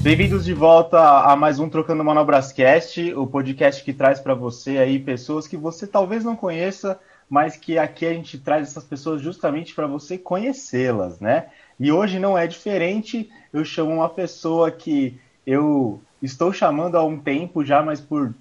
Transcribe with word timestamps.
Bem-vindos 0.00 0.44
de 0.44 0.54
volta 0.54 1.00
a 1.00 1.34
mais 1.34 1.58
um 1.58 1.68
Trocando 1.68 2.04
Manobrascast, 2.04 3.12
o 3.14 3.26
podcast 3.26 3.82
que 3.82 3.92
traz 3.92 4.20
para 4.20 4.32
você 4.32 4.78
aí 4.78 4.96
pessoas 4.96 5.48
que 5.48 5.56
você 5.56 5.88
talvez 5.88 6.22
não 6.24 6.36
conheça, 6.36 7.00
mas 7.28 7.56
que 7.56 7.76
aqui 7.76 8.06
a 8.06 8.12
gente 8.12 8.38
traz 8.38 8.68
essas 8.68 8.84
pessoas 8.84 9.20
justamente 9.20 9.74
para 9.74 9.88
você 9.88 10.16
conhecê-las, 10.16 11.18
né? 11.18 11.48
E 11.80 11.90
hoje 11.90 12.20
não 12.20 12.38
é 12.38 12.46
diferente, 12.46 13.28
eu 13.52 13.64
chamo 13.64 13.92
uma 13.92 14.08
pessoa 14.08 14.70
que 14.70 15.18
eu 15.44 16.00
estou 16.22 16.52
chamando 16.52 16.96
há 16.96 17.04
um 17.04 17.18
tempo 17.18 17.64
já, 17.64 17.82
mas 17.82 18.00
por 18.00 18.32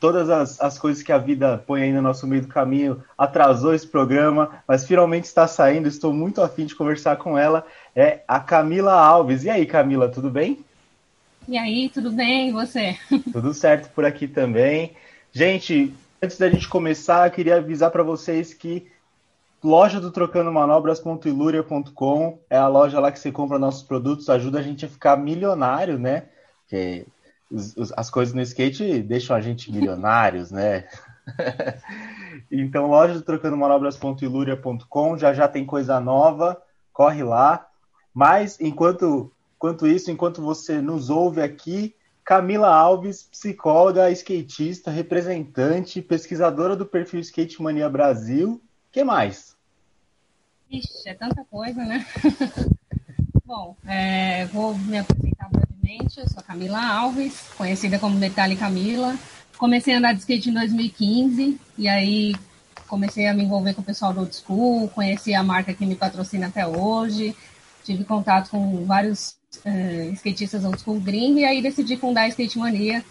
todas 0.00 0.30
as, 0.30 0.58
as 0.62 0.78
coisas 0.78 1.02
que 1.02 1.12
a 1.12 1.18
vida 1.18 1.62
põe 1.66 1.82
aí 1.82 1.92
no 1.92 2.00
nosso 2.00 2.26
meio 2.26 2.40
do 2.40 2.48
caminho, 2.48 3.04
atrasou 3.18 3.74
esse 3.74 3.86
programa, 3.86 4.62
mas 4.66 4.86
finalmente 4.86 5.24
está 5.24 5.46
saindo, 5.46 5.86
estou 5.86 6.10
muito 6.10 6.40
afim 6.40 6.64
de 6.64 6.74
conversar 6.74 7.16
com 7.16 7.36
ela, 7.36 7.66
é 7.94 8.20
a 8.26 8.40
Camila 8.40 8.94
Alves. 8.94 9.44
E 9.44 9.50
aí, 9.50 9.66
Camila, 9.66 10.08
tudo 10.08 10.30
bem? 10.30 10.64
E 11.48 11.58
aí, 11.58 11.88
tudo 11.88 12.10
bem? 12.12 12.50
E 12.50 12.52
você? 12.52 12.96
Tudo 13.32 13.52
certo 13.52 13.92
por 13.92 14.04
aqui 14.04 14.28
também. 14.28 14.94
Gente, 15.32 15.92
antes 16.22 16.38
da 16.38 16.48
gente 16.48 16.68
começar, 16.68 17.26
eu 17.26 17.32
queria 17.32 17.56
avisar 17.56 17.90
para 17.90 18.02
vocês 18.02 18.54
que 18.54 18.86
loja 19.62 20.00
do 20.00 20.10
Trocando 20.10 20.52
Manobras.iluria.com 20.52 22.38
é 22.48 22.56
a 22.56 22.68
loja 22.68 23.00
lá 23.00 23.10
que 23.10 23.18
você 23.18 23.32
compra 23.32 23.58
nossos 23.58 23.82
produtos, 23.82 24.28
ajuda 24.28 24.58
a 24.58 24.62
gente 24.62 24.84
a 24.84 24.88
ficar 24.88 25.16
milionário, 25.16 25.98
né? 25.98 26.24
Porque 26.62 27.06
as 27.96 28.08
coisas 28.10 28.34
no 28.34 28.40
skate 28.42 29.02
deixam 29.02 29.34
a 29.34 29.40
gente 29.40 29.72
milionários, 29.72 30.50
né? 30.50 30.86
então, 32.50 32.86
loja 32.86 33.14
do 33.14 33.22
Trocando 33.22 33.56
Manobras.iluria.com 33.56 35.18
já 35.18 35.32
já 35.32 35.48
tem 35.48 35.66
coisa 35.66 35.98
nova, 35.98 36.60
corre 36.92 37.22
lá. 37.22 37.66
Mas 38.14 38.60
enquanto, 38.60 39.32
enquanto 39.60 39.86
isso, 39.86 40.10
enquanto 40.10 40.40
você 40.40 40.80
nos 40.80 41.10
ouve 41.10 41.42
aqui, 41.42 41.94
Camila 42.24 42.74
Alves, 42.74 43.24
psicóloga, 43.24 44.10
skatista, 44.10 44.90
representante, 44.90 46.00
pesquisadora 46.00 46.74
do 46.74 46.86
perfil 46.86 47.20
Skate 47.20 47.60
Mania 47.60 47.86
Brasil. 47.86 48.58
que 48.90 49.04
mais? 49.04 49.54
Ixi, 50.70 51.10
é 51.10 51.12
tanta 51.12 51.44
coisa, 51.44 51.84
né? 51.84 52.06
Bom, 53.44 53.76
é, 53.84 54.46
vou 54.46 54.78
me 54.78 54.96
apresentar 54.96 55.50
brevemente. 55.50 56.18
Eu 56.18 56.28
sou 56.30 56.42
Camila 56.42 56.82
Alves, 56.82 57.50
conhecida 57.58 57.98
como 57.98 58.18
Detalhe 58.18 58.56
Camila. 58.56 59.14
Comecei 59.58 59.92
a 59.92 59.98
andar 59.98 60.14
de 60.14 60.20
skate 60.20 60.48
em 60.48 60.54
2015 60.54 61.60
e 61.76 61.86
aí 61.86 62.34
comecei 62.88 63.26
a 63.26 63.34
me 63.34 63.44
envolver 63.44 63.74
com 63.74 63.82
o 63.82 63.84
pessoal 63.84 64.14
do 64.14 64.20
Old 64.20 64.34
School, 64.34 64.88
conheci 64.88 65.34
a 65.34 65.42
marca 65.42 65.74
que 65.74 65.84
me 65.84 65.96
patrocina 65.96 66.46
até 66.46 66.66
hoje, 66.66 67.36
tive 67.84 68.04
contato 68.04 68.50
com 68.50 68.86
vários 68.86 69.38
é, 69.64 70.10
skatistas 70.14 70.64
Old 70.64 70.80
School 70.80 71.00
gringo 71.00 71.38
e 71.38 71.44
aí 71.44 71.62
decidi 71.62 71.96
fundar 71.96 72.22
a 72.22 72.28
Skate 72.28 72.58
Mania 72.58 73.04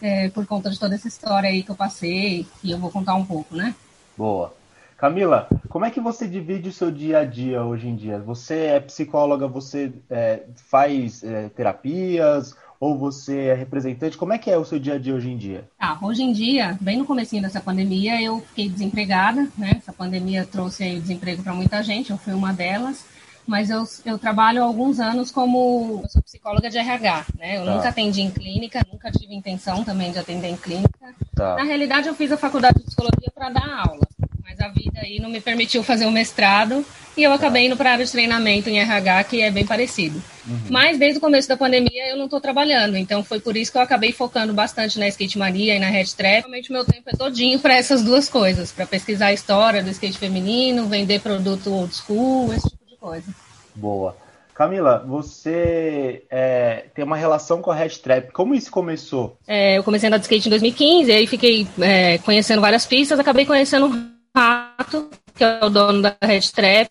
é, 0.00 0.28
por 0.30 0.46
conta 0.46 0.70
de 0.70 0.78
toda 0.78 0.94
essa 0.94 1.08
história 1.08 1.48
aí 1.48 1.62
que 1.62 1.70
eu 1.70 1.76
passei, 1.76 2.46
e 2.62 2.70
eu 2.70 2.78
vou 2.78 2.90
contar 2.90 3.14
um 3.14 3.24
pouco, 3.24 3.54
né? 3.54 3.74
Boa. 4.16 4.52
Camila, 4.96 5.48
como 5.68 5.84
é 5.84 5.90
que 5.90 6.00
você 6.00 6.28
divide 6.28 6.68
o 6.68 6.72
seu 6.72 6.90
dia 6.90 7.18
a 7.18 7.24
dia 7.24 7.64
hoje 7.64 7.88
em 7.88 7.96
dia? 7.96 8.20
Você 8.20 8.54
é 8.54 8.80
psicóloga, 8.80 9.48
você 9.48 9.92
é, 10.08 10.44
faz 10.54 11.24
é, 11.24 11.48
terapias 11.48 12.54
ou 12.78 12.96
você 12.96 13.46
é 13.46 13.54
representante? 13.54 14.16
Como 14.16 14.32
é 14.32 14.38
que 14.38 14.48
é 14.50 14.56
o 14.56 14.64
seu 14.64 14.78
dia 14.78 14.94
a 14.94 14.98
dia 14.98 15.14
hoje 15.14 15.30
em 15.30 15.36
dia? 15.36 15.68
Ah, 15.78 15.98
hoje 16.00 16.22
em 16.22 16.32
dia, 16.32 16.78
bem 16.80 16.98
no 16.98 17.04
comecinho 17.04 17.42
dessa 17.42 17.60
pandemia, 17.60 18.22
eu 18.22 18.40
fiquei 18.40 18.68
desempregada, 18.68 19.48
né? 19.58 19.72
Essa 19.76 19.92
pandemia 19.92 20.46
trouxe 20.46 20.84
aí 20.84 20.98
o 20.98 21.00
desemprego 21.00 21.42
para 21.42 21.54
muita 21.54 21.82
gente, 21.82 22.10
eu 22.10 22.18
fui 22.18 22.32
uma 22.32 22.52
delas. 22.52 23.04
Mas 23.46 23.70
eu, 23.70 23.84
eu 24.04 24.18
trabalho 24.18 24.62
há 24.62 24.66
alguns 24.66 25.00
anos 25.00 25.30
como 25.30 26.00
eu 26.02 26.08
sou 26.08 26.22
psicóloga 26.22 26.70
de 26.70 26.78
RH, 26.78 27.26
né? 27.38 27.58
Eu 27.58 27.64
tá. 27.64 27.74
nunca 27.74 27.88
atendi 27.88 28.20
em 28.20 28.30
clínica, 28.30 28.86
nunca 28.90 29.10
tive 29.10 29.34
intenção 29.34 29.84
também 29.84 30.12
de 30.12 30.18
atender 30.18 30.48
em 30.48 30.56
clínica. 30.56 31.14
Tá. 31.34 31.56
Na 31.56 31.64
realidade, 31.64 32.08
eu 32.08 32.14
fiz 32.14 32.30
a 32.30 32.36
faculdade 32.36 32.78
de 32.78 32.84
psicologia 32.84 33.30
para 33.34 33.50
dar 33.50 33.86
aula 33.88 34.06
mas 34.52 34.60
a 34.60 34.68
vida 34.68 35.00
aí 35.00 35.18
não 35.18 35.30
me 35.30 35.40
permitiu 35.40 35.82
fazer 35.82 36.04
o 36.04 36.08
um 36.08 36.12
mestrado 36.12 36.84
e 37.16 37.22
eu 37.22 37.32
acabei 37.32 37.66
indo 37.66 37.76
para 37.76 37.90
a 37.90 37.92
área 37.92 38.04
de 38.04 38.10
treinamento 38.10 38.68
em 38.68 38.78
RH, 38.78 39.24
que 39.24 39.42
é 39.42 39.50
bem 39.50 39.66
parecido. 39.66 40.22
Uhum. 40.46 40.60
Mas 40.70 40.98
desde 40.98 41.18
o 41.18 41.20
começo 41.20 41.48
da 41.48 41.56
pandemia 41.56 42.10
eu 42.10 42.16
não 42.16 42.24
estou 42.24 42.40
trabalhando, 42.40 42.96
então 42.96 43.22
foi 43.22 43.40
por 43.40 43.56
isso 43.56 43.72
que 43.72 43.78
eu 43.78 43.82
acabei 43.82 44.12
focando 44.12 44.52
bastante 44.52 44.98
na 44.98 45.08
Skate 45.08 45.38
Mania 45.38 45.74
e 45.74 45.78
na 45.78 45.88
Red 45.88 46.06
Trap. 46.16 46.40
Realmente 46.40 46.70
o 46.70 46.72
meu 46.72 46.84
tempo 46.84 47.08
é 47.08 47.16
todinho 47.16 47.58
para 47.58 47.74
essas 47.74 48.02
duas 48.02 48.28
coisas, 48.28 48.72
para 48.72 48.86
pesquisar 48.86 49.26
a 49.26 49.32
história 49.32 49.82
do 49.82 49.90
skate 49.90 50.18
feminino, 50.18 50.86
vender 50.86 51.20
produto 51.20 51.72
old 51.72 51.94
school, 51.94 52.52
esse 52.52 52.68
tipo 52.68 52.81
coisa. 53.02 53.34
Boa. 53.74 54.16
Camila, 54.54 55.02
você 55.06 56.24
é, 56.30 56.84
tem 56.94 57.04
uma 57.04 57.16
relação 57.16 57.60
com 57.60 57.70
a 57.70 57.74
Red 57.74 57.88
Trap. 57.88 58.30
Como 58.32 58.54
isso 58.54 58.70
começou? 58.70 59.36
É, 59.46 59.78
eu 59.78 59.82
comecei 59.82 60.06
a 60.06 60.08
andar 60.08 60.18
de 60.18 60.24
skate 60.24 60.46
em 60.46 60.50
2015, 60.50 61.10
aí 61.10 61.26
fiquei 61.26 61.66
é, 61.80 62.18
conhecendo 62.18 62.60
várias 62.60 62.86
pistas, 62.86 63.18
acabei 63.18 63.44
conhecendo 63.44 63.90
Rato, 64.34 65.10
que 65.34 65.44
é 65.44 65.60
o 65.62 65.68
dono 65.68 66.00
da 66.00 66.16
Red 66.22 66.40
Trap, 66.54 66.90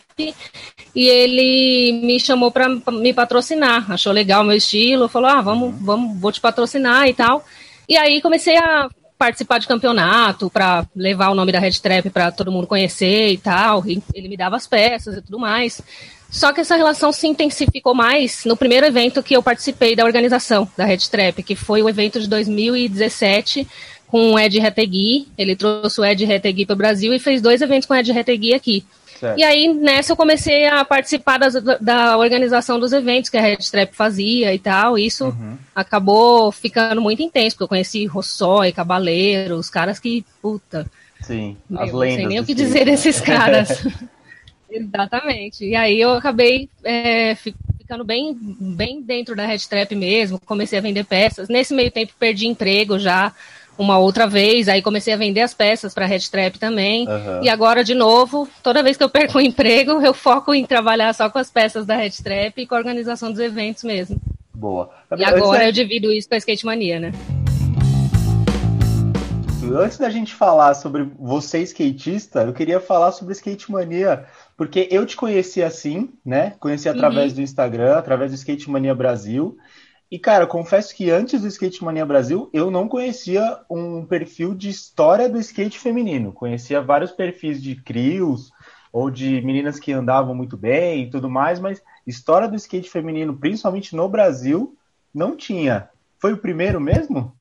e 0.96 1.08
ele 1.08 2.02
me 2.04 2.20
chamou 2.20 2.52
para 2.52 2.70
me 2.70 3.14
patrocinar. 3.14 3.92
Achou 3.92 4.12
legal 4.14 4.44
o 4.44 4.46
meu 4.46 4.58
estilo, 4.58 5.08
falou: 5.08 5.30
"Ah, 5.30 5.42
vamos, 5.42 5.70
uhum. 5.70 5.86
vamos, 5.86 6.20
vou 6.20 6.32
te 6.32 6.40
patrocinar 6.40 7.08
e 7.08 7.14
tal". 7.14 7.44
E 7.90 7.98
aí 7.98 8.22
comecei 8.22 8.58
a 8.58 8.90
participar 9.22 9.60
de 9.60 9.68
campeonato 9.68 10.50
para 10.50 10.84
levar 10.96 11.30
o 11.30 11.36
nome 11.36 11.52
da 11.52 11.60
Red 11.60 11.74
Trap 11.74 12.10
para 12.10 12.32
todo 12.32 12.52
mundo 12.52 12.66
conhecer 12.66 13.28
e 13.28 13.38
tal. 13.38 13.86
E 13.88 14.02
ele 14.16 14.28
me 14.28 14.36
dava 14.36 14.56
as 14.56 14.66
peças 14.66 15.16
e 15.16 15.22
tudo 15.22 15.38
mais. 15.38 15.80
Só 16.28 16.52
que 16.52 16.60
essa 16.60 16.76
relação 16.76 17.12
se 17.12 17.28
intensificou 17.28 17.94
mais 17.94 18.46
no 18.46 18.58
primeiro 18.58 18.84
evento 18.84 19.22
que 19.22 19.36
eu 19.36 19.44
participei 19.44 19.96
da 19.96 20.06
organização 20.06 20.68
da 20.76 20.86
Red 20.86 20.98
Trap, 21.12 21.44
que 21.44 21.56
foi 21.56 21.84
o 21.84 21.90
evento 21.90 22.20
de 22.20 22.28
2017, 22.28 23.68
com 24.08 24.34
o 24.34 24.40
Ed 24.40 24.58
Retegui. 24.58 25.28
Ele 25.38 25.56
trouxe 25.56 26.02
o 26.02 26.04
Ed 26.06 26.26
Retegui 26.26 26.66
para 26.66 26.74
o 26.74 26.78
Brasil 26.78 27.14
e 27.14 27.20
fez 27.20 27.44
dois 27.44 27.62
eventos 27.62 27.86
com 27.86 27.94
o 27.94 27.98
Ed 27.98 28.12
Retegui 28.12 28.56
aqui. 28.56 28.84
Certo. 29.22 29.38
E 29.38 29.44
aí, 29.44 29.72
nessa, 29.72 30.14
eu 30.14 30.18
comecei 30.18 30.66
a 30.66 30.84
participar 30.84 31.38
das, 31.38 31.54
da 31.80 32.18
organização 32.18 32.80
dos 32.80 32.92
eventos 32.92 33.30
que 33.30 33.38
a 33.38 33.42
Red 33.42 33.58
Trap 33.58 33.94
fazia 33.94 34.52
e 34.52 34.58
tal. 34.58 34.98
E 34.98 35.06
isso 35.06 35.26
uhum. 35.26 35.60
acabou 35.76 36.52
ficando 36.52 37.00
muito 37.00 37.22
intenso, 37.22 37.56
porque 37.56 37.64
eu 37.66 37.68
conheci 37.68 38.04
Rossói, 38.08 38.72
Cabaleiro, 38.72 39.58
os 39.58 39.70
caras 39.70 40.00
que, 40.00 40.26
puta. 40.42 40.88
Sim, 41.22 41.56
meu, 41.70 41.84
as 41.84 41.92
lendas. 41.92 42.10
Não 42.10 42.16
sei 42.16 42.26
nem 42.26 42.40
o 42.40 42.46
que 42.46 42.56
dizer 42.56 42.86
desses 42.86 43.22
caras. 43.22 43.86
Exatamente. 44.68 45.66
E 45.66 45.76
aí 45.76 46.02
eu 46.02 46.14
acabei 46.14 46.68
é, 46.84 47.36
ficando 47.36 48.04
bem, 48.04 48.36
bem 48.36 49.04
dentro 49.04 49.36
da 49.36 49.46
Red 49.46 49.60
Trap 49.70 49.94
mesmo, 49.96 50.40
comecei 50.40 50.80
a 50.80 50.82
vender 50.82 51.04
peças. 51.04 51.48
Nesse 51.48 51.76
meio 51.76 51.92
tempo 51.92 52.14
perdi 52.18 52.48
emprego 52.48 52.98
já 52.98 53.32
uma 53.82 53.98
outra 53.98 54.28
vez, 54.28 54.68
aí 54.68 54.82
comecei 54.82 55.14
a 55.14 55.18
vender 55.18 55.42
as 55.42 55.54
peças 55.54 55.94
para 55.94 56.06
Red 56.06 56.30
Trap 56.32 56.58
também. 56.60 57.08
Uhum. 57.08 57.44
E 57.44 57.50
agora, 57.50 57.84
de 57.84 57.94
novo, 57.94 58.48
toda 58.62 58.84
vez 58.84 58.96
que 58.96 59.04
eu 59.04 59.10
perco 59.10 59.38
um 59.38 59.42
emprego, 59.42 60.02
eu 60.02 60.14
foco 60.14 60.54
em 60.54 60.66
trabalhar 60.66 61.14
só 61.14 61.30
com 61.30 61.40
as 61.40 61.50
peças 61.50 61.86
da 61.86 61.96
Red 61.96 62.12
Trap 62.24 62.62
e 62.62 62.68
com 62.68 62.76
a 62.76 62.78
organização 62.78 63.32
dos 63.32 63.40
eventos 63.40 63.84
mesmo. 63.84 64.22
Boa. 64.54 64.92
E 65.18 65.24
agora 65.24 65.66
eu 65.66 65.72
divido 65.72 66.12
isso 66.12 66.30
com 66.30 66.36
a 66.36 66.38
Skate 66.38 66.66
Mania, 66.66 67.00
né? 67.00 67.12
Antes 69.74 69.98
da 69.98 70.10
gente 70.10 70.34
falar 70.34 70.74
sobre 70.74 71.08
você 71.18 71.60
skatista, 71.62 72.42
eu 72.42 72.54
queria 72.54 72.80
falar 72.80 73.12
sobre 73.12 73.34
Skate 73.34 73.72
Mania, 73.72 74.26
porque 74.58 74.88
eu 74.92 75.06
te 75.06 75.16
conheci 75.16 75.64
assim, 75.64 76.10
né? 76.26 76.54
Conheci 76.60 76.90
através 76.90 77.32
uhum. 77.32 77.38
do 77.38 77.42
Instagram, 77.42 77.96
através 77.96 78.32
do 78.32 78.36
Skate 78.36 78.70
Mania 78.70 78.94
Brasil. 78.94 79.58
E, 80.12 80.20
cara, 80.20 80.46
confesso 80.46 80.94
que 80.94 81.10
antes 81.10 81.40
do 81.40 81.48
Skate 81.48 81.82
Mania 81.86 82.06
Brasil, 82.06 82.50
eu 82.52 82.70
não 82.70 82.86
conhecia 82.86 83.60
um 83.70 84.06
perfil 84.06 84.54
de 84.54 84.68
história 84.68 85.30
do 85.30 85.40
skate 85.40 85.80
feminino. 85.80 86.34
Conhecia 86.34 86.82
vários 86.82 87.14
perfis 87.14 87.64
de 87.64 87.78
crios 87.78 88.52
ou 88.92 89.10
de 89.10 89.42
meninas 89.42 89.80
que 89.80 89.94
andavam 89.94 90.36
muito 90.36 90.58
bem 90.58 91.04
e 91.04 91.10
tudo 91.10 91.30
mais, 91.30 91.62
mas 91.62 91.82
história 92.06 92.50
do 92.50 92.58
skate 92.58 92.90
feminino, 92.90 93.38
principalmente 93.38 93.96
no 93.96 94.10
Brasil, 94.10 94.78
não 95.14 95.38
tinha. 95.38 95.90
Foi 96.20 96.34
o 96.34 96.38
primeiro 96.38 96.82
mesmo? 96.82 97.34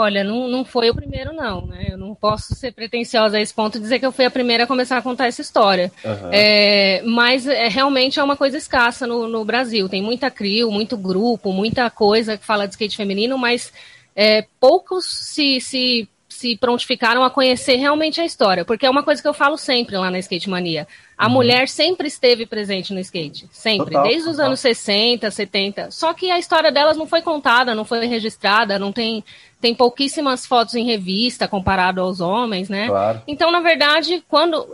Olha, 0.00 0.22
não, 0.22 0.46
não 0.46 0.64
foi 0.64 0.88
o 0.90 0.94
primeiro, 0.94 1.32
não, 1.32 1.66
né? 1.66 1.88
Eu 1.90 1.98
não 1.98 2.14
posso 2.14 2.54
ser 2.54 2.72
pretensiosa 2.72 3.36
a 3.36 3.40
esse 3.40 3.52
ponto 3.52 3.76
e 3.76 3.80
dizer 3.80 3.98
que 3.98 4.06
eu 4.06 4.12
fui 4.12 4.24
a 4.24 4.30
primeira 4.30 4.62
a 4.62 4.66
começar 4.66 4.96
a 4.96 5.02
contar 5.02 5.26
essa 5.26 5.42
história. 5.42 5.90
Uhum. 6.04 6.30
É, 6.30 7.02
mas 7.04 7.48
é, 7.48 7.66
realmente 7.66 8.20
é 8.20 8.22
uma 8.22 8.36
coisa 8.36 8.56
escassa 8.56 9.08
no, 9.08 9.26
no 9.26 9.44
Brasil. 9.44 9.88
Tem 9.88 10.00
muita 10.00 10.30
CRIO, 10.30 10.70
muito 10.70 10.96
grupo, 10.96 11.52
muita 11.52 11.90
coisa 11.90 12.38
que 12.38 12.46
fala 12.46 12.68
de 12.68 12.74
skate 12.74 12.96
feminino, 12.96 13.36
mas 13.36 13.72
é, 14.14 14.46
poucos 14.60 15.04
se, 15.04 15.60
se 15.60 16.08
se 16.28 16.56
prontificaram 16.56 17.24
a 17.24 17.30
conhecer 17.30 17.76
realmente 17.76 18.20
a 18.20 18.24
história, 18.24 18.64
porque 18.64 18.84
é 18.84 18.90
uma 18.90 19.02
coisa 19.02 19.20
que 19.20 19.26
eu 19.26 19.32
falo 19.32 19.56
sempre 19.56 19.96
lá 19.96 20.10
na 20.10 20.18
Skate 20.18 20.50
Mania. 20.50 20.86
A 21.16 21.26
uhum. 21.26 21.32
mulher 21.32 21.68
sempre 21.68 22.06
esteve 22.06 22.46
presente 22.46 22.92
no 22.92 23.00
skate, 23.00 23.48
sempre, 23.50 23.86
total, 23.86 24.02
desde 24.04 24.28
os 24.28 24.36
total. 24.36 24.46
anos 24.46 24.60
60, 24.60 25.30
70. 25.30 25.90
Só 25.90 26.12
que 26.12 26.30
a 26.30 26.38
história 26.38 26.70
delas 26.70 26.96
não 26.96 27.06
foi 27.06 27.22
contada, 27.22 27.74
não 27.74 27.84
foi 27.84 28.06
registrada, 28.06 28.78
não 28.78 28.92
tem 28.92 29.24
tem 29.60 29.74
pouquíssimas 29.74 30.46
fotos 30.46 30.76
em 30.76 30.84
revista 30.84 31.48
comparado 31.48 32.00
aos 32.00 32.20
homens, 32.20 32.68
né? 32.68 32.86
Claro. 32.86 33.22
Então, 33.26 33.50
na 33.50 33.60
verdade, 33.60 34.22
quando 34.28 34.64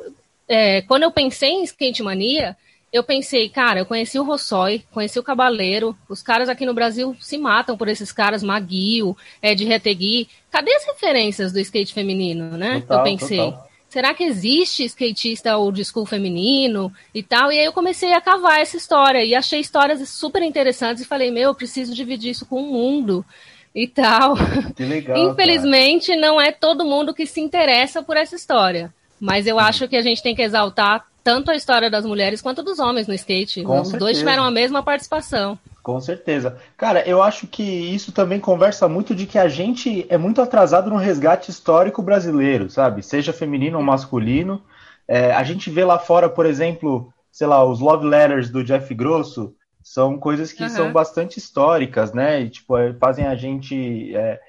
é, 0.47 0.83
quando 0.83 1.05
eu 1.05 1.11
pensei 1.11 1.51
em 1.51 1.63
Skate 1.63 2.03
Mania, 2.03 2.57
eu 2.95 3.03
pensei, 3.03 3.49
cara, 3.49 3.81
eu 3.81 3.87
conheci 3.87 4.21
o 4.21 4.23
Rossói, 4.23 4.85
conheci 4.93 5.19
o 5.19 5.23
Cabaleiro, 5.23 5.99
os 6.09 6.23
caras 6.23 6.49
aqui 6.49 6.65
no 6.65 6.73
Brasil 6.73 7.17
se 7.19 7.37
matam 7.37 7.77
por 7.77 7.89
esses 7.89 8.13
caras, 8.13 8.41
Maguio, 8.41 9.17
Ed 9.43 9.65
Retegui. 9.65 10.29
Cadê 10.49 10.73
as 10.73 10.85
referências 10.85 11.53
do 11.53 11.59
skate 11.59 11.93
feminino, 11.93 12.57
né? 12.57 12.83
Total, 12.83 12.99
eu 12.99 13.03
pensei. 13.03 13.39
Total. 13.39 13.69
Será 13.89 14.15
que 14.15 14.23
existe 14.23 14.85
skatista 14.85 15.57
old 15.57 15.85
school 15.85 16.07
feminino 16.07 16.93
e 17.13 17.21
tal? 17.21 17.51
E 17.51 17.59
aí 17.59 17.65
eu 17.65 17.73
comecei 17.73 18.13
a 18.13 18.21
cavar 18.21 18.61
essa 18.61 18.77
história 18.77 19.25
e 19.25 19.35
achei 19.35 19.59
histórias 19.59 20.09
super 20.09 20.43
interessantes 20.43 21.03
e 21.03 21.07
falei, 21.07 21.33
meu, 21.33 21.51
eu 21.51 21.55
preciso 21.55 21.93
dividir 21.97 22.31
isso 22.31 22.47
com 22.47 22.63
o 22.63 22.73
mundo 22.73 23.27
e 23.75 23.89
tal. 23.89 24.37
Que 24.77 24.85
legal. 24.85 25.19
Infelizmente, 25.33 26.09
cara. 26.09 26.21
não 26.21 26.41
é 26.41 26.53
todo 26.53 26.85
mundo 26.85 27.13
que 27.13 27.27
se 27.27 27.41
interessa 27.41 28.05
por 28.05 28.17
essa 28.17 28.37
história. 28.37 28.95
Mas 29.19 29.49
eu 29.49 29.59
acho 29.59 29.89
que 29.89 29.97
a 29.97 30.03
gente 30.03 30.23
tem 30.23 30.35
que 30.35 30.43
exaltar 30.43 31.05
tanto 31.25 31.51
a 31.51 31.57
história 31.57 31.91
das 31.91 32.05
mulheres 32.05 32.43
quanto 32.43 32.63
dos 32.63 32.79
homens 32.79 33.09
no 33.09 33.15
skate. 33.15 33.63
Com 33.63 33.81
Os 33.81 33.89
certeza. 33.89 33.99
dois 33.99 34.19
tiveram 34.19 34.45
a 34.45 34.51
mesma 34.51 34.83
participação. 34.83 35.59
Com 35.83 35.99
certeza. 35.99 36.59
Cara, 36.77 37.07
eu 37.09 37.23
acho 37.23 37.47
que 37.47 37.63
isso 37.63 38.13
também 38.13 38.39
conversa 38.39 38.87
muito 38.87 39.15
de 39.15 39.27
que 39.27 39.39
a 39.39 39.49
gente 39.49 40.07
é 40.11 40.19
muito 40.19 40.43
atrasado 40.43 40.91
no 40.91 40.97
resgate 40.97 41.51
histórico 41.51 42.03
brasileiro, 42.03 42.69
sabe? 42.69 43.03
Seja 43.03 43.33
feminino 43.33 43.79
ou 43.79 43.85
masculino. 43.85 44.63
É, 45.09 45.33
a 45.33 45.43
gente 45.43 45.71
vê 45.71 45.85
lá 45.85 45.99
fora, 45.99 46.29
por 46.29 46.45
exemplo, 46.45 47.13
sei 47.33 47.47
lá, 47.47 47.65
os 47.65 47.81
love 47.81 48.07
letters 48.07 48.51
do 48.51 48.63
Jeff 48.63 48.95
Grosso 48.95 49.55
são 49.83 50.19
coisas 50.19 50.53
que 50.53 50.63
uhum. 50.63 50.69
são 50.69 50.93
bastante 50.93 51.39
históricas, 51.39 52.13
né? 52.13 52.41
E, 52.41 52.51
tipo, 52.51 52.75
fazem 52.99 53.27
a 53.27 53.35
gente 53.35 54.15
é, 54.15 54.41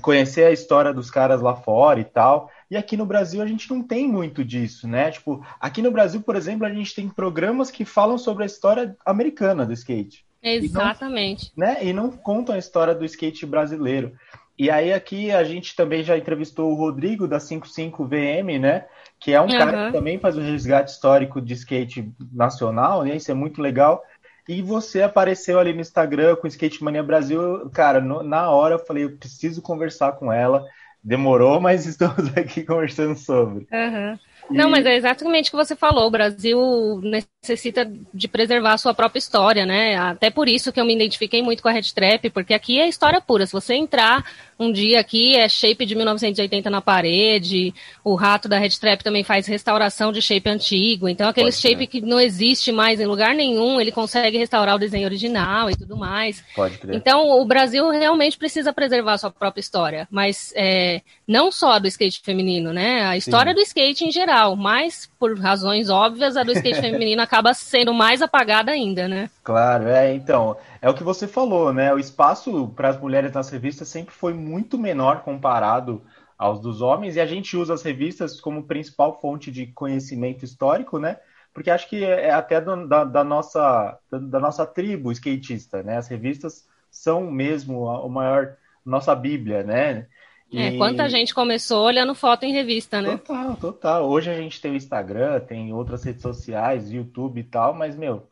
conhecer 0.00 0.44
a 0.44 0.50
história 0.50 0.92
dos 0.92 1.10
caras 1.10 1.40
lá 1.40 1.54
fora 1.54 2.00
e 2.00 2.04
tal. 2.04 2.50
E 2.70 2.76
aqui 2.76 2.96
no 2.96 3.06
Brasil 3.06 3.40
a 3.40 3.46
gente 3.46 3.70
não 3.70 3.82
tem 3.82 4.06
muito 4.06 4.44
disso, 4.44 4.86
né? 4.86 5.10
Tipo, 5.10 5.44
aqui 5.58 5.80
no 5.80 5.90
Brasil, 5.90 6.20
por 6.20 6.36
exemplo, 6.36 6.66
a 6.66 6.70
gente 6.70 6.94
tem 6.94 7.08
programas 7.08 7.70
que 7.70 7.84
falam 7.84 8.18
sobre 8.18 8.42
a 8.42 8.46
história 8.46 8.96
americana 9.06 9.64
do 9.64 9.72
skate. 9.72 10.24
Exatamente. 10.42 11.46
E 11.46 11.60
não, 11.60 11.66
né? 11.66 11.78
e 11.82 11.92
não 11.92 12.10
contam 12.10 12.54
a 12.54 12.58
história 12.58 12.94
do 12.94 13.04
skate 13.04 13.46
brasileiro. 13.46 14.12
E 14.58 14.70
aí 14.70 14.92
aqui 14.92 15.30
a 15.30 15.44
gente 15.44 15.74
também 15.76 16.02
já 16.02 16.18
entrevistou 16.18 16.70
o 16.70 16.74
Rodrigo 16.74 17.28
da 17.28 17.38
55VM, 17.38 18.58
né? 18.58 18.86
Que 19.20 19.32
é 19.32 19.40
um 19.40 19.44
uhum. 19.44 19.58
cara 19.58 19.86
que 19.86 19.92
também 19.92 20.18
faz 20.18 20.36
o 20.36 20.40
resgate 20.40 20.90
histórico 20.90 21.40
de 21.40 21.54
skate 21.54 22.12
nacional, 22.32 23.04
né? 23.04 23.16
Isso 23.16 23.30
é 23.30 23.34
muito 23.34 23.62
legal. 23.62 24.02
E 24.48 24.60
você 24.62 25.02
apareceu 25.02 25.58
ali 25.58 25.74
no 25.74 25.80
Instagram 25.80 26.34
com 26.36 26.46
Skate 26.48 26.82
Mania 26.82 27.02
Brasil, 27.02 27.68
cara, 27.70 28.00
no, 28.00 28.22
na 28.22 28.50
hora 28.50 28.76
eu 28.76 28.78
falei, 28.78 29.04
eu 29.04 29.16
preciso 29.16 29.60
conversar 29.60 30.12
com 30.12 30.32
ela. 30.32 30.64
Demorou, 31.08 31.58
mas 31.58 31.86
estamos 31.88 32.36
aqui 32.36 32.62
conversando 32.64 33.16
sobre. 33.16 33.66
Uhum. 33.72 34.18
Não, 34.50 34.70
mas 34.70 34.86
é 34.86 34.96
exatamente 34.96 35.48
o 35.48 35.50
que 35.50 35.56
você 35.56 35.76
falou. 35.76 36.06
O 36.06 36.10
Brasil 36.10 37.00
necessita 37.02 37.90
de 38.12 38.28
preservar 38.28 38.74
a 38.74 38.78
sua 38.78 38.94
própria 38.94 39.18
história, 39.18 39.66
né? 39.66 39.96
Até 39.96 40.30
por 40.30 40.48
isso 40.48 40.72
que 40.72 40.80
eu 40.80 40.84
me 40.84 40.94
identifiquei 40.94 41.42
muito 41.42 41.62
com 41.62 41.68
a 41.68 41.72
Red 41.72 41.92
Trap, 41.94 42.30
porque 42.30 42.54
aqui 42.54 42.80
é 42.80 42.88
história 42.88 43.20
pura. 43.20 43.46
Se 43.46 43.52
você 43.52 43.74
entrar 43.74 44.24
um 44.58 44.72
dia 44.72 44.98
aqui, 44.98 45.36
é 45.36 45.48
shape 45.48 45.86
de 45.86 45.94
1980 45.94 46.68
na 46.68 46.80
parede. 46.80 47.72
O 48.02 48.14
rato 48.14 48.48
da 48.48 48.58
Red 48.58 48.70
Trap 48.70 49.02
também 49.02 49.22
faz 49.22 49.46
restauração 49.46 50.10
de 50.10 50.20
shape 50.20 50.48
antigo. 50.48 51.08
Então, 51.08 51.28
aquele 51.28 51.52
Pode 51.52 51.60
shape 51.60 51.86
que 51.86 52.00
não 52.00 52.18
existe 52.18 52.72
mais 52.72 53.00
em 53.00 53.06
lugar 53.06 53.34
nenhum, 53.34 53.80
ele 53.80 53.92
consegue 53.92 54.38
restaurar 54.38 54.74
o 54.74 54.78
desenho 54.78 55.06
original 55.06 55.70
e 55.70 55.76
tudo 55.76 55.96
mais. 55.96 56.42
Pode 56.54 56.78
crer. 56.78 56.96
Então, 56.96 57.40
o 57.40 57.44
Brasil 57.44 57.88
realmente 57.90 58.36
precisa 58.36 58.72
preservar 58.72 59.14
a 59.14 59.18
sua 59.18 59.30
própria 59.30 59.60
história. 59.60 60.08
Mas 60.10 60.52
é, 60.56 61.02
não 61.26 61.52
só 61.52 61.78
do 61.78 61.86
skate 61.86 62.20
feminino, 62.24 62.72
né? 62.72 63.04
A 63.04 63.16
história 63.16 63.52
Sim. 63.52 63.56
do 63.56 63.62
skate 63.62 64.04
em 64.04 64.10
geral 64.10 64.37
mas 64.56 65.10
por 65.18 65.38
razões 65.38 65.90
óbvias 65.90 66.36
a 66.36 66.42
do 66.42 66.52
skate 66.52 66.80
feminino 66.82 67.22
acaba 67.22 67.54
sendo 67.54 67.92
mais 67.92 68.22
apagada 68.22 68.72
ainda, 68.72 69.08
né? 69.08 69.30
Claro, 69.42 69.88
é, 69.88 70.14
então, 70.14 70.56
é 70.80 70.88
o 70.88 70.94
que 70.94 71.02
você 71.02 71.26
falou, 71.26 71.72
né? 71.72 71.92
O 71.92 71.98
espaço 71.98 72.68
para 72.76 72.88
as 72.88 73.00
mulheres 73.00 73.32
nas 73.32 73.50
revistas 73.50 73.88
sempre 73.88 74.14
foi 74.14 74.34
muito 74.34 74.78
menor 74.78 75.22
comparado 75.22 76.02
aos 76.36 76.60
dos 76.60 76.80
homens, 76.80 77.16
e 77.16 77.20
a 77.20 77.26
gente 77.26 77.56
usa 77.56 77.74
as 77.74 77.82
revistas 77.82 78.40
como 78.40 78.62
principal 78.62 79.20
fonte 79.20 79.50
de 79.50 79.66
conhecimento 79.66 80.44
histórico, 80.44 80.98
né? 80.98 81.18
Porque 81.52 81.70
acho 81.70 81.88
que 81.88 82.04
é 82.04 82.30
até 82.30 82.60
da, 82.60 83.04
da 83.04 83.24
nossa, 83.24 83.98
da, 84.10 84.18
da 84.18 84.38
nossa 84.38 84.64
tribo 84.64 85.10
skatista, 85.10 85.82
né? 85.82 85.96
As 85.96 86.06
revistas 86.06 86.68
são 86.90 87.30
mesmo 87.30 87.88
a, 87.88 88.04
a 88.04 88.08
maior 88.08 88.56
nossa 88.84 89.14
bíblia, 89.14 89.64
né? 89.64 90.06
É, 90.52 90.68
e... 90.68 90.78
quanta 90.78 91.08
gente 91.08 91.34
começou 91.34 91.84
olhando 91.84 92.14
foto 92.14 92.44
em 92.44 92.52
revista, 92.52 93.02
né? 93.02 93.18
Total, 93.18 93.56
total. 93.56 94.08
Hoje 94.08 94.30
a 94.30 94.34
gente 94.34 94.60
tem 94.60 94.72
o 94.72 94.76
Instagram, 94.76 95.40
tem 95.40 95.72
outras 95.72 96.02
redes 96.02 96.22
sociais, 96.22 96.90
YouTube 96.90 97.40
e 97.40 97.44
tal, 97.44 97.74
mas, 97.74 97.96
meu, 97.96 98.26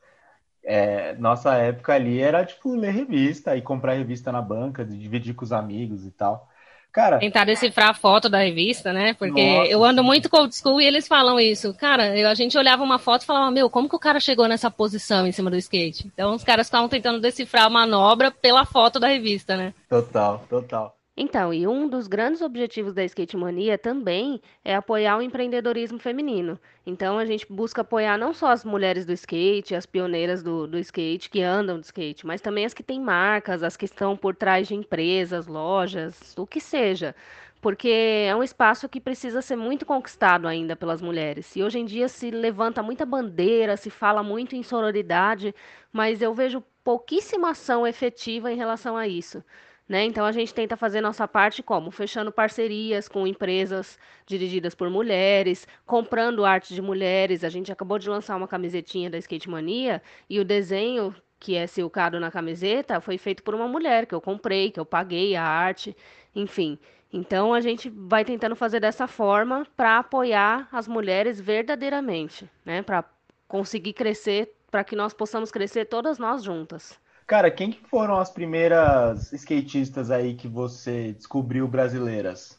é, 0.65 1.15
nossa 1.15 1.55
época 1.55 1.95
ali 1.95 2.21
era, 2.21 2.45
tipo, 2.45 2.75
ler 2.75 2.93
revista 2.93 3.57
e 3.57 3.63
comprar 3.63 3.95
revista 3.95 4.33
na 4.33 4.41
banca, 4.41 4.85
dividir 4.85 5.35
com 5.35 5.45
os 5.45 5.53
amigos 5.53 6.07
e 6.07 6.11
tal. 6.11 6.49
Cara, 6.97 7.19
Tentar 7.19 7.45
decifrar 7.45 7.91
a 7.91 7.95
foto 7.95 8.27
da 8.27 8.39
revista, 8.39 8.91
né? 8.91 9.13
Porque 9.13 9.59
nossa, 9.59 9.71
eu 9.71 9.85
ando 9.85 10.03
muito 10.03 10.31
com 10.31 10.39
old 10.39 10.57
school 10.57 10.81
e 10.81 10.87
eles 10.87 11.07
falam 11.07 11.39
isso. 11.39 11.75
Cara, 11.75 12.17
eu, 12.17 12.27
a 12.27 12.33
gente 12.33 12.57
olhava 12.57 12.83
uma 12.83 12.99
foto 12.99 13.21
e 13.21 13.27
falava, 13.27 13.51
meu, 13.51 13.69
como 13.69 13.87
que 13.87 13.95
o 13.95 13.99
cara 13.99 14.19
chegou 14.19 14.49
nessa 14.49 14.71
posição 14.71 15.27
em 15.27 15.33
cima 15.33 15.51
do 15.51 15.59
skate? 15.59 16.07
Então 16.07 16.35
os 16.35 16.43
caras 16.43 16.67
estavam 16.67 16.89
tentando 16.89 17.21
decifrar 17.21 17.67
a 17.67 17.71
manobra 17.71 18.31
pela 18.31 18.65
foto 18.65 18.99
da 18.99 19.09
revista, 19.09 19.59
né? 19.59 19.75
Total, 19.91 20.43
total. 20.49 20.96
Então, 21.19 21.53
e 21.55 21.67
um 21.67 21.89
dos 21.89 22.07
grandes 22.07 22.43
objetivos 22.43 22.93
da 22.93 23.03
Skate 23.03 23.39
Mania 23.39 23.79
também 23.79 24.39
é 24.63 24.75
apoiar 24.75 25.17
o 25.17 25.23
empreendedorismo 25.23 25.99
feminino. 25.99 26.61
Então, 26.85 27.19
a 27.19 27.25
gente 27.25 27.47
busca 27.51 27.81
apoiar 27.81 28.19
não 28.19 28.35
só 28.35 28.49
as 28.49 28.65
mulheres 28.67 29.07
do 29.07 29.13
skate, 29.15 29.75
as 29.75 29.87
pioneiras 29.87 30.43
do, 30.43 30.67
do 30.67 30.79
skate 30.79 31.31
que 31.31 31.41
andam 31.41 31.81
de 31.81 31.87
skate, 31.87 32.27
mas 32.27 32.43
também 32.43 32.67
as 32.67 32.75
que 32.75 32.83
têm 32.83 33.01
marcas, 33.01 33.63
as 33.63 33.79
que 33.79 33.87
estão 33.87 34.15
por 34.15 34.37
trás 34.37 34.69
de 34.69 34.75
empresas, 34.75 35.47
lojas, 35.47 36.35
o 36.37 36.47
que 36.47 36.61
seja. 36.61 37.15
Porque 37.63 37.89
é 37.89 38.37
um 38.37 38.43
espaço 38.43 38.87
que 38.87 39.01
precisa 39.01 39.41
ser 39.41 39.57
muito 39.57 39.87
conquistado 39.87 40.47
ainda 40.47 40.77
pelas 40.77 41.01
mulheres. 41.01 41.57
E 41.57 41.63
hoje 41.63 41.79
em 41.79 41.87
dia 41.87 42.09
se 42.09 42.31
levanta 42.31 42.83
muita 42.83 43.07
bandeira, 43.07 43.77
se 43.79 43.89
fala 43.89 44.23
muito 44.23 44.55
em 44.55 44.63
sororidade, 44.63 45.55
mas 45.91 46.21
eu 46.21 46.35
vejo 46.35 46.63
pouquíssima 46.85 47.51
ação 47.51 47.87
efetiva 47.87 48.53
em 48.53 48.57
relação 48.57 48.97
a 48.97 49.09
isso. 49.09 49.43
Né? 49.89 50.05
Então 50.05 50.27
a 50.27 50.33
gente 50.33 50.53
tenta 50.53 50.77
fazer 50.77 51.01
nossa 51.01 51.29
parte 51.29 51.63
como? 51.63 51.93
Fechando 51.93 52.33
parcerias 52.33 53.09
com 53.09 53.27
empresas 53.27 53.99
dirigidas 54.27 54.75
por 54.75 54.91
mulheres, 54.91 55.67
comprando 55.87 56.45
arte 56.45 56.75
de 56.75 56.83
mulheres. 56.83 57.45
A 57.45 57.49
gente 57.49 57.71
acabou 57.71 57.99
de 57.99 58.09
lançar 58.09 58.37
uma 58.37 58.49
camisetinha 58.49 59.09
da 59.09 59.19
Skate 59.19 59.49
Mania 59.49 60.03
e 60.29 60.41
o 60.41 60.45
desenho 60.45 61.15
que 61.39 61.55
é 61.55 61.67
silcado 61.67 62.19
na 62.19 62.31
camiseta 62.31 63.01
foi 63.01 63.19
feito 63.19 63.43
por 63.43 63.55
uma 63.55 63.69
mulher 63.69 64.07
que 64.07 64.15
eu 64.15 64.21
comprei, 64.21 64.71
que 64.71 64.81
eu 64.81 64.87
paguei 64.87 65.37
a 65.37 65.45
arte, 65.45 65.97
enfim. 66.35 66.79
Então 67.13 67.55
a 67.55 67.61
gente 67.61 67.89
vai 67.89 68.25
tentando 68.25 68.57
fazer 68.57 68.81
dessa 68.81 69.07
forma 69.07 69.65
para 69.77 69.99
apoiar 69.99 70.69
as 70.73 70.89
mulheres 70.89 71.41
verdadeiramente, 71.41 72.51
né? 72.65 72.83
Para 72.83 73.05
conseguir 73.47 73.93
crescer, 73.93 74.53
para 74.71 74.83
que 74.83 74.97
nós 74.97 75.15
possamos 75.15 75.53
crescer 75.53 75.85
todas 75.85 76.19
nós 76.19 76.43
juntas. 76.43 76.99
Cara, 77.27 77.51
quem 77.51 77.73
que 77.73 77.81
foram 77.89 78.19
as 78.19 78.31
primeiras 78.31 79.33
skatistas 79.33 80.11
aí 80.11 80.35
que 80.35 80.47
você 80.47 81.13
descobriu 81.13 81.67
brasileiras? 81.67 82.57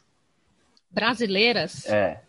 Brasileiras? 0.90 1.86
É 1.86 2.20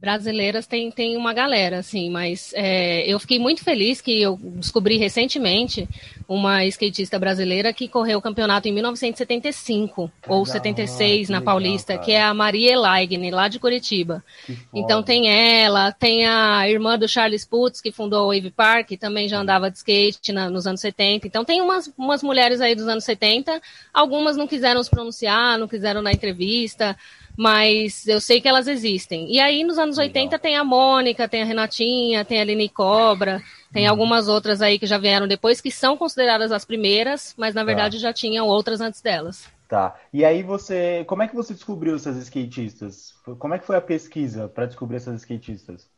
brasileiras 0.00 0.66
tem, 0.66 0.90
tem 0.90 1.16
uma 1.16 1.34
galera, 1.34 1.78
assim, 1.78 2.08
mas 2.08 2.52
é, 2.54 3.02
eu 3.06 3.20
fiquei 3.20 3.38
muito 3.38 3.62
feliz 3.62 4.00
que 4.00 4.22
eu 4.22 4.38
descobri 4.42 4.96
recentemente 4.96 5.86
uma 6.26 6.64
skatista 6.64 7.18
brasileira 7.18 7.72
que 7.72 7.86
correu 7.86 8.18
o 8.18 8.22
campeonato 8.22 8.66
em 8.66 8.72
1975 8.72 10.10
ou 10.26 10.46
76 10.46 11.28
na 11.28 11.38
legal, 11.38 11.44
Paulista, 11.52 11.94
cara. 11.94 12.04
que 12.04 12.12
é 12.12 12.22
a 12.22 12.32
Maria 12.32 12.72
Elagne, 12.72 13.30
lá 13.30 13.48
de 13.48 13.58
Curitiba. 13.58 14.24
Então 14.72 15.02
tem 15.02 15.28
ela, 15.28 15.92
tem 15.92 16.26
a 16.26 16.68
irmã 16.68 16.96
do 16.96 17.08
Charles 17.08 17.44
Putz, 17.44 17.80
que 17.80 17.92
fundou 17.92 18.26
o 18.28 18.34
Wave 18.34 18.52
Park, 18.52 18.92
também 18.92 19.28
já 19.28 19.38
andava 19.38 19.70
de 19.70 19.78
skate 19.78 20.32
na, 20.32 20.48
nos 20.48 20.66
anos 20.66 20.80
70. 20.80 21.26
Então 21.26 21.44
tem 21.44 21.60
umas, 21.60 21.92
umas 21.98 22.22
mulheres 22.22 22.60
aí 22.60 22.74
dos 22.74 22.88
anos 22.88 23.04
70, 23.04 23.60
algumas 23.92 24.36
não 24.36 24.46
quiseram 24.46 24.82
se 24.82 24.88
pronunciar, 24.88 25.58
não 25.58 25.68
quiseram 25.68 26.02
dar 26.02 26.12
entrevista, 26.12 26.96
mas 27.40 28.06
eu 28.06 28.20
sei 28.20 28.38
que 28.38 28.46
elas 28.46 28.68
existem. 28.68 29.26
E 29.32 29.40
aí, 29.40 29.64
nos 29.64 29.78
anos 29.78 29.96
Legal. 29.96 30.24
80, 30.24 30.38
tem 30.38 30.56
a 30.58 30.62
Mônica, 30.62 31.26
tem 31.26 31.40
a 31.40 31.44
Renatinha, 31.46 32.22
tem 32.22 32.38
a 32.38 32.42
Aline 32.42 32.68
Cobra, 32.68 33.40
tem 33.72 33.86
uhum. 33.86 33.90
algumas 33.92 34.28
outras 34.28 34.60
aí 34.60 34.78
que 34.78 34.84
já 34.84 34.98
vieram 34.98 35.26
depois, 35.26 35.58
que 35.58 35.70
são 35.70 35.96
consideradas 35.96 36.52
as 36.52 36.66
primeiras, 36.66 37.34
mas 37.38 37.54
na 37.54 37.62
tá. 37.62 37.64
verdade 37.64 37.96
tá. 37.96 38.02
já 38.02 38.12
tinham 38.12 38.46
outras 38.46 38.82
antes 38.82 39.00
delas. 39.00 39.48
Tá. 39.66 39.96
E 40.12 40.22
aí 40.22 40.42
você, 40.42 41.02
como 41.06 41.22
é 41.22 41.28
que 41.28 41.34
você 41.34 41.54
descobriu 41.54 41.96
essas 41.96 42.18
skatistas? 42.18 43.14
Como 43.38 43.54
é 43.54 43.58
que 43.58 43.64
foi 43.64 43.76
a 43.76 43.80
pesquisa 43.80 44.46
para 44.46 44.66
descobrir 44.66 44.96
essas 44.96 45.22
skatistas? 45.22 45.88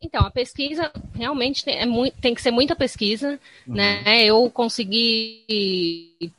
Então, 0.00 0.20
a 0.26 0.30
pesquisa 0.30 0.92
realmente 1.14 1.64
tem, 1.64 1.78
é 1.78 1.86
muito, 1.86 2.14
tem 2.20 2.34
que 2.34 2.42
ser 2.42 2.50
muita 2.50 2.76
pesquisa, 2.76 3.40
uhum. 3.66 3.74
né? 3.74 4.24
Eu 4.24 4.50
consegui, 4.50 5.42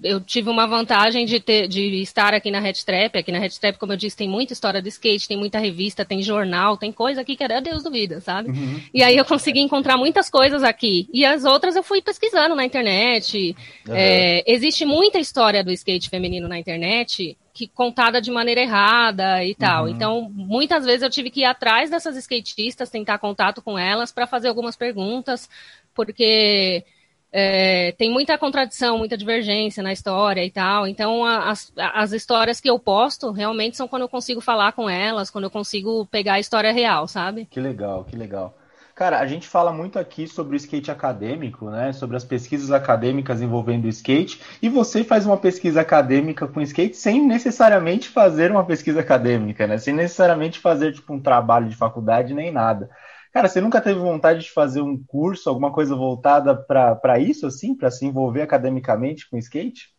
eu 0.04 0.22
tive 0.22 0.50
uma 0.50 0.68
vantagem 0.68 1.26
de, 1.26 1.40
ter, 1.40 1.68
de 1.68 2.02
estar 2.02 2.34
aqui 2.34 2.52
na 2.52 2.60
Red 2.60 2.74
Trap. 2.86 3.18
Aqui 3.18 3.32
na 3.32 3.40
Red 3.40 3.50
Trap, 3.60 3.78
como 3.78 3.94
eu 3.94 3.98
disse, 3.98 4.16
tem 4.16 4.30
muita 4.30 4.54
história 4.54 4.82
de 4.82 4.90
skate, 4.90 5.28
tem 5.28 5.38
muita 5.38 5.58
revista, 5.58 6.06
tem 6.06 6.22
jornal, 6.22 6.78
tem 6.78 6.92
coisa 6.92 7.22
aqui 7.22 7.36
que 7.36 7.44
era 7.44 7.60
Deus 7.60 7.84
do 7.84 7.92
vida, 7.92 8.22
sabe? 8.22 8.50
Uhum. 8.50 8.80
E 8.94 9.02
aí 9.02 9.18
eu 9.18 9.26
consegui 9.26 9.60
encontrar 9.60 9.98
muitas 9.98 10.30
coisas 10.30 10.64
aqui. 10.64 11.10
E 11.12 11.26
as 11.26 11.44
outras 11.44 11.76
eu 11.76 11.84
fui 11.84 12.02
pesquisando 12.02 12.56
na 12.56 12.66
internet. 12.66 13.56
Uhum. 13.88 13.96
É, 13.96 14.44
existe 14.46 14.86
muita 14.86 15.20
história 15.20 15.64
do 15.64 15.72
skate 15.72 16.10
feminino 16.10 16.48
na 16.48 16.60
internet 16.60 17.36
que 17.58 17.68
contada 17.68 18.22
de 18.22 18.30
maneira 18.30 18.62
errada 18.62 19.44
e 19.44 19.56
tal. 19.56 19.86
Uhum. 19.86 19.90
Então, 19.90 20.30
muitas 20.32 20.86
vezes 20.86 21.02
eu 21.02 21.10
tive 21.10 21.32
que 21.32 21.40
ir 21.40 21.46
atrás 21.46 21.90
dessas 21.90 22.16
skatistas, 22.16 22.92
tentar 22.92 23.18
contato 23.18 23.64
com 23.64 23.80
elas 23.80 24.12
para 24.12 24.28
fazer 24.28 24.48
algumas 24.48 24.76
perguntas, 24.76 25.50
porque 25.96 26.86
é, 27.32 27.94
tem 27.94 28.12
muita 28.12 28.38
contradição, 28.38 29.00
muita 29.00 29.18
divergência 29.18 29.82
na 29.82 29.92
história 29.92 30.46
e 30.46 30.52
tal. 30.52 30.88
Então, 30.88 31.26
as, 31.26 31.74
as 31.76 32.12
histórias 32.12 32.62
que 32.62 32.70
eu 32.70 32.78
posto 32.78 33.32
realmente 33.32 33.76
são 33.76 33.88
quando 33.88 34.04
eu 34.04 34.10
consigo 34.10 34.40
falar 34.40 34.74
com 34.74 34.88
elas, 34.88 35.32
quando 35.32 35.46
eu 35.46 35.52
consigo 35.52 36.06
pegar 36.06 36.34
a 36.34 36.40
história 36.40 36.72
real, 36.72 37.08
sabe? 37.08 37.48
Que 37.50 37.60
legal, 37.60 38.04
que 38.04 38.16
legal. 38.16 38.56
Cara, 38.98 39.20
a 39.20 39.28
gente 39.28 39.48
fala 39.48 39.72
muito 39.72 40.00
aqui 40.00 40.28
sobre 40.28 40.56
o 40.56 40.58
skate 40.58 40.90
acadêmico, 40.90 41.70
né? 41.70 41.94
Sobre 41.94 42.18
as 42.18 42.24
pesquisas 42.26 42.72
acadêmicas 42.72 43.40
envolvendo 43.44 43.86
o 43.86 43.90
skate. 43.90 44.42
E 44.60 44.68
você 44.68 45.04
faz 45.04 45.24
uma 45.24 45.38
pesquisa 45.38 45.82
acadêmica 45.82 46.48
com 46.48 46.60
skate 46.62 46.98
sem 46.98 47.24
necessariamente 47.24 48.10
fazer 48.10 48.50
uma 48.50 48.66
pesquisa 48.66 49.02
acadêmica, 49.02 49.68
né? 49.68 49.78
Sem 49.78 49.94
necessariamente 49.94 50.60
fazer 50.60 50.94
tipo 50.94 51.14
um 51.14 51.22
trabalho 51.22 51.70
de 51.70 51.76
faculdade 51.76 52.34
nem 52.34 52.52
nada. 52.52 52.90
Cara, 53.32 53.48
você 53.48 53.62
nunca 53.62 53.80
teve 53.80 54.00
vontade 54.00 54.40
de 54.40 54.52
fazer 54.52 54.82
um 54.82 54.98
curso, 54.98 55.48
alguma 55.48 55.72
coisa 55.72 55.96
voltada 55.96 56.56
para 56.56 57.20
isso, 57.20 57.46
assim, 57.46 57.76
para 57.76 57.92
se 57.92 58.04
envolver 58.04 58.42
academicamente 58.42 59.30
com 59.30 59.38
skate? 59.38 59.96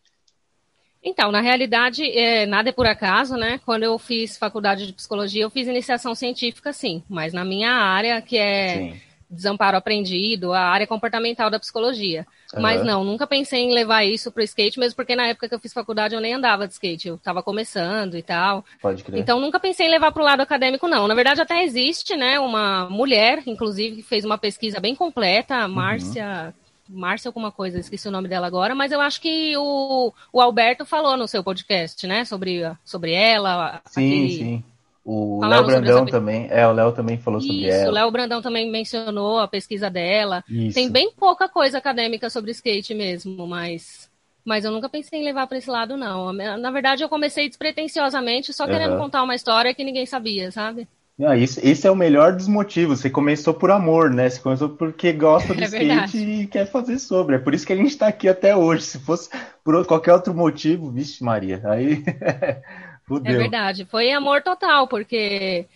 Então, 1.02 1.30
na 1.30 1.40
realidade, 1.40 2.02
é, 2.04 2.44
nada 2.44 2.70
é 2.70 2.72
por 2.72 2.86
acaso, 2.86 3.36
né? 3.36 3.60
Quando 3.64 3.84
eu 3.84 3.98
fiz 3.98 4.36
faculdade 4.36 4.86
de 4.86 4.92
psicologia, 4.92 5.44
eu 5.44 5.50
fiz 5.50 5.68
iniciação 5.68 6.14
científica, 6.14 6.72
sim, 6.72 7.02
mas 7.08 7.32
na 7.32 7.44
minha 7.44 7.70
área, 7.70 8.20
que 8.20 8.36
é 8.36 8.76
sim. 8.76 9.00
desamparo 9.30 9.76
aprendido, 9.76 10.52
a 10.52 10.60
área 10.60 10.88
comportamental 10.88 11.50
da 11.50 11.60
psicologia. 11.60 12.26
Uhum. 12.52 12.62
Mas 12.62 12.84
não, 12.84 13.04
nunca 13.04 13.28
pensei 13.28 13.60
em 13.60 13.72
levar 13.72 14.04
isso 14.04 14.32
para 14.32 14.40
o 14.40 14.44
skate, 14.44 14.80
mesmo 14.80 14.96
porque 14.96 15.14
na 15.14 15.28
época 15.28 15.48
que 15.48 15.54
eu 15.54 15.60
fiz 15.60 15.72
faculdade 15.72 16.16
eu 16.16 16.20
nem 16.20 16.34
andava 16.34 16.66
de 16.66 16.72
skate, 16.72 17.08
eu 17.08 17.14
estava 17.14 17.44
começando 17.44 18.16
e 18.16 18.22
tal. 18.22 18.64
Pode 18.82 19.04
crer. 19.04 19.20
Então 19.20 19.40
nunca 19.40 19.60
pensei 19.60 19.86
em 19.86 19.90
levar 19.90 20.10
para 20.10 20.22
o 20.22 20.24
lado 20.24 20.40
acadêmico, 20.40 20.88
não. 20.88 21.06
Na 21.06 21.14
verdade, 21.14 21.40
até 21.40 21.62
existe, 21.62 22.16
né, 22.16 22.40
uma 22.40 22.90
mulher, 22.90 23.42
inclusive, 23.46 23.96
que 23.96 24.02
fez 24.02 24.24
uma 24.24 24.36
pesquisa 24.36 24.80
bem 24.80 24.96
completa, 24.96 25.54
a 25.54 25.66
uhum. 25.66 25.74
Márcia. 25.74 26.46
Uhum 26.46 26.67
Márcia 26.88 27.28
alguma 27.28 27.52
coisa, 27.52 27.78
esqueci 27.78 28.08
o 28.08 28.10
nome 28.10 28.28
dela 28.28 28.46
agora, 28.46 28.74
mas 28.74 28.92
eu 28.92 29.00
acho 29.00 29.20
que 29.20 29.56
o, 29.56 30.12
o 30.32 30.40
Alberto 30.40 30.86
falou 30.86 31.16
no 31.16 31.28
seu 31.28 31.44
podcast, 31.44 32.06
né, 32.06 32.24
sobre, 32.24 32.62
sobre 32.84 33.12
ela. 33.12 33.80
Sim, 33.86 34.06
aquele... 34.06 34.28
sim. 34.30 34.64
O 35.04 35.40
Léo 35.42 35.64
Brandão 35.64 36.04
também, 36.04 36.48
é, 36.50 36.66
o 36.66 36.72
Léo 36.72 36.92
também 36.92 37.16
falou 37.16 37.40
Isso, 37.40 37.48
sobre 37.48 37.66
ela. 37.66 37.80
Isso, 37.80 37.88
o 37.88 37.94
Léo 37.94 38.10
Brandão 38.10 38.42
também 38.42 38.70
mencionou 38.70 39.38
a 39.38 39.48
pesquisa 39.48 39.88
dela. 39.88 40.44
Isso. 40.46 40.74
Tem 40.74 40.90
bem 40.90 41.10
pouca 41.16 41.48
coisa 41.48 41.78
acadêmica 41.78 42.28
sobre 42.28 42.50
skate 42.50 42.92
mesmo, 42.92 43.46
mas 43.46 44.10
mas 44.44 44.64
eu 44.64 44.70
nunca 44.70 44.88
pensei 44.88 45.20
em 45.20 45.24
levar 45.24 45.46
para 45.46 45.58
esse 45.58 45.70
lado 45.70 45.96
não. 45.96 46.32
Na 46.32 46.70
verdade, 46.70 47.02
eu 47.02 47.08
comecei 47.08 47.48
despretensiosamente, 47.48 48.52
só 48.52 48.66
querendo 48.66 48.92
uhum. 48.92 48.98
contar 48.98 49.22
uma 49.22 49.34
história 49.34 49.74
que 49.74 49.84
ninguém 49.84 50.06
sabia, 50.06 50.50
sabe? 50.50 50.88
Não, 51.18 51.34
isso, 51.34 51.58
esse 51.64 51.84
é 51.84 51.90
o 51.90 51.96
melhor 51.96 52.32
dos 52.32 52.46
motivos. 52.46 53.00
Você 53.00 53.10
começou 53.10 53.52
por 53.52 53.72
amor, 53.72 54.08
né? 54.10 54.30
Você 54.30 54.40
começou 54.40 54.68
porque 54.68 55.12
gosta 55.12 55.52
do 55.52 55.60
é 55.60 55.64
skate 55.64 55.86
verdade. 55.86 56.18
e 56.18 56.46
quer 56.46 56.70
fazer 56.70 56.98
sobre. 57.00 57.34
É 57.34 57.38
por 57.40 57.52
isso 57.52 57.66
que 57.66 57.72
a 57.72 57.76
gente 57.76 57.88
está 57.88 58.06
aqui 58.06 58.28
até 58.28 58.54
hoje. 58.54 58.84
Se 58.84 59.00
fosse 59.00 59.28
por 59.64 59.84
qualquer 59.84 60.12
outro 60.12 60.32
motivo, 60.32 60.92
vixe, 60.92 61.24
Maria, 61.24 61.60
aí. 61.64 62.04
é 63.24 63.32
verdade. 63.36 63.84
Foi 63.84 64.12
amor 64.12 64.42
total, 64.42 64.86
porque 64.86 65.66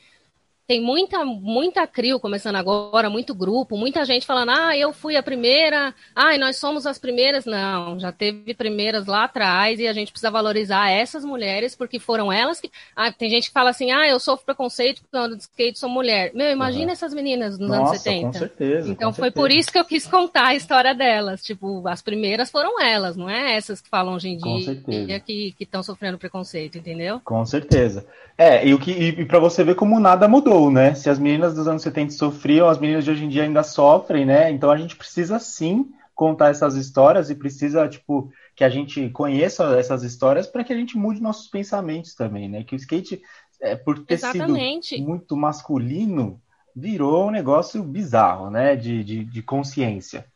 tem 0.66 0.80
muita, 0.80 1.24
muita 1.24 1.86
crio 1.86 2.20
começando 2.20 2.56
agora, 2.56 3.10
muito 3.10 3.34
grupo, 3.34 3.76
muita 3.76 4.04
gente 4.04 4.26
falando, 4.26 4.50
ah, 4.50 4.76
eu 4.76 4.92
fui 4.92 5.16
a 5.16 5.22
primeira, 5.22 5.94
ah, 6.14 6.36
nós 6.38 6.56
somos 6.56 6.86
as 6.86 6.98
primeiras. 6.98 7.44
Não, 7.44 7.98
já 7.98 8.12
teve 8.12 8.54
primeiras 8.54 9.06
lá 9.06 9.24
atrás 9.24 9.80
e 9.80 9.86
a 9.86 9.92
gente 9.92 10.12
precisa 10.12 10.30
valorizar 10.30 10.90
essas 10.90 11.24
mulheres, 11.24 11.74
porque 11.74 11.98
foram 11.98 12.32
elas 12.32 12.60
que. 12.60 12.70
Ah, 12.94 13.10
tem 13.12 13.28
gente 13.28 13.48
que 13.48 13.52
fala 13.52 13.70
assim, 13.70 13.90
ah, 13.90 14.06
eu 14.06 14.20
sofro 14.20 14.46
preconceito 14.46 15.02
porque 15.02 15.16
eu 15.16 15.20
ando 15.20 15.36
de 15.36 15.42
skate, 15.42 15.78
sou 15.78 15.88
mulher. 15.88 16.32
Meu, 16.34 16.50
imagina 16.50 16.86
uhum. 16.86 16.92
essas 16.92 17.12
meninas 17.12 17.58
nos 17.58 17.68
Nossa, 17.68 17.90
anos 17.90 18.00
70. 18.00 18.26
Com 18.26 18.32
certeza. 18.32 18.92
Então 18.92 19.10
com 19.10 19.16
foi 19.16 19.24
certeza. 19.24 19.42
por 19.42 19.50
isso 19.50 19.72
que 19.72 19.78
eu 19.78 19.84
quis 19.84 20.06
contar 20.06 20.48
a 20.48 20.54
história 20.54 20.94
delas. 20.94 21.42
Tipo, 21.42 21.86
as 21.88 22.00
primeiras 22.00 22.50
foram 22.50 22.80
elas, 22.80 23.16
não 23.16 23.28
é 23.28 23.56
essas 23.56 23.80
que 23.80 23.88
falam 23.88 24.14
hoje 24.14 24.28
em 24.28 24.36
dia 24.36 25.20
que 25.20 25.54
estão 25.58 25.82
sofrendo 25.82 26.18
preconceito, 26.18 26.78
entendeu? 26.78 27.20
Com 27.24 27.44
certeza. 27.44 28.06
É, 28.36 28.66
e, 28.66 28.72
o 28.72 28.78
que, 28.78 28.90
e, 28.90 29.08
e 29.20 29.24
para 29.24 29.38
você 29.38 29.62
ver 29.62 29.74
como 29.74 30.00
nada 30.00 30.26
mudou, 30.26 30.61
né? 30.70 30.94
Se 30.94 31.08
as 31.08 31.18
meninas 31.18 31.54
dos 31.54 31.66
anos 31.66 31.82
70 31.82 32.12
sofriam, 32.12 32.68
as 32.68 32.78
meninas 32.78 33.04
de 33.04 33.10
hoje 33.10 33.24
em 33.24 33.28
dia 33.28 33.44
ainda 33.44 33.62
sofrem, 33.62 34.24
né? 34.24 34.50
Então 34.50 34.70
a 34.70 34.76
gente 34.76 34.96
precisa 34.96 35.38
sim 35.38 35.90
contar 36.14 36.50
essas 36.50 36.74
histórias 36.76 37.30
e 37.30 37.34
precisa, 37.34 37.88
tipo, 37.88 38.30
que 38.54 38.64
a 38.64 38.68
gente 38.68 39.08
conheça 39.10 39.64
essas 39.78 40.02
histórias 40.02 40.46
para 40.46 40.62
que 40.62 40.72
a 40.72 40.76
gente 40.76 40.96
mude 40.96 41.20
nossos 41.20 41.48
pensamentos 41.48 42.14
também, 42.14 42.48
né? 42.48 42.64
Que 42.64 42.74
o 42.74 42.76
skate, 42.76 43.22
é, 43.60 43.74
por 43.74 43.98
ter 44.04 44.14
Exatamente. 44.14 44.96
sido 44.96 45.08
muito 45.08 45.36
masculino, 45.36 46.40
virou 46.74 47.28
um 47.28 47.30
negócio 47.30 47.82
bizarro, 47.82 48.50
né? 48.50 48.76
De, 48.76 49.02
de, 49.02 49.24
de 49.24 49.42
consciência. 49.42 50.26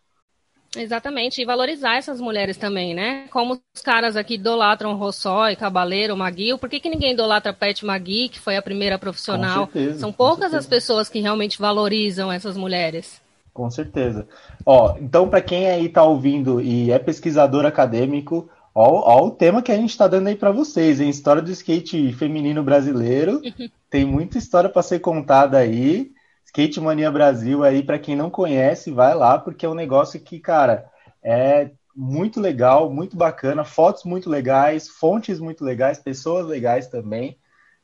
Exatamente, 0.76 1.40
e 1.40 1.44
valorizar 1.44 1.96
essas 1.96 2.20
mulheres 2.20 2.56
também, 2.56 2.94
né? 2.94 3.26
Como 3.30 3.60
os 3.74 3.82
caras 3.82 4.16
aqui 4.16 4.34
idolatram 4.34 4.96
Rossói, 4.96 5.56
Cabaleiro, 5.56 6.16
Maguil, 6.16 6.58
por 6.58 6.68
que, 6.68 6.80
que 6.80 6.90
ninguém 6.90 7.12
idolatra 7.12 7.52
Pet 7.52 7.84
Magui, 7.84 8.28
que 8.28 8.40
foi 8.40 8.56
a 8.56 8.62
primeira 8.62 8.98
profissional? 8.98 9.68
Certeza, 9.72 9.98
São 9.98 10.12
poucas 10.12 10.54
as 10.54 10.66
pessoas 10.66 11.08
que 11.08 11.20
realmente 11.20 11.58
valorizam 11.58 12.30
essas 12.30 12.56
mulheres. 12.56 13.20
Com 13.52 13.70
certeza. 13.70 14.28
Ó, 14.66 14.96
então, 15.00 15.30
para 15.30 15.40
quem 15.40 15.66
aí 15.66 15.86
está 15.86 16.02
ouvindo 16.02 16.60
e 16.60 16.90
é 16.90 16.98
pesquisador 16.98 17.64
acadêmico, 17.64 18.50
ó, 18.74 19.16
ó 19.16 19.26
o 19.26 19.30
tema 19.30 19.62
que 19.62 19.72
a 19.72 19.76
gente 19.76 19.90
está 19.90 20.06
dando 20.06 20.26
aí 20.26 20.36
para 20.36 20.50
vocês, 20.50 21.00
em 21.00 21.08
História 21.08 21.40
do 21.40 21.50
skate 21.50 22.12
feminino 22.12 22.62
brasileiro. 22.62 23.40
Tem 23.88 24.04
muita 24.04 24.36
história 24.36 24.68
para 24.68 24.82
ser 24.82 24.98
contada 24.98 25.56
aí. 25.56 26.12
Skate 26.46 26.80
Mania 26.80 27.10
Brasil 27.10 27.62
aí, 27.64 27.82
para 27.82 27.98
quem 27.98 28.16
não 28.16 28.30
conhece, 28.30 28.90
vai 28.90 29.14
lá, 29.14 29.38
porque 29.38 29.66
é 29.66 29.68
um 29.68 29.74
negócio 29.74 30.18
que, 30.20 30.38
cara, 30.38 30.90
é 31.22 31.70
muito 31.94 32.40
legal, 32.40 32.90
muito 32.90 33.16
bacana, 33.16 33.64
fotos 33.64 34.04
muito 34.04 34.30
legais, 34.30 34.88
fontes 34.88 35.38
muito 35.40 35.64
legais, 35.64 35.98
pessoas 35.98 36.46
legais 36.46 36.86
também. 36.86 37.36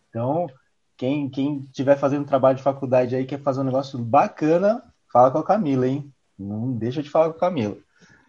Então, 0.08 0.48
quem, 0.96 1.28
quem 1.28 1.60
tiver 1.72 1.96
fazendo 1.96 2.26
trabalho 2.26 2.56
de 2.56 2.62
faculdade 2.62 3.16
aí, 3.16 3.24
quer 3.24 3.40
fazer 3.40 3.60
um 3.60 3.64
negócio 3.64 3.98
bacana, 3.98 4.82
fala 5.12 5.30
com 5.30 5.38
a 5.38 5.44
Camila, 5.44 5.86
hein? 5.86 6.12
Não 6.38 6.72
deixa 6.72 7.02
de 7.02 7.10
falar 7.10 7.30
com 7.30 7.36
a 7.36 7.40
Camila. 7.40 7.76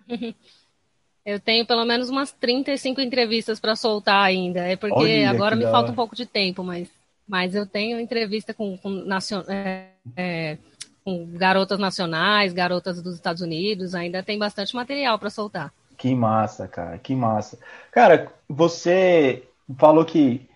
Eu 1.25 1.39
tenho 1.39 1.65
pelo 1.65 1.85
menos 1.85 2.09
umas 2.09 2.33
35 2.33 2.99
entrevistas 2.99 3.57
para 3.57 3.77
soltar 3.77 4.25
ainda. 4.25 4.59
É 4.59 4.75
porque 4.75 4.93
Olha, 4.93 5.29
agora 5.29 5.55
me 5.55 5.63
falta 5.63 5.89
um 5.89 5.95
pouco 5.95 6.15
de 6.15 6.25
tempo, 6.25 6.63
mas 6.65 6.89
mas 7.33 7.55
eu 7.55 7.65
tenho 7.65 7.99
entrevista 7.99 8.53
com, 8.53 8.77
com, 8.77 8.91
nacion, 8.91 9.41
é, 9.47 9.87
é, 10.15 10.55
com 11.03 11.25
garotas 11.31 11.79
nacionais, 11.79 12.53
garotas 12.53 13.01
dos 13.01 13.15
Estados 13.15 13.41
Unidos, 13.41 13.95
ainda 13.95 14.21
tem 14.21 14.37
bastante 14.37 14.75
material 14.75 15.17
para 15.17 15.31
soltar. 15.31 15.73
Que 15.97 16.13
massa, 16.13 16.67
cara, 16.67 16.95
que 16.99 17.15
massa. 17.15 17.57
Cara, 17.91 18.31
você 18.47 19.41
falou 19.79 20.05
que 20.05 20.47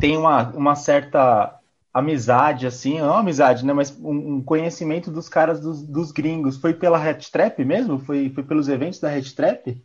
tem 0.00 0.16
uma, 0.16 0.48
uma 0.48 0.74
certa 0.74 1.56
amizade, 1.92 2.66
assim, 2.66 2.98
não 2.98 3.14
amizade, 3.14 3.64
né, 3.64 3.72
mas 3.72 3.96
um, 4.00 4.38
um 4.38 4.42
conhecimento 4.42 5.12
dos 5.12 5.28
caras 5.28 5.60
dos, 5.60 5.84
dos, 5.86 6.10
gringos. 6.10 6.56
Foi 6.56 6.74
pela 6.74 6.98
Red 6.98 7.20
Trap 7.30 7.64
mesmo? 7.64 8.00
Foi, 8.00 8.28
foi 8.30 8.42
pelos 8.42 8.68
eventos 8.68 8.98
da 8.98 9.08
Red 9.08 9.30
Trap? 9.36 9.80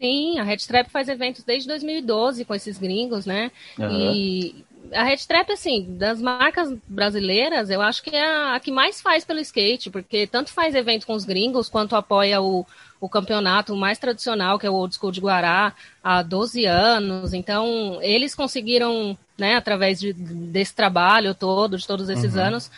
Sim, 0.00 0.40
a 0.40 0.42
Red 0.42 0.56
Trap 0.66 0.90
faz 0.90 1.08
eventos 1.08 1.44
desde 1.44 1.68
2012 1.68 2.44
com 2.46 2.54
esses 2.54 2.78
gringos, 2.78 3.26
né? 3.26 3.52
Uhum. 3.78 4.12
E 4.12 4.64
a 4.92 5.04
Red 5.04 5.18
Trap, 5.26 5.52
assim, 5.52 5.86
das 5.96 6.20
marcas 6.20 6.72
brasileiras, 6.86 7.70
eu 7.70 7.80
acho 7.80 8.02
que 8.02 8.14
é 8.14 8.24
a, 8.24 8.54
a, 8.54 8.60
que 8.60 8.72
mais 8.72 9.00
faz 9.00 9.24
pelo 9.24 9.40
skate, 9.40 9.90
porque 9.90 10.26
tanto 10.26 10.50
faz 10.50 10.74
evento 10.74 11.06
com 11.06 11.14
os 11.14 11.24
gringos, 11.24 11.68
quanto 11.68 11.96
apoia 11.96 12.40
o, 12.40 12.66
o 13.00 13.08
campeonato 13.08 13.76
mais 13.76 13.98
tradicional, 13.98 14.58
que 14.58 14.66
é 14.66 14.70
o 14.70 14.74
Old 14.74 14.94
School 14.94 15.12
de 15.12 15.20
Guará, 15.20 15.74
há 16.02 16.22
12 16.22 16.64
anos. 16.66 17.32
Então, 17.32 17.98
eles 18.02 18.34
conseguiram, 18.34 19.16
né, 19.38 19.56
através 19.56 20.00
de, 20.00 20.12
desse 20.12 20.74
trabalho 20.74 21.34
todo, 21.34 21.78
de 21.78 21.86
todos 21.86 22.08
esses 22.08 22.34
uhum. 22.34 22.42
anos, 22.42 22.70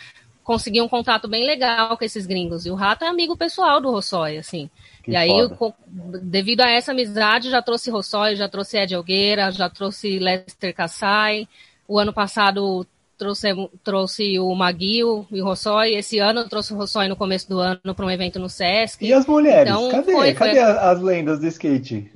conseguir 0.44 0.82
um 0.82 0.88
contato 0.88 1.28
bem 1.28 1.46
legal 1.46 1.96
com 1.96 2.04
esses 2.04 2.26
gringos. 2.26 2.66
E 2.66 2.70
o 2.70 2.74
Rato 2.74 3.04
é 3.04 3.08
amigo 3.08 3.36
pessoal 3.36 3.80
do 3.80 3.90
Rossói, 3.90 4.38
assim. 4.38 4.68
Que 5.02 5.12
e 5.12 5.16
aí, 5.16 5.30
devido 6.22 6.60
a 6.60 6.70
essa 6.70 6.92
amizade, 6.92 7.50
já 7.50 7.62
trouxe 7.62 7.90
Rossói, 7.90 8.36
já 8.36 8.48
trouxe 8.48 8.78
Ed 8.78 8.94
Algueira, 8.94 9.50
já 9.50 9.68
trouxe 9.68 10.18
Lester 10.18 10.74
Kassai, 10.74 11.48
o 11.86 11.98
ano 11.98 12.12
passado 12.12 12.86
trouxe, 13.16 13.48
trouxe 13.84 14.38
o 14.38 14.54
Maguio 14.54 15.26
e 15.30 15.40
o 15.40 15.44
Rossói. 15.44 15.94
Esse 15.94 16.18
ano 16.18 16.40
eu 16.40 16.48
trouxe 16.48 16.72
o 16.72 16.76
Rossói 16.76 17.08
no 17.08 17.16
começo 17.16 17.48
do 17.48 17.60
ano 17.60 17.94
para 17.94 18.06
um 18.06 18.10
evento 18.10 18.38
no 18.38 18.48
Sesc. 18.48 19.04
E 19.04 19.12
as 19.12 19.26
mulheres? 19.26 19.72
Então, 19.72 19.90
cadê, 19.90 20.12
foi, 20.12 20.34
cadê 20.34 20.54
foi... 20.54 20.60
as 20.60 21.00
lendas 21.00 21.38
do 21.38 21.46
skate? 21.46 22.10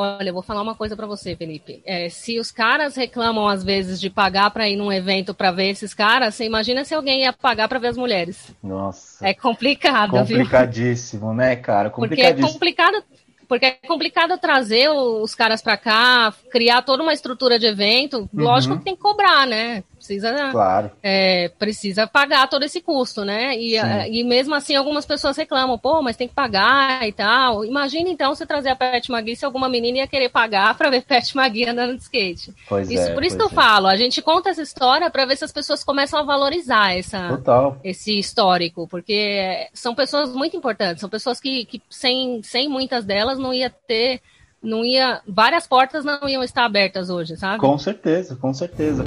Olha, 0.00 0.28
eu 0.28 0.32
vou 0.32 0.44
falar 0.44 0.62
uma 0.62 0.76
coisa 0.76 0.94
para 0.94 1.08
você, 1.08 1.34
Felipe. 1.34 1.82
É, 1.84 2.08
se 2.08 2.38
os 2.38 2.52
caras 2.52 2.94
reclamam 2.94 3.48
às 3.48 3.64
vezes 3.64 4.00
de 4.00 4.08
pagar 4.08 4.48
para 4.52 4.68
ir 4.68 4.76
num 4.76 4.92
evento 4.92 5.34
para 5.34 5.50
ver 5.50 5.70
esses 5.70 5.92
caras, 5.92 6.36
você 6.36 6.44
imagina 6.44 6.84
se 6.84 6.94
alguém 6.94 7.22
ia 7.22 7.32
pagar 7.32 7.68
para 7.68 7.80
ver 7.80 7.88
as 7.88 7.96
mulheres? 7.96 8.54
Nossa. 8.62 9.26
É 9.26 9.34
complicado, 9.34 10.12
Complicadíssimo, 10.12 11.30
viu? 11.30 11.34
né, 11.34 11.56
cara? 11.56 11.90
Porque 11.90 12.20
é 12.20 12.32
complicado 12.32 13.02
porque 13.48 13.64
é 13.64 13.70
complicado 13.86 14.36
trazer 14.38 14.90
os 14.90 15.34
caras 15.34 15.62
para 15.62 15.76
cá, 15.78 16.34
criar 16.50 16.82
toda 16.82 17.02
uma 17.02 17.14
estrutura 17.14 17.58
de 17.58 17.66
evento. 17.66 18.28
Lógico 18.32 18.74
uhum. 18.74 18.78
que 18.78 18.84
tem 18.84 18.94
que 18.94 19.00
cobrar, 19.00 19.46
né? 19.46 19.82
Precisa, 20.08 20.50
claro. 20.50 20.90
é, 21.02 21.50
precisa 21.58 22.06
pagar 22.06 22.48
todo 22.48 22.62
esse 22.62 22.80
custo, 22.80 23.24
né? 23.24 23.54
E, 23.56 23.76
e 23.76 24.24
mesmo 24.24 24.54
assim, 24.54 24.74
algumas 24.74 25.04
pessoas 25.04 25.36
reclamam, 25.36 25.78
pô, 25.78 26.00
mas 26.00 26.16
tem 26.16 26.26
que 26.26 26.34
pagar 26.34 27.06
e 27.06 27.12
tal. 27.12 27.64
Imagina 27.64 28.08
então 28.08 28.34
você 28.34 28.46
trazer 28.46 28.70
a 28.70 28.76
Pet 28.76 29.10
Magui 29.10 29.36
se 29.36 29.44
alguma 29.44 29.68
menina 29.68 29.98
ia 29.98 30.06
querer 30.06 30.30
pagar 30.30 30.74
para 30.78 30.88
ver 30.88 31.02
Pet 31.02 31.36
Magui 31.36 31.68
andando 31.68 31.96
de 31.96 32.02
skate. 32.02 32.54
Pois 32.68 32.90
isso, 32.90 33.02
é, 33.02 33.14
por 33.14 33.22
isso 33.22 33.36
que 33.36 33.42
eu 33.42 33.48
é. 33.48 33.50
falo, 33.50 33.86
a 33.86 33.96
gente 33.96 34.22
conta 34.22 34.48
essa 34.48 34.62
história 34.62 35.10
para 35.10 35.26
ver 35.26 35.36
se 35.36 35.44
as 35.44 35.52
pessoas 35.52 35.84
começam 35.84 36.18
a 36.18 36.22
valorizar 36.22 36.96
essa, 36.96 37.28
Total. 37.28 37.78
esse 37.84 38.18
histórico, 38.18 38.88
porque 38.88 39.68
são 39.74 39.94
pessoas 39.94 40.34
muito 40.34 40.56
importantes, 40.56 41.00
são 41.00 41.10
pessoas 41.10 41.38
que, 41.38 41.66
que 41.66 41.82
sem, 41.90 42.42
sem 42.42 42.68
muitas 42.68 43.04
delas 43.04 43.38
não 43.38 43.52
ia 43.52 43.68
ter 43.68 44.22
não 44.62 44.84
ia, 44.84 45.20
várias 45.26 45.66
portas 45.66 46.04
não 46.04 46.28
iam 46.28 46.42
estar 46.42 46.64
abertas 46.64 47.10
hoje, 47.10 47.36
sabe? 47.36 47.60
Com 47.60 47.78
certeza, 47.78 48.36
com 48.36 48.52
certeza. 48.52 49.04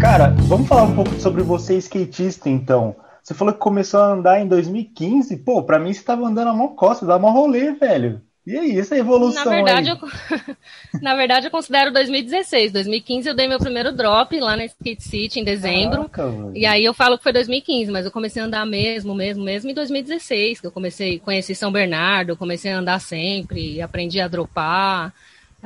Cara, 0.00 0.28
vamos 0.48 0.66
falar 0.66 0.84
um 0.84 0.94
pouco 0.94 1.14
sobre 1.20 1.42
você 1.42 1.76
skatista, 1.76 2.48
então. 2.48 2.96
Você 3.22 3.34
falou 3.34 3.52
que 3.52 3.60
começou 3.60 4.00
a 4.00 4.06
andar 4.06 4.40
em 4.40 4.48
2015. 4.48 5.36
Pô, 5.36 5.62
pra 5.62 5.78
mim 5.78 5.92
você 5.92 6.02
tava 6.02 6.26
andando 6.26 6.48
a 6.48 6.54
mão 6.54 6.68
costa, 6.68 7.04
dá 7.04 7.16
uma 7.16 7.30
rolê, 7.30 7.72
velho. 7.72 8.22
E 8.46 8.56
aí, 8.56 8.78
essa 8.78 8.96
evolução 8.96 9.44
na 9.44 9.50
verdade, 9.50 9.90
aí? 9.90 9.98
Eu, 10.00 10.56
na 11.02 11.14
verdade, 11.14 11.46
eu 11.46 11.50
considero 11.50 11.92
2016. 11.92 12.72
2015 12.72 13.28
eu 13.28 13.36
dei 13.36 13.46
meu 13.46 13.58
primeiro 13.58 13.92
drop 13.92 14.40
lá 14.40 14.56
na 14.56 14.64
Skate 14.64 15.02
City 15.02 15.40
em 15.40 15.44
dezembro. 15.44 16.08
Caraca, 16.08 16.50
e 16.54 16.64
aí 16.64 16.82
eu 16.82 16.94
falo 16.94 17.18
que 17.18 17.22
foi 17.22 17.34
2015, 17.34 17.92
mas 17.92 18.06
eu 18.06 18.10
comecei 18.10 18.40
a 18.40 18.46
andar 18.46 18.64
mesmo, 18.64 19.14
mesmo, 19.14 19.44
mesmo 19.44 19.70
em 19.70 19.74
2016, 19.74 20.62
que 20.62 20.66
eu 20.66 20.72
comecei, 20.72 21.18
conheci 21.18 21.54
São 21.54 21.70
Bernardo, 21.70 22.38
comecei 22.38 22.72
a 22.72 22.78
andar 22.78 23.00
sempre, 23.00 23.82
aprendi 23.82 24.18
a 24.18 24.28
dropar. 24.28 25.12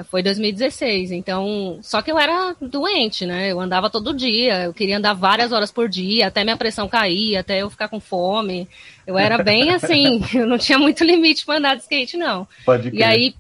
Foi 0.03 0.25
2016, 0.25 1.13
então. 1.13 1.79
Só 1.81 2.03
que 2.03 2.11
eu 2.11 2.19
era 2.19 2.57
doente, 2.61 3.25
né? 3.25 3.53
Eu 3.53 3.61
andava 3.61 3.89
todo 3.89 4.13
dia, 4.13 4.65
eu 4.65 4.75
queria 4.75 4.99
andar 4.99 5.13
várias 5.13 5.53
horas 5.53 5.71
por 5.71 5.89
dia, 5.89 6.27
até 6.27 6.43
minha 6.43 6.57
pressão 6.57 6.89
cair, 6.89 7.37
até 7.37 7.63
eu 7.63 7.71
ficar 7.71 7.87
com 7.87 8.01
fome. 8.01 8.69
Eu 9.07 9.17
era 9.17 9.41
bem 9.43 9.71
assim, 9.75 10.21
eu 10.35 10.47
não 10.47 10.59
tinha 10.59 10.79
muito 10.79 11.05
limite 11.05 11.47
para 11.47 11.59
andar 11.59 11.77
de 11.77 11.83
skate, 11.83 12.17
não. 12.17 12.49
Pode 12.67 12.91
crer. 12.91 13.01
E 13.01 13.05
aí, 13.05 13.35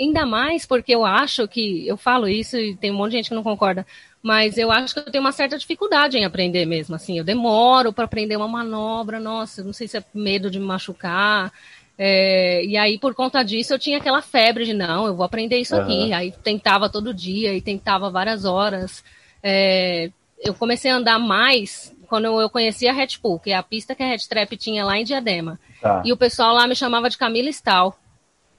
ainda 0.00 0.24
mais 0.24 0.64
porque 0.64 0.94
eu 0.94 1.04
acho 1.04 1.46
que. 1.46 1.86
Eu 1.86 1.98
falo 1.98 2.26
isso 2.26 2.56
e 2.56 2.74
tem 2.76 2.90
um 2.90 2.94
monte 2.94 3.10
de 3.10 3.16
gente 3.18 3.28
que 3.28 3.34
não 3.34 3.42
concorda, 3.42 3.86
mas 4.22 4.56
eu 4.56 4.72
acho 4.72 4.94
que 4.94 5.00
eu 5.00 5.12
tenho 5.12 5.22
uma 5.22 5.32
certa 5.32 5.58
dificuldade 5.58 6.16
em 6.16 6.24
aprender 6.24 6.64
mesmo. 6.64 6.94
Assim, 6.94 7.18
eu 7.18 7.24
demoro 7.24 7.92
para 7.92 8.06
aprender 8.06 8.36
uma 8.36 8.48
manobra, 8.48 9.20
nossa, 9.20 9.62
não 9.62 9.74
sei 9.74 9.86
se 9.86 9.98
é 9.98 10.04
medo 10.14 10.50
de 10.50 10.58
me 10.58 10.64
machucar. 10.64 11.52
É, 11.98 12.64
e 12.64 12.76
aí, 12.76 12.98
por 12.98 13.14
conta 13.14 13.42
disso, 13.42 13.74
eu 13.74 13.78
tinha 13.78 13.98
aquela 13.98 14.22
febre 14.22 14.64
de 14.64 14.72
não, 14.72 15.06
eu 15.06 15.14
vou 15.14 15.24
aprender 15.24 15.58
isso 15.58 15.74
uhum. 15.74 15.82
aqui. 15.82 16.12
Aí 16.12 16.32
tentava 16.42 16.88
todo 16.88 17.14
dia 17.14 17.54
e 17.54 17.60
tentava 17.60 18.10
várias 18.10 18.44
horas. 18.44 19.04
É, 19.42 20.10
eu 20.42 20.54
comecei 20.54 20.90
a 20.90 20.96
andar 20.96 21.18
mais 21.18 21.94
quando 22.08 22.24
eu 22.40 22.50
conheci 22.50 22.88
a 22.88 22.92
Red 22.92 23.18
Pool, 23.22 23.38
que 23.38 23.50
é 23.50 23.56
a 23.56 23.62
pista 23.62 23.94
que 23.94 24.02
a 24.02 24.06
Red 24.06 24.26
Trap 24.28 24.56
tinha 24.56 24.84
lá 24.84 24.98
em 24.98 25.04
Diadema. 25.04 25.60
Tá. 25.80 26.02
E 26.04 26.12
o 26.12 26.16
pessoal 26.16 26.54
lá 26.54 26.66
me 26.66 26.74
chamava 26.74 27.08
de 27.08 27.16
Camila 27.16 27.48
Stahl 27.50 27.96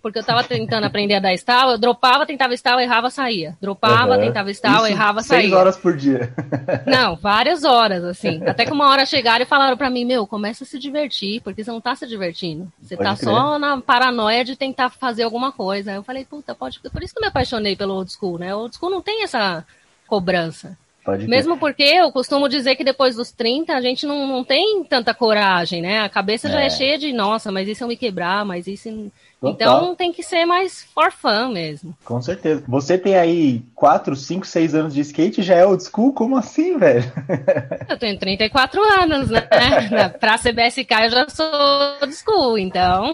porque 0.02 0.20
eu 0.20 0.24
tava 0.24 0.44
tentando 0.44 0.86
aprender 0.86 1.16
a 1.16 1.20
dar 1.20 1.34
stall, 1.34 1.72
eu 1.72 1.78
dropava, 1.78 2.26
tentava 2.26 2.54
stall, 2.54 2.80
errava, 2.80 3.10
saía. 3.10 3.56
Dropava, 3.62 4.16
uhum. 4.16 4.22
tentava 4.22 4.50
stall, 4.52 4.86
Isso 4.86 4.94
errava, 4.94 5.22
saía. 5.22 5.42
Seis 5.42 5.54
horas 5.54 5.78
por 5.78 5.96
dia. 5.96 6.34
não, 6.88 7.16
várias 7.16 7.64
horas, 7.64 8.04
assim. 8.04 8.42
Até 8.48 8.66
que 8.66 8.72
uma 8.72 8.90
hora 8.90 9.06
chegaram 9.06 9.44
e 9.44 9.48
falaram 9.48 9.78
para 9.78 9.90
mim, 9.90 10.04
meu, 10.04 10.26
começa 10.26 10.64
a 10.64 10.68
se 10.68 10.80
divertir, 10.80 11.42
porque 11.42 11.64
você 11.64 11.72
não 11.72 11.82
tá 11.82 11.96
se 11.96 12.08
divertindo. 12.08 12.72
Você 12.82 12.98
pode 12.98 13.10
tá 13.10 13.16
crer. 13.16 13.30
só 13.30 13.60
na 13.60 13.80
paranoia 13.80 14.44
de 14.44 14.56
tentar 14.56 14.90
fazer 14.90 15.24
alguma 15.24 15.52
coisa. 15.52 15.92
Aí 15.92 15.98
eu 15.98 16.04
falei, 16.04 16.26
puta, 16.26 16.56
pode... 16.56 16.80
Por 16.80 17.04
isso 17.04 17.14
que 17.14 17.20
eu 17.20 17.22
me 17.22 17.28
apaixonei 17.28 17.76
pelo 17.76 17.94
old 17.94 18.12
school, 18.12 18.40
né? 18.40 18.56
O 18.56 18.60
old 18.60 18.76
school 18.76 18.90
não 18.90 19.02
tem 19.02 19.24
essa 19.24 19.66
cobrança. 20.08 20.78
Pode 21.04 21.28
Mesmo 21.28 21.58
porque 21.58 21.84
eu 21.84 22.12
costumo 22.12 22.48
dizer 22.48 22.76
que 22.76 22.84
depois 22.84 23.16
dos 23.16 23.32
30 23.32 23.74
a 23.74 23.82
gente 23.82 24.06
não, 24.06 24.28
não 24.28 24.44
tem 24.44 24.84
tanta 24.84 25.14
coragem, 25.14 25.82
né? 25.82 26.00
A 26.02 26.10
cabeça 26.10 26.48
é. 26.48 26.52
já 26.52 26.62
é 26.62 26.70
cheia 26.70 26.98
de, 26.98 27.12
nossa, 27.12 27.52
mas 27.52 27.68
isso 27.68 27.84
eu 27.84 27.88
me 27.88 27.98
quebrar, 27.98 28.46
mas 28.46 28.68
isso 28.68 29.12
Total. 29.42 29.54
Então 29.56 29.96
tem 29.96 30.14
que 30.14 30.22
ser 30.22 30.46
mais 30.46 30.84
for 30.94 31.12
fun 31.12 31.50
mesmo. 31.50 31.98
Com 32.06 32.22
certeza. 32.22 32.64
Você 32.68 32.96
tem 32.96 33.16
aí 33.16 33.64
4, 33.74 34.16
5, 34.16 34.46
6 34.46 34.76
anos 34.76 34.94
de 34.94 35.02
skate 35.02 35.42
já 35.42 35.56
é 35.56 35.66
old 35.66 35.84
school? 35.84 36.14
Como 36.14 36.38
assim, 36.38 36.78
velho? 36.78 37.12
Eu 37.90 37.98
tenho 37.98 38.20
34 38.20 38.80
anos, 39.02 39.32
né? 39.32 39.42
pra 40.20 40.38
CBSK 40.38 40.92
eu 41.06 41.10
já 41.10 41.28
sou 41.28 41.52
old 42.02 42.14
school, 42.14 42.58
então. 42.58 43.14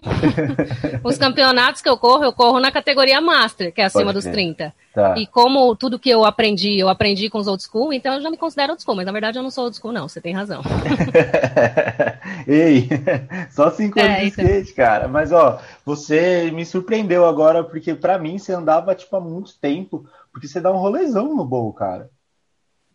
Os 1.04 1.18
campeonatos 1.18 1.82
que 1.82 1.90
eu 1.90 1.98
corro, 1.98 2.26
eu 2.26 2.34
corro 2.34 2.60
na 2.60 2.72
categoria 2.72 3.22
Master, 3.22 3.72
que 3.74 3.82
é 3.82 3.86
acima 3.86 4.12
dos 4.12 4.26
30. 4.26 4.74
Tá. 4.94 5.16
E 5.18 5.26
como 5.26 5.76
tudo 5.76 6.00
que 6.00 6.10
eu 6.10 6.26
aprendi, 6.26 6.78
eu 6.78 6.90
aprendi 6.90 7.30
com 7.30 7.38
os 7.38 7.48
old 7.48 7.64
school, 7.64 7.77
então 7.92 8.16
eu 8.16 8.22
já 8.22 8.30
me 8.30 8.38
considero 8.38 8.72
old 8.74 8.82
school, 8.82 8.96
mas 8.96 9.06
na 9.06 9.12
verdade 9.12 9.38
eu 9.38 9.44
não 9.44 9.52
sou 9.52 9.66
old 9.66 9.76
school, 9.76 9.92
não, 9.92 10.08
você 10.08 10.22
tem 10.22 10.34
razão. 10.34 10.62
Ei, 12.48 12.88
só 13.52 13.70
5 13.72 14.00
anos 14.00 14.12
é, 14.12 14.22
de 14.22 14.28
então. 14.28 14.46
skate, 14.46 14.74
cara. 14.74 15.08
Mas 15.08 15.32
ó, 15.32 15.60
você 15.86 16.52
me 16.52 16.66
surpreendeu 16.66 17.26
agora, 17.26 17.64
porque 17.64 17.94
para 17.94 18.18
mim 18.18 18.38
você 18.38 18.54
andava 18.54 18.96
tipo 18.96 19.16
há 19.16 19.20
muito 19.22 19.58
tempo, 19.60 20.08
porque 20.32 20.48
você 20.48 20.62
dá 20.62 20.72
um 20.72 20.78
rolezão 20.78 21.36
no 21.36 21.46
bowl, 21.46 21.74
cara. 21.74 22.10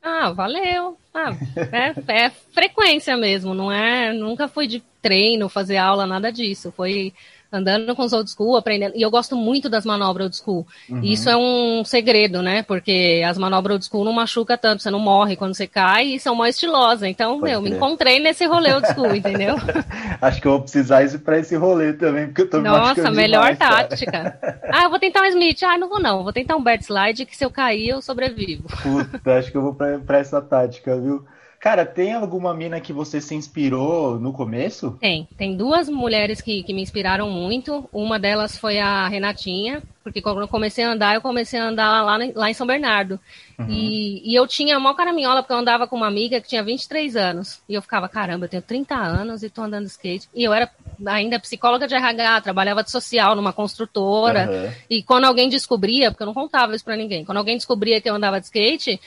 Ah, 0.02 0.32
valeu. 0.32 0.96
Ah, 1.14 1.30
é, 1.70 2.24
é, 2.24 2.30
frequência 2.30 3.16
mesmo, 3.16 3.54
não 3.54 3.70
é? 3.70 4.12
Nunca 4.12 4.48
fui 4.48 4.66
de 4.66 4.80
treino, 5.00 5.48
fazer 5.48 5.76
aula, 5.76 6.06
nada 6.06 6.32
disso. 6.32 6.72
Foi 6.72 7.12
andando 7.52 7.94
com 7.94 8.02
os 8.02 8.12
old 8.12 8.30
school, 8.30 8.56
aprendendo. 8.56 8.96
E 8.96 9.02
eu 9.02 9.10
gosto 9.10 9.36
muito 9.36 9.68
das 9.68 9.84
manobras 9.84 10.24
old 10.24 10.36
school. 10.36 10.66
Uhum. 10.88 11.02
Isso 11.02 11.28
é 11.28 11.36
um 11.36 11.84
segredo, 11.84 12.42
né? 12.42 12.62
Porque 12.62 13.22
as 13.26 13.36
manobras 13.36 13.74
old 13.74 13.84
school 13.84 14.04
não 14.04 14.12
machuca 14.12 14.56
tanto, 14.56 14.82
você 14.82 14.90
não 14.90 14.98
morre 14.98 15.36
quando 15.36 15.54
você 15.54 15.66
cai 15.66 16.06
e 16.06 16.20
são 16.20 16.34
mais 16.34 16.54
estilosas. 16.54 17.08
Então, 17.08 17.38
Pode 17.38 17.50
meu, 17.52 17.60
crer. 17.60 17.70
me 17.70 17.76
encontrei 17.76 18.18
nesse 18.18 18.46
rolê 18.46 18.72
old 18.72 18.86
school, 18.88 19.14
entendeu? 19.14 19.56
Acho 20.20 20.40
que 20.40 20.46
eu 20.46 20.52
vou 20.52 20.62
precisar 20.62 21.04
isso 21.04 21.18
para 21.18 21.38
esse 21.38 21.54
rolê 21.56 21.92
também, 21.92 22.26
porque 22.26 22.42
eu 22.42 22.50
tô 22.50 22.60
Nossa, 22.60 23.10
melhor 23.10 23.52
demais, 23.52 23.58
tática. 23.58 24.38
ah, 24.72 24.84
eu 24.84 24.90
vou 24.90 24.98
tentar 24.98 25.22
um 25.22 25.26
Smith. 25.26 25.62
Ah, 25.62 25.76
não 25.76 25.88
vou 25.88 26.00
não. 26.00 26.22
Vou 26.22 26.32
tentar 26.32 26.56
um 26.56 26.62
Bert 26.62 26.82
Slide 26.82 27.26
que 27.26 27.36
se 27.36 27.44
eu 27.44 27.50
cair 27.50 27.90
eu 27.90 28.00
sobrevivo. 28.00 28.64
Puta, 28.82 29.38
acho 29.38 29.50
que 29.50 29.56
eu 29.56 29.62
vou 29.62 29.74
para 29.74 30.18
essa 30.18 30.40
tática, 30.40 30.98
viu? 30.98 31.24
Cara, 31.62 31.86
tem 31.86 32.12
alguma 32.12 32.52
mina 32.52 32.80
que 32.80 32.92
você 32.92 33.20
se 33.20 33.36
inspirou 33.36 34.18
no 34.18 34.32
começo? 34.32 34.98
Tem. 35.00 35.28
Tem 35.38 35.56
duas 35.56 35.88
mulheres 35.88 36.40
que, 36.40 36.60
que 36.64 36.74
me 36.74 36.82
inspiraram 36.82 37.30
muito. 37.30 37.88
Uma 37.92 38.18
delas 38.18 38.58
foi 38.58 38.80
a 38.80 39.06
Renatinha, 39.06 39.80
porque 40.02 40.20
quando 40.20 40.40
eu 40.40 40.48
comecei 40.48 40.82
a 40.82 40.90
andar, 40.90 41.14
eu 41.14 41.20
comecei 41.20 41.60
a 41.60 41.68
andar 41.68 42.02
lá, 42.02 42.18
lá 42.34 42.50
em 42.50 42.52
São 42.52 42.66
Bernardo. 42.66 43.20
Uhum. 43.56 43.68
E, 43.68 44.32
e, 44.32 44.34
eu 44.34 44.44
tinha 44.44 44.76
uma 44.76 44.92
caraminhola, 44.96 45.40
porque 45.40 45.52
eu 45.52 45.58
andava 45.58 45.86
com 45.86 45.94
uma 45.94 46.08
amiga 46.08 46.40
que 46.40 46.48
tinha 46.48 46.64
23 46.64 47.14
anos. 47.14 47.62
E 47.68 47.74
eu 47.74 47.80
ficava, 47.80 48.08
caramba, 48.08 48.46
eu 48.46 48.48
tenho 48.48 48.62
30 48.64 48.96
anos 48.96 49.44
e 49.44 49.48
tô 49.48 49.62
andando 49.62 49.84
de 49.84 49.92
skate. 49.92 50.28
E 50.34 50.42
eu 50.42 50.52
era 50.52 50.68
ainda 51.06 51.38
psicóloga 51.38 51.86
de 51.86 51.94
RH, 51.94 52.40
trabalhava 52.40 52.82
de 52.82 52.90
social 52.90 53.36
numa 53.36 53.52
construtora. 53.52 54.50
Uhum. 54.50 54.72
E 54.90 55.00
quando 55.04 55.26
alguém 55.26 55.48
descobria, 55.48 56.10
porque 56.10 56.24
eu 56.24 56.26
não 56.26 56.34
contava 56.34 56.74
isso 56.74 56.84
pra 56.84 56.96
ninguém, 56.96 57.24
quando 57.24 57.38
alguém 57.38 57.56
descobria 57.56 58.00
que 58.00 58.10
eu 58.10 58.16
andava 58.16 58.40
de 58.40 58.46
skate, 58.46 59.00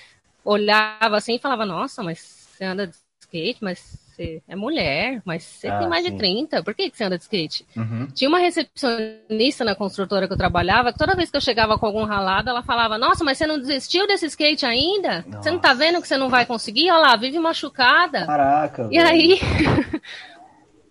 olhava 0.45 1.17
assim 1.17 1.35
e 1.35 1.39
falava, 1.39 1.65
nossa, 1.65 2.01
mas 2.01 2.34
você 2.55 2.65
anda 2.65 2.87
de 2.87 2.95
skate, 3.19 3.63
mas 3.63 4.05
você 4.15 4.41
é 4.47 4.55
mulher, 4.55 5.21
mas 5.25 5.43
você 5.43 5.67
ah, 5.67 5.79
tem 5.79 5.89
mais 5.89 6.05
sim. 6.05 6.11
de 6.11 6.17
30, 6.17 6.63
por 6.63 6.73
que, 6.73 6.89
que 6.89 6.97
você 6.97 7.03
anda 7.03 7.17
de 7.17 7.23
skate? 7.23 7.65
Uhum. 7.75 8.07
Tinha 8.13 8.29
uma 8.29 8.39
recepcionista 8.39 9.65
na 9.65 9.75
construtora 9.75 10.27
que 10.27 10.33
eu 10.33 10.37
trabalhava, 10.37 10.93
que 10.93 10.99
toda 10.99 11.15
vez 11.15 11.29
que 11.29 11.35
eu 11.35 11.41
chegava 11.41 11.77
com 11.77 11.85
algum 11.85 12.05
ralado, 12.05 12.49
ela 12.49 12.63
falava, 12.63 12.97
nossa, 12.97 13.23
mas 13.23 13.37
você 13.37 13.45
não 13.45 13.59
desistiu 13.59 14.07
desse 14.07 14.27
skate 14.27 14.65
ainda? 14.65 15.25
Nossa. 15.27 15.43
Você 15.43 15.51
não 15.51 15.59
tá 15.59 15.73
vendo 15.73 16.01
que 16.01 16.07
você 16.07 16.17
não 16.17 16.29
vai 16.29 16.45
conseguir? 16.45 16.89
Olha 16.91 17.09
lá, 17.09 17.15
vive 17.15 17.37
machucada. 17.39 18.25
Caraca. 18.25 18.87
E 18.91 18.97
velho. 18.97 19.09
aí... 19.09 19.39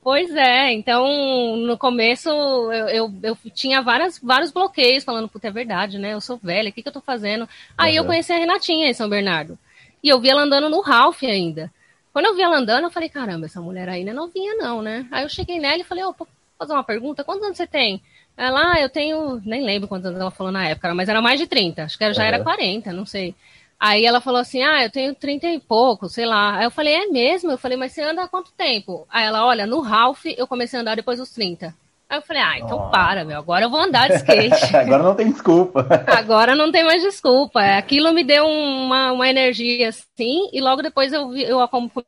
Pois 0.05 0.37
é, 0.37 0.71
então 0.71 1.57
no 1.57 1.79
começo 1.79 2.29
eu, 2.29 2.89
eu, 2.91 3.15
eu, 3.23 3.39
tinha 3.55 3.81
várias, 3.81 4.19
vários 4.19 4.53
bloqueios, 4.53 5.03
falando, 5.03 5.31
puta, 5.31 5.49
é 5.49 5.51
verdade, 5.51 5.99
né? 5.99 6.13
Eu 6.13 6.21
sou 6.21 6.37
velha, 6.37 6.69
o 6.69 6.73
que, 6.75 6.83
que 6.83 6.89
eu 6.91 6.93
tô 6.93 7.01
fazendo? 7.01 7.49
Aí 7.77 7.93
uhum. 7.93 8.05
eu 8.05 8.05
conheci 8.05 8.31
a 8.31 8.37
Renatinha 8.37 8.87
em 8.87 8.93
São 8.93 9.09
Bernardo. 9.09 9.59
E 10.05 10.09
eu 10.11 10.21
vi 10.21 10.29
ela 10.29 10.43
andando 10.43 10.69
no 10.69 10.83
Ralph 10.83 11.23
ainda. 11.23 11.73
Quando 12.13 12.27
eu 12.27 12.37
vi 12.37 12.43
ela 12.43 12.59
andando, 12.59 12.85
eu 12.85 12.91
falei, 12.91 13.09
caramba, 13.09 13.47
essa 13.47 13.59
mulher 13.59 13.89
aí 13.89 14.05
não 14.05 14.13
é 14.13 14.15
novinha, 14.15 14.55
não, 14.55 14.83
né? 14.83 15.09
Aí 15.11 15.25
eu 15.25 15.31
cheguei 15.31 15.59
nela 15.59 15.81
e 15.81 15.85
falei, 15.85 16.05
ô, 16.05 16.11
oh, 16.11 16.13
posso 16.13 16.31
fazer 16.59 16.75
uma 16.75 16.85
pergunta? 16.85 17.25
Quantos 17.25 17.43
anos 17.43 17.57
você 17.57 17.67
tem? 17.67 18.03
Ela, 18.37 18.75
ah, 18.75 18.81
eu 18.81 18.91
tenho, 18.91 19.41
nem 19.47 19.65
lembro 19.65 19.89
quantos 19.89 20.07
anos 20.07 20.21
ela 20.21 20.31
falou 20.31 20.53
na 20.53 20.69
época, 20.69 20.95
mas 20.95 21.09
era 21.09 21.23
mais 21.23 21.41
de 21.41 21.47
30, 21.47 21.85
acho 21.85 21.97
que 21.97 22.13
já 22.13 22.21
uhum. 22.21 22.29
era 22.29 22.45
40, 22.45 22.93
não 22.93 23.07
sei. 23.07 23.35
Aí 23.81 24.05
ela 24.05 24.21
falou 24.21 24.41
assim, 24.41 24.63
ah, 24.63 24.83
eu 24.85 24.91
tenho 24.91 25.15
30 25.15 25.47
e 25.47 25.59
pouco, 25.59 26.07
sei 26.09 26.27
lá. 26.27 26.59
Aí 26.59 26.65
eu 26.65 26.71
falei, 26.71 26.95
é 26.95 27.07
mesmo? 27.07 27.51
Eu 27.51 27.59
falei, 27.59 27.79
mas 27.79 27.93
você 27.93 28.03
anda 28.03 28.25
há 28.25 28.29
quanto 28.29 28.53
tempo? 28.53 29.07
Aí 29.11 29.25
ela, 29.25 29.47
olha, 29.47 29.67
no 29.67 29.81
Ralph 29.81 30.27
eu 30.27 30.47
comecei 30.47 30.79
a 30.79 30.83
andar 30.83 30.97
depois 30.97 31.19
dos 31.19 31.31
30. 31.31 31.75
Aí 32.09 32.19
eu 32.19 32.23
falei, 32.23 32.43
ah, 32.43 32.59
então 32.59 32.87
oh. 32.87 32.91
para, 32.91 33.25
meu, 33.25 33.39
agora 33.39 33.65
eu 33.65 33.71
vou 33.71 33.81
andar 33.81 34.09
de 34.09 34.17
skate. 34.17 34.77
agora 34.77 35.03
não 35.03 35.15
tem 35.15 35.31
desculpa. 35.31 35.87
agora 36.07 36.55
não 36.55 36.71
tem 36.71 36.85
mais 36.85 37.03
desculpa. 37.03 37.61
Aquilo 37.61 38.13
me 38.13 38.23
deu 38.23 38.47
uma, 38.47 39.13
uma 39.13 39.29
energia 39.29 39.89
assim, 39.89 40.49
e 40.53 40.61
logo 40.61 40.83
depois 40.83 41.13
eu, 41.13 41.35
eu 41.37 41.59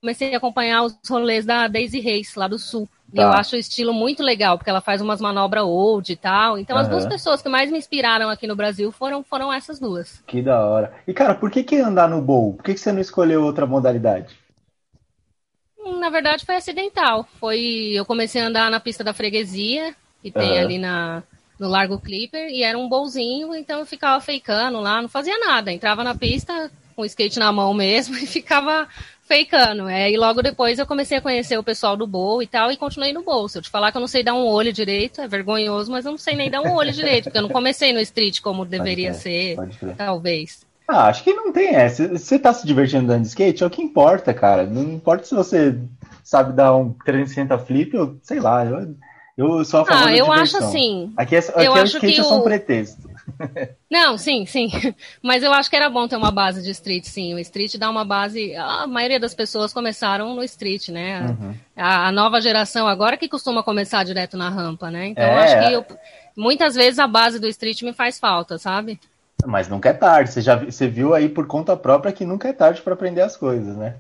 comecei 0.01 0.35
a 0.35 0.39
acompanhar 0.39 0.83
os 0.83 0.97
rolês 1.09 1.45
da 1.45 1.67
Daisy 1.67 2.01
Reis, 2.01 2.35
lá 2.35 2.47
do 2.47 2.59
Sul. 2.59 2.89
Tá. 3.15 3.23
E 3.23 3.25
eu 3.25 3.29
acho 3.29 3.57
o 3.57 3.59
estilo 3.59 3.93
muito 3.93 4.23
legal, 4.23 4.59
porque 4.59 4.69
ela 4.69 4.81
faz 4.81 5.01
umas 5.01 5.21
manobras 5.21 5.65
old 5.65 6.13
e 6.13 6.17
tal. 6.17 6.59
Então, 6.59 6.77
uhum. 6.77 6.83
as 6.83 6.89
duas 6.89 7.07
pessoas 7.07 7.41
que 7.41 7.49
mais 7.49 7.71
me 7.71 7.79
inspiraram 7.79 8.29
aqui 8.29 8.47
no 8.47 8.57
Brasil 8.57 8.91
foram, 8.91 9.23
foram 9.23 9.53
essas 9.53 9.79
duas. 9.79 10.23
Que 10.27 10.43
da 10.43 10.65
hora. 10.65 10.93
E, 11.07 11.15
cara, 11.15 11.35
por 11.35 11.51
que, 11.51 11.63
que 11.63 11.77
andar 11.77 12.09
no 12.09 12.21
bowl? 12.21 12.55
Por 12.55 12.65
que, 12.65 12.75
que 12.75 12.81
você 12.81 12.93
não 12.93 13.01
escolheu 13.01 13.43
outra 13.43 13.67
modalidade? 13.67 14.37
Na 15.99 16.11
verdade, 16.11 16.45
foi 16.45 16.57
acidental. 16.57 17.29
Foi, 17.39 17.93
eu 17.95 18.05
comecei 18.05 18.41
a 18.41 18.47
andar 18.47 18.71
na 18.71 18.81
pista 18.81 19.05
da 19.05 19.13
freguesia, 19.13 19.95
que 20.23 20.31
tem 20.31 20.53
uhum. 20.53 20.59
ali 20.59 20.79
na, 20.79 21.23
no 21.59 21.69
Largo 21.69 21.99
Clipper, 21.99 22.49
e 22.49 22.63
era 22.63 22.79
um 22.79 22.89
bolzinho, 22.89 23.55
então 23.55 23.81
eu 23.81 23.87
ficava 23.87 24.21
feicando 24.21 24.81
lá, 24.81 25.01
não 25.01 25.09
fazia 25.09 25.39
nada. 25.39 25.73
Entrava 25.73 26.05
na 26.05 26.15
pista 26.15 26.71
com 26.95 27.03
o 27.03 27.07
skate 27.07 27.39
na 27.39 27.53
mão 27.53 27.75
mesmo 27.75 28.17
e 28.19 28.27
ficava 28.27 28.89
feicando. 29.23 29.89
É, 29.89 30.11
e 30.11 30.17
logo 30.17 30.43
depois 30.43 30.79
eu 30.79 30.87
comecei 30.87 31.19
a 31.19 31.21
conhecer 31.21 31.59
o 31.59 31.63
pessoal 31.63 31.97
do 31.97 32.07
Bowl 32.07 32.43
e 32.43 32.47
tal, 32.47 32.71
e 32.71 32.77
continuei 32.77 33.13
no 33.13 33.23
Bowl. 33.23 33.49
Se 33.49 33.59
eu 33.59 33.63
te 33.63 33.71
falar 33.71 33.91
que 33.91 33.97
eu 33.97 34.01
não 34.01 34.09
sei 34.09 34.23
dar 34.23 34.35
um 34.35 34.47
olho 34.47 34.73
direito, 34.73 35.21
é 35.21 35.29
vergonhoso, 35.29 35.91
mas 35.91 36.05
eu 36.05 36.13
não 36.13 36.19
sei 36.19 36.35
nem 36.35 36.51
dar 36.51 36.63
um 36.63 36.73
olho 36.73 36.93
direito, 36.93 37.25
porque 37.25 37.39
eu 37.39 37.43
não 37.43 37.51
comecei 37.51 37.93
no 37.93 38.01
street 38.01 38.41
como 38.41 38.65
deveria 38.65 39.13
ser, 39.13 39.57
talvez. 39.97 40.66
Ah, 40.89 41.09
acho 41.09 41.25
que 41.25 41.33
não 41.33 41.53
tem 41.53 41.75
essa. 41.75 42.17
Se 42.17 42.25
você 42.27 42.39
tá 42.39 42.53
se 42.53 42.67
divertindo 42.67 43.09
dando 43.09 43.25
skate, 43.25 43.63
é 43.63 43.67
o 43.67 43.71
que 43.71 43.83
importa, 43.83 44.33
cara. 44.33 44.65
Não 44.65 44.83
importa 44.83 45.25
se 45.25 45.35
você 45.35 45.77
sabe 46.23 46.53
dar 46.53 46.77
um 46.77 46.93
360 47.05 47.59
flip, 47.59 47.97
ou 47.97 48.17
sei 48.23 48.39
lá. 48.39 48.65
Eu, 48.65 48.95
eu 49.37 49.65
sou 49.65 49.81
a 49.81 49.85
favor 49.85 50.09
ah, 50.09 50.17
eu 50.17 50.27
diversão. 50.27 50.33
acho 50.33 50.57
assim. 50.59 51.13
Aqui, 51.17 51.35
é, 51.35 51.39
aqui 51.39 51.65
eu 51.65 51.77
é 51.77 51.81
acho 51.81 51.97
skate 51.97 52.15
que 52.15 52.21
é 52.21 52.25
só 52.25 52.39
um 52.39 52.43
pretexto. 52.43 53.11
Não, 53.91 54.17
sim, 54.17 54.47
sim. 54.47 54.69
Mas 55.21 55.43
eu 55.43 55.53
acho 55.53 55.69
que 55.69 55.77
era 55.77 55.91
bom 55.91 56.07
ter 56.07 56.17
uma 56.17 56.31
base 56.31 56.63
de 56.63 56.71
street, 56.71 57.05
sim. 57.05 57.35
O 57.35 57.39
street 57.41 57.77
dá 57.77 57.91
uma 57.91 58.05
base. 58.05 58.55
A 58.55 58.87
maioria 58.87 59.19
das 59.19 59.35
pessoas 59.35 59.73
começaram 59.73 60.35
no 60.35 60.45
street, 60.45 60.89
né? 60.91 61.23
Uhum. 61.23 61.55
A, 61.77 62.09
a, 62.09 62.13
nova 62.13 62.41
geração 62.41 62.87
agora 62.87 63.17
que 63.17 63.29
costuma 63.29 63.63
começar 63.63 64.05
direto 64.05 64.37
na 64.37 64.49
rampa, 64.49 64.91
né? 64.91 65.09
Então 65.09 65.25
é. 65.25 65.35
eu 65.35 65.39
acho 65.39 65.59
que 65.59 65.73
eu, 65.73 65.99
muitas 66.37 66.75
vezes 66.75 66.99
a 66.99 67.07
base 67.07 67.41
do 67.41 67.49
street 67.49 67.83
me 67.83 67.93
faz 67.93 68.19
falta, 68.19 68.59
sabe? 68.59 69.01
Mas 69.45 69.69
nunca 69.69 69.91
é 69.91 69.93
tarde. 69.93 70.31
Você 70.31 70.41
já 70.41 70.57
você 70.57 70.89
viu 70.89 71.15
aí 71.15 71.29
por 71.29 71.47
conta 71.47 71.77
própria 71.77 72.13
que 72.13 72.25
nunca 72.25 72.49
é 72.49 72.53
tarde 72.53 72.81
para 72.83 72.95
aprender 72.95 73.21
as 73.21 73.37
coisas, 73.37 73.77
né? 73.77 73.97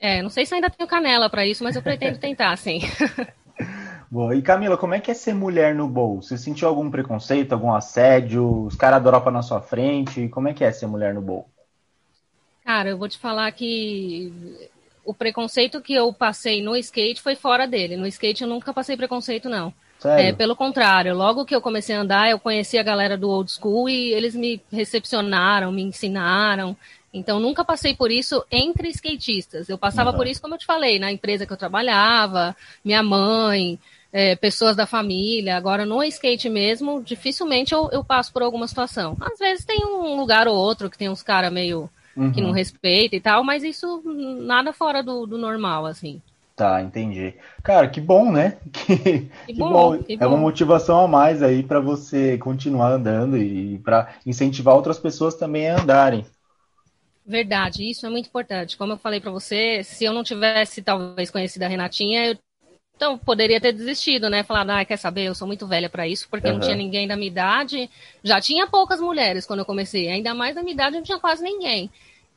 É, 0.00 0.22
não 0.22 0.28
sei 0.28 0.44
se 0.44 0.54
ainda 0.54 0.70
tenho 0.70 0.88
canela 0.88 1.28
para 1.28 1.46
isso, 1.46 1.64
mas 1.64 1.74
eu 1.74 1.82
pretendo 1.82 2.18
tentar, 2.18 2.56
sim. 2.56 2.80
Boa. 4.10 4.36
E 4.36 4.42
Camila, 4.42 4.76
como 4.76 4.94
é 4.94 5.00
que 5.00 5.10
é 5.10 5.14
ser 5.14 5.34
mulher 5.34 5.74
no 5.74 5.88
bowl? 5.88 6.22
Você 6.22 6.38
sentiu 6.38 6.68
algum 6.68 6.90
preconceito, 6.90 7.52
algum 7.52 7.72
assédio? 7.72 8.66
Os 8.66 8.76
caras 8.76 9.02
dropa 9.02 9.30
na 9.30 9.42
sua 9.42 9.60
frente? 9.60 10.28
Como 10.28 10.48
é 10.48 10.54
que 10.54 10.62
é 10.62 10.70
ser 10.70 10.86
mulher 10.86 11.12
no 11.12 11.20
bowl? 11.20 11.48
Cara, 12.64 12.90
eu 12.90 12.98
vou 12.98 13.08
te 13.08 13.18
falar 13.18 13.50
que 13.52 14.32
o 15.04 15.14
preconceito 15.14 15.80
que 15.80 15.94
eu 15.94 16.12
passei 16.12 16.62
no 16.62 16.76
skate 16.76 17.22
foi 17.22 17.34
fora 17.34 17.66
dele. 17.66 17.96
No 17.96 18.06
skate 18.06 18.42
eu 18.42 18.48
nunca 18.48 18.72
passei 18.72 18.96
preconceito, 18.96 19.48
não. 19.48 19.72
É, 20.06 20.32
pelo 20.32 20.56
contrário, 20.56 21.14
logo 21.14 21.44
que 21.44 21.54
eu 21.54 21.60
comecei 21.60 21.94
a 21.96 22.00
andar, 22.00 22.30
eu 22.30 22.38
conheci 22.38 22.78
a 22.78 22.82
galera 22.82 23.16
do 23.16 23.28
old 23.28 23.50
school 23.50 23.88
e 23.88 24.12
eles 24.12 24.34
me 24.34 24.60
recepcionaram, 24.70 25.72
me 25.72 25.82
ensinaram. 25.82 26.76
Então, 27.12 27.40
nunca 27.40 27.64
passei 27.64 27.94
por 27.94 28.10
isso 28.10 28.44
entre 28.50 28.88
skatistas. 28.90 29.68
Eu 29.68 29.78
passava 29.78 30.10
uhum. 30.10 30.16
por 30.16 30.26
isso, 30.26 30.40
como 30.40 30.54
eu 30.54 30.58
te 30.58 30.66
falei, 30.66 30.98
na 30.98 31.10
empresa 31.10 31.46
que 31.46 31.52
eu 31.52 31.56
trabalhava, 31.56 32.54
minha 32.84 33.02
mãe, 33.02 33.78
é, 34.12 34.36
pessoas 34.36 34.76
da 34.76 34.86
família. 34.86 35.56
Agora, 35.56 35.84
no 35.84 36.02
skate 36.04 36.48
mesmo, 36.48 37.02
dificilmente 37.02 37.74
eu, 37.74 37.88
eu, 37.92 38.04
passo 38.04 38.32
por 38.32 38.42
alguma 38.42 38.66
situação. 38.66 39.16
Às 39.20 39.38
vezes 39.38 39.64
tem 39.64 39.84
um 39.84 40.16
lugar 40.16 40.48
ou 40.48 40.54
outro 40.56 40.90
que 40.90 40.98
tem 40.98 41.08
uns 41.08 41.22
caras 41.22 41.52
meio 41.52 41.90
uhum. 42.16 42.32
que 42.32 42.40
não 42.40 42.50
respeita 42.50 43.14
e 43.14 43.20
tal, 43.20 43.44
mas 43.44 43.62
isso 43.62 44.02
nada 44.04 44.72
fora 44.72 45.02
do, 45.02 45.26
do, 45.26 45.36
normal, 45.36 45.86
assim. 45.86 46.20
Tá, 46.56 46.80
entendi. 46.80 47.34
Cara, 47.62 47.86
que 47.86 48.00
bom, 48.00 48.32
né? 48.32 48.56
Que, 48.72 48.96
que, 48.96 49.28
que 49.46 49.52
bom, 49.54 49.70
bom. 49.70 50.02
Que 50.02 50.16
é 50.18 50.26
uma 50.26 50.38
motivação 50.38 51.04
a 51.04 51.06
mais 51.06 51.42
aí 51.42 51.62
para 51.62 51.80
você 51.80 52.38
continuar 52.38 52.92
andando 52.92 53.36
e 53.36 53.78
para 53.80 54.14
incentivar 54.24 54.74
outras 54.74 54.98
pessoas 54.98 55.34
também 55.34 55.68
a 55.68 55.78
andarem. 55.78 56.24
Verdade, 57.26 57.90
isso 57.90 58.06
é 58.06 58.08
muito 58.08 58.28
importante. 58.28 58.76
Como 58.76 58.92
eu 58.92 58.96
falei 58.96 59.20
para 59.20 59.30
você, 59.30 59.82
se 59.84 60.04
eu 60.04 60.14
não 60.14 60.24
tivesse 60.24 60.80
talvez 60.80 61.30
conhecido 61.30 61.64
a 61.64 61.68
Renatinha, 61.68 62.26
eu 62.26 62.38
então, 62.96 63.18
poderia 63.18 63.60
ter 63.60 63.72
desistido, 63.72 64.30
né? 64.30 64.42
Falar, 64.42 64.80
ah, 64.80 64.84
quer 64.84 64.96
saber, 64.96 65.24
eu 65.24 65.34
sou 65.34 65.46
muito 65.46 65.66
velha 65.66 65.90
para 65.90 66.08
isso, 66.08 66.26
porque 66.30 66.48
uhum. 66.48 66.54
não 66.54 66.60
tinha 66.60 66.74
ninguém 66.74 67.06
da 67.06 67.14
minha 67.14 67.28
idade. 67.28 67.90
Já 68.24 68.40
tinha 68.40 68.66
poucas 68.66 69.00
mulheres 69.00 69.44
quando 69.44 69.58
eu 69.58 69.66
comecei, 69.66 70.08
ainda 70.08 70.34
mais 70.34 70.54
da 70.54 70.62
minha 70.62 70.72
idade 70.72 70.96
não 70.96 71.02
tinha 71.02 71.18
quase 71.18 71.42
ninguém. 71.42 71.90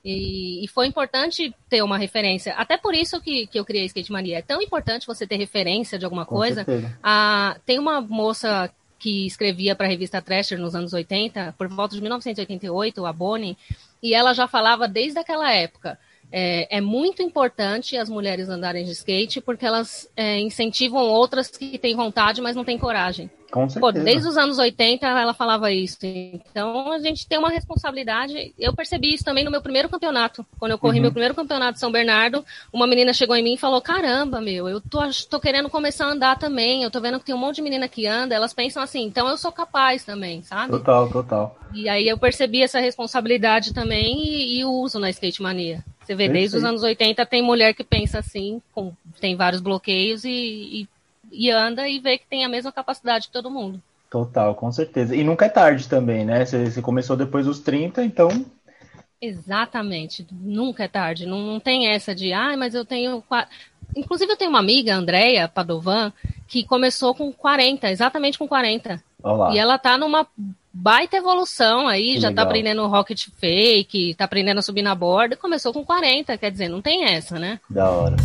E, 0.03 0.63
e, 0.63 0.67
foi 0.67 0.88
importante 0.88 1.53
ter 1.69 1.81
uma 1.81 1.97
referência. 1.97 2.53
Até 2.53 2.77
por 2.77 2.95
isso 2.95 3.19
que, 3.19 3.47
que 3.47 3.59
eu 3.59 3.65
criei 3.65 3.85
Skate 3.85 4.12
Mania. 4.12 4.38
É 4.38 4.41
tão 4.41 4.62
importante 4.62 5.05
você 5.05 5.27
ter 5.27 5.35
referência 5.35 5.99
de 5.99 6.05
alguma 6.05 6.25
Com 6.25 6.35
coisa. 6.35 6.65
Ah, 7.03 7.57
tem 7.65 7.77
uma 7.77 7.99
moça 7.99 8.71
que 8.97 9.25
escrevia 9.25 9.75
para 9.75 9.88
a 9.88 9.89
revista 9.89 10.21
Thrasher 10.21 10.59
nos 10.59 10.75
anos 10.75 10.93
80, 10.93 11.55
por 11.57 11.67
volta 11.67 11.95
de 11.95 12.01
1988, 12.01 13.05
a 13.05 13.13
Bonnie, 13.13 13.57
e 14.03 14.13
ela 14.13 14.33
já 14.33 14.47
falava 14.47 14.88
desde 14.88 15.19
aquela 15.19 15.51
época 15.53 15.97
é, 16.31 16.77
é, 16.77 16.81
muito 16.81 17.21
importante 17.21 17.97
as 17.97 18.09
mulheres 18.09 18.49
andarem 18.49 18.85
de 18.85 18.91
skate 18.91 19.41
porque 19.41 19.65
elas 19.65 20.09
é, 20.15 20.39
incentivam 20.39 21.01
outras 21.01 21.49
que 21.49 21.77
têm 21.77 21.95
vontade, 21.95 22.41
mas 22.41 22.55
não 22.55 22.63
têm 22.63 22.77
coragem. 22.77 23.29
Com 23.51 23.67
certeza. 23.67 23.79
Pô, 23.79 23.91
desde 23.91 24.27
os 24.27 24.37
anos 24.37 24.59
80 24.59 25.07
ela 25.07 25.33
falava 25.33 25.71
isso. 25.71 25.97
Então 26.03 26.91
a 26.91 26.99
gente 26.99 27.27
tem 27.27 27.39
uma 27.39 27.49
responsabilidade. 27.49 28.53
Eu 28.59 28.75
percebi 28.75 29.13
isso 29.13 29.23
também 29.23 29.43
no 29.43 29.51
meu 29.51 29.61
primeiro 29.61 29.89
campeonato. 29.89 30.45
Quando 30.59 30.71
eu 30.71 30.77
corri 30.77 30.97
uhum. 30.97 31.03
meu 31.03 31.11
primeiro 31.11 31.33
campeonato 31.33 31.73
de 31.73 31.79
São 31.79 31.91
Bernardo, 31.91 32.45
uma 32.71 32.85
menina 32.85 33.11
chegou 33.11 33.35
em 33.35 33.43
mim 33.43 33.55
e 33.55 33.57
falou: 33.57 33.81
Caramba, 33.81 34.39
meu, 34.39 34.69
eu 34.69 34.79
tô, 34.79 34.99
tô 35.29 35.39
querendo 35.39 35.69
começar 35.69 36.05
a 36.05 36.11
andar 36.11 36.37
também. 36.37 36.83
Eu 36.83 36.91
tô 36.91 37.01
vendo 37.01 37.19
que 37.19 37.25
tem 37.25 37.35
um 37.35 37.39
monte 37.39 37.55
de 37.55 37.61
menina 37.63 37.87
que 37.87 38.05
anda. 38.05 38.35
Elas 38.35 38.53
pensam 38.53 38.83
assim, 38.83 39.03
então 39.03 39.27
eu 39.27 39.37
sou 39.37 39.51
capaz 39.51 40.03
também, 40.03 40.43
sabe? 40.43 40.71
Total, 40.71 41.09
total. 41.09 41.59
E 41.73 41.89
aí 41.89 42.07
eu 42.07 42.17
percebi 42.17 42.61
essa 42.61 42.79
responsabilidade 42.79 43.73
também 43.73 44.23
e, 44.23 44.59
e 44.59 44.65
o 44.65 44.71
uso 44.71 44.99
na 44.99 45.09
Skate 45.09 45.41
Mania. 45.41 45.83
Você 46.10 46.15
vê, 46.15 46.28
desde 46.28 46.58
os 46.58 46.63
anos 46.63 46.82
80 46.82 47.24
tem 47.28 47.39
mulher 47.39 47.72
que 47.76 47.84
pensa 47.84 48.17
assim, 48.17 48.60
com, 48.74 48.91
tem 49.22 49.36
vários 49.36 49.62
bloqueios 49.62 50.26
e, 50.26 50.32
e, 50.32 50.88
e, 51.32 51.52
anda 51.52 51.88
e 51.88 52.00
vê 52.00 52.17
que 52.17 52.26
tem 52.26 52.43
a 52.43 52.50
mesma 52.50 52.72
capacidade 52.72 53.28
que 53.28 53.34
todo 53.34 53.52
mundo. 53.52 53.80
Total, 54.10 54.56
com 54.56 54.72
certeza. 54.72 55.15
E 55.15 55.24
nunca 55.24 55.45
é 55.45 55.50
tarde 55.50 55.88
também, 55.88 56.26
né? 56.26 56.43
Você, 56.43 56.82
começou 56.82 57.15
depois 57.15 57.45
dos 57.45 57.60
30, 57.60 58.04
então. 58.04 58.43
Exatamente, 59.22 60.26
nunca 60.32 60.86
é 60.86 60.88
tarde. 60.88 61.28
Não, 61.28 61.38
não 61.38 61.60
tem 61.60 61.89
essa 61.89 62.15
de, 62.15 62.34
ah, 62.34 62.58
mas 62.58 62.74
eu 62.74 62.84
tenho. 62.84 63.24
Inclusive, 63.95 64.32
eu 64.32 64.38
tenho 64.38 64.50
uma 64.50 64.60
amiga, 64.60 64.95
Andréia 64.95 65.48
Padovan, 65.48 66.12
que 66.48 66.63
começou 66.63 67.13
com 67.13 67.32
40, 67.32 67.88
exatamente 67.91 68.39
com 68.39 68.48
40. 68.48 69.00
Olá. 69.22 69.54
E 69.54 69.60
ela 69.60 69.78
tá 69.78 69.95
numa 69.95 70.26
baita 70.73 71.17
evolução 71.17 71.88
aí, 71.88 72.13
que 72.13 72.19
já 72.19 72.27
tá 72.27 72.29
legal. 72.29 72.36
tá 72.36 72.49
aprendendo 72.49 72.88
rocket 72.88 73.27
fake, 73.38 74.13
tá 74.15 74.25
aprendendo 74.25 74.60
a 74.60 74.62
subir 74.62 74.82
na 74.82 74.95
borda, 74.95 75.36
começou 75.36 75.73
com 75.73 75.84
40, 75.84 76.38
quer 76.38 76.51
dizer, 76.51 76.69
não 76.69 76.82
tem 76.82 77.05
essa, 77.05 77.39
né? 77.39 77.60
Da 77.69 77.89
hora. 77.89 78.15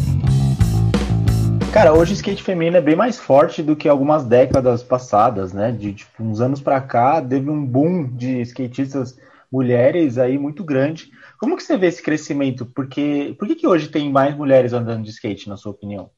Cara, 1.72 1.92
hoje 1.92 2.12
o 2.12 2.14
skate 2.14 2.42
feminino 2.42 2.76
é 2.76 2.80
bem 2.80 2.94
mais 2.94 3.18
forte 3.18 3.60
do 3.60 3.74
que 3.74 3.88
algumas 3.88 4.24
décadas 4.24 4.82
passadas, 4.82 5.52
né? 5.52 5.72
De 5.72 5.92
tipo, 5.92 6.22
uns 6.22 6.40
anos 6.40 6.60
para 6.60 6.80
cá, 6.80 7.20
teve 7.20 7.50
um 7.50 7.66
boom 7.66 8.06
de 8.14 8.40
skatistas 8.42 9.18
mulheres 9.50 10.16
aí 10.16 10.38
muito 10.38 10.62
grande. 10.62 11.10
Como 11.36 11.56
que 11.56 11.64
você 11.64 11.76
vê 11.76 11.88
esse 11.88 12.02
crescimento? 12.02 12.64
Porque 12.64 13.34
por 13.38 13.48
que, 13.48 13.56
que 13.56 13.66
hoje 13.66 13.88
tem 13.88 14.10
mais 14.10 14.36
mulheres 14.36 14.72
andando 14.72 15.02
de 15.02 15.10
skate, 15.10 15.48
na 15.48 15.56
sua 15.56 15.72
opinião? 15.72 16.10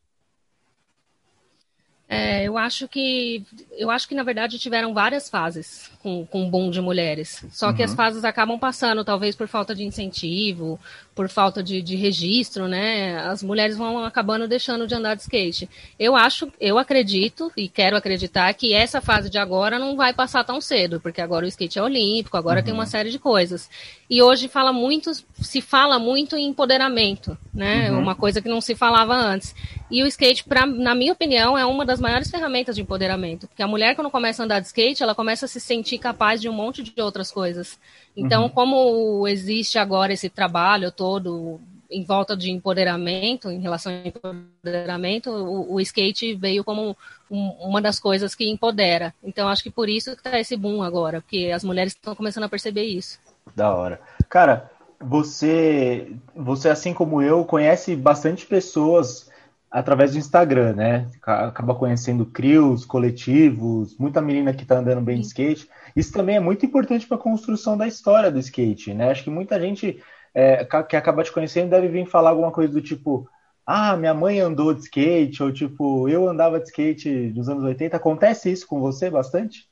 É, 2.09 2.45
eu 2.45 2.57
acho 2.57 2.87
que 2.87 3.45
eu 3.73 3.90
acho 3.90 4.07
que 4.07 4.14
na 4.14 4.23
verdade 4.23 4.61
tiveram 4.61 4.95
várias 4.95 5.29
fases 5.29 5.90
com, 6.01 6.25
com 6.25 6.49
boom 6.49 6.71
de 6.71 6.81
mulheres. 6.81 7.45
Só 7.51 7.73
que 7.73 7.83
as 7.83 7.90
uhum. 7.90 7.97
fases 7.97 8.25
acabam 8.25 8.59
passando, 8.59 9.05
talvez 9.05 9.35
por 9.35 9.49
falta 9.49 9.75
de 9.75 9.85
incentivo, 9.85 10.79
por 11.17 11.31
falta 11.31 11.63
de, 11.63 11.81
de, 11.81 11.97
registro, 11.97 12.69
né? 12.69 13.17
As 13.21 13.43
mulheres 13.43 13.75
vão 13.75 14.05
acabando 14.05 14.47
deixando 14.47 14.87
de 14.87 14.95
andar 14.95 15.15
de 15.15 15.23
skate. 15.23 15.69
Eu 15.99 16.15
acho, 16.15 16.53
eu 16.61 16.79
acredito 16.79 17.51
e 17.57 17.69
quero 17.69 17.97
acreditar 17.97 18.53
que 18.53 18.75
essa 18.75 19.01
fase 19.01 19.31
de 19.31 19.39
agora 19.39 19.79
não 19.79 19.97
vai 19.97 20.13
passar 20.13 20.45
tão 20.45 20.61
cedo, 20.61 21.01
porque 21.01 21.23
agora 21.23 21.47
o 21.47 21.49
skate 21.49 21.79
é 21.79 21.83
olímpico, 21.83 22.37
agora 22.37 22.61
uhum. 22.61 22.65
tem 22.67 22.75
uma 22.75 22.83
uhum. 22.83 22.91
série 22.91 23.11
de 23.11 23.19
coisas. 23.19 23.71
E 24.11 24.23
hoje 24.23 24.47
fala 24.47 24.75
muito, 24.75 25.11
se 25.41 25.63
fala 25.63 25.99
muito 25.99 26.37
em 26.37 26.47
empoderamento 26.47 27.37
né? 27.57 27.91
Uhum. 27.91 28.01
Uma 28.01 28.15
coisa 28.15 28.43
que 28.43 28.49
não 28.49 28.61
se 28.61 28.75
falava 28.75 29.15
antes. 29.15 29.55
E 29.91 30.03
o 30.03 30.07
skate, 30.07 30.45
pra, 30.45 30.67
na 30.67 30.95
minha 30.95 31.13
opinião, 31.13 31.57
é 31.57 31.65
uma 31.65 31.87
das 31.87 31.99
maiores 31.99 32.31
ferramentas 32.31 32.77
de 32.77 32.83
empoderamento. 32.83 33.49
Porque 33.49 33.63
a 33.63 33.67
mulher, 33.67 33.95
quando 33.97 34.11
começa 34.11 34.43
a 34.43 34.45
andar 34.45 34.61
de 34.61 34.67
skate, 34.67 35.03
ela 35.03 35.15
começa 35.15 35.47
a 35.47 35.49
se 35.49 35.59
sentir 35.59 35.99
capaz 35.99 36.41
de 36.41 36.49
um 36.51 36.53
monte 36.53 36.83
de 36.83 37.01
outras 37.01 37.33
coisas. 37.33 37.79
Então, 38.17 38.45
uhum. 38.45 38.49
como 38.49 39.29
existe 39.29 39.79
agora 39.79 40.13
esse 40.13 40.29
trabalho 40.29 40.91
todo 40.91 41.61
em 41.91 42.05
volta 42.05 42.37
de 42.37 42.51
empoderamento, 42.51 43.51
em 43.51 43.61
relação 43.61 43.93
ao 43.93 44.33
empoderamento, 44.33 45.31
o, 45.31 45.75
o 45.75 45.81
skate 45.81 46.35
veio 46.35 46.65
como 46.65 46.97
um, 47.31 47.49
uma 47.61 47.81
das 47.81 47.99
coisas 48.01 48.35
que 48.35 48.49
empodera. 48.49 49.15
Então, 49.23 49.49
acho 49.49 49.63
que 49.63 49.71
por 49.71 49.89
isso 49.89 50.13
que 50.13 50.17
está 50.17 50.39
esse 50.39 50.57
boom 50.57 50.83
agora, 50.83 51.21
porque 51.21 51.51
as 51.55 51.63
mulheres 51.63 51.93
estão 51.93 52.15
começando 52.15 52.45
a 52.45 52.49
perceber 52.49 52.85
isso. 52.85 53.19
Da 53.55 53.73
hora. 53.73 54.01
Cara, 54.29 54.71
você, 55.01 56.13
você 56.35 56.69
assim 56.69 56.93
como 56.93 57.23
eu, 57.23 57.45
conhece 57.45 57.95
bastante 57.95 58.47
pessoas 58.47 59.31
através 59.71 60.13
do 60.13 60.19
Instagram, 60.19 60.75
né? 60.75 61.07
Acaba 61.23 61.75
conhecendo 61.75 62.25
crios, 62.25 62.85
coletivos, 62.85 63.97
muita 63.99 64.23
menina 64.23 64.55
que 64.55 64.63
está 64.63 64.79
andando 64.79 65.03
bem 65.03 65.21
de 65.21 65.27
skate. 65.27 65.69
Isso 65.97 66.13
também 66.13 66.37
é 66.37 66.41
muito 66.41 66.67
importante 66.67 67.07
para 67.07 67.17
a 67.17 67.21
construção 67.21 67.77
da 67.77 67.89
história 67.89 68.31
do 68.31 68.39
skate, 68.39 68.93
né? 68.93 69.11
Acho 69.11 69.25
que 69.25 69.31
muita 69.31 69.59
gente 69.59 70.01
é, 70.35 70.63
que 70.89 70.95
acaba 70.95 71.25
te 71.25 71.33
conhecendo 71.33 71.71
deve 71.71 71.89
vir 71.89 72.07
falar 72.07 72.31
alguma 72.31 72.53
coisa 72.53 72.71
do 72.71 72.83
tipo: 72.83 73.27
ah, 73.65 73.97
minha 73.97 74.13
mãe 74.15 74.39
andou 74.39 74.75
de 74.75 74.83
skate, 74.83 75.43
ou 75.43 75.51
tipo, 75.51 76.09
eu 76.09 76.29
andava 76.29 76.61
de 76.61 76.67
skate 76.67 77.33
nos 77.35 77.49
anos 77.49 77.65
80. 77.65 77.97
Acontece 77.97 78.53
isso 78.53 78.67
com 78.67 78.79
você 78.79 79.09
bastante? 79.11 79.67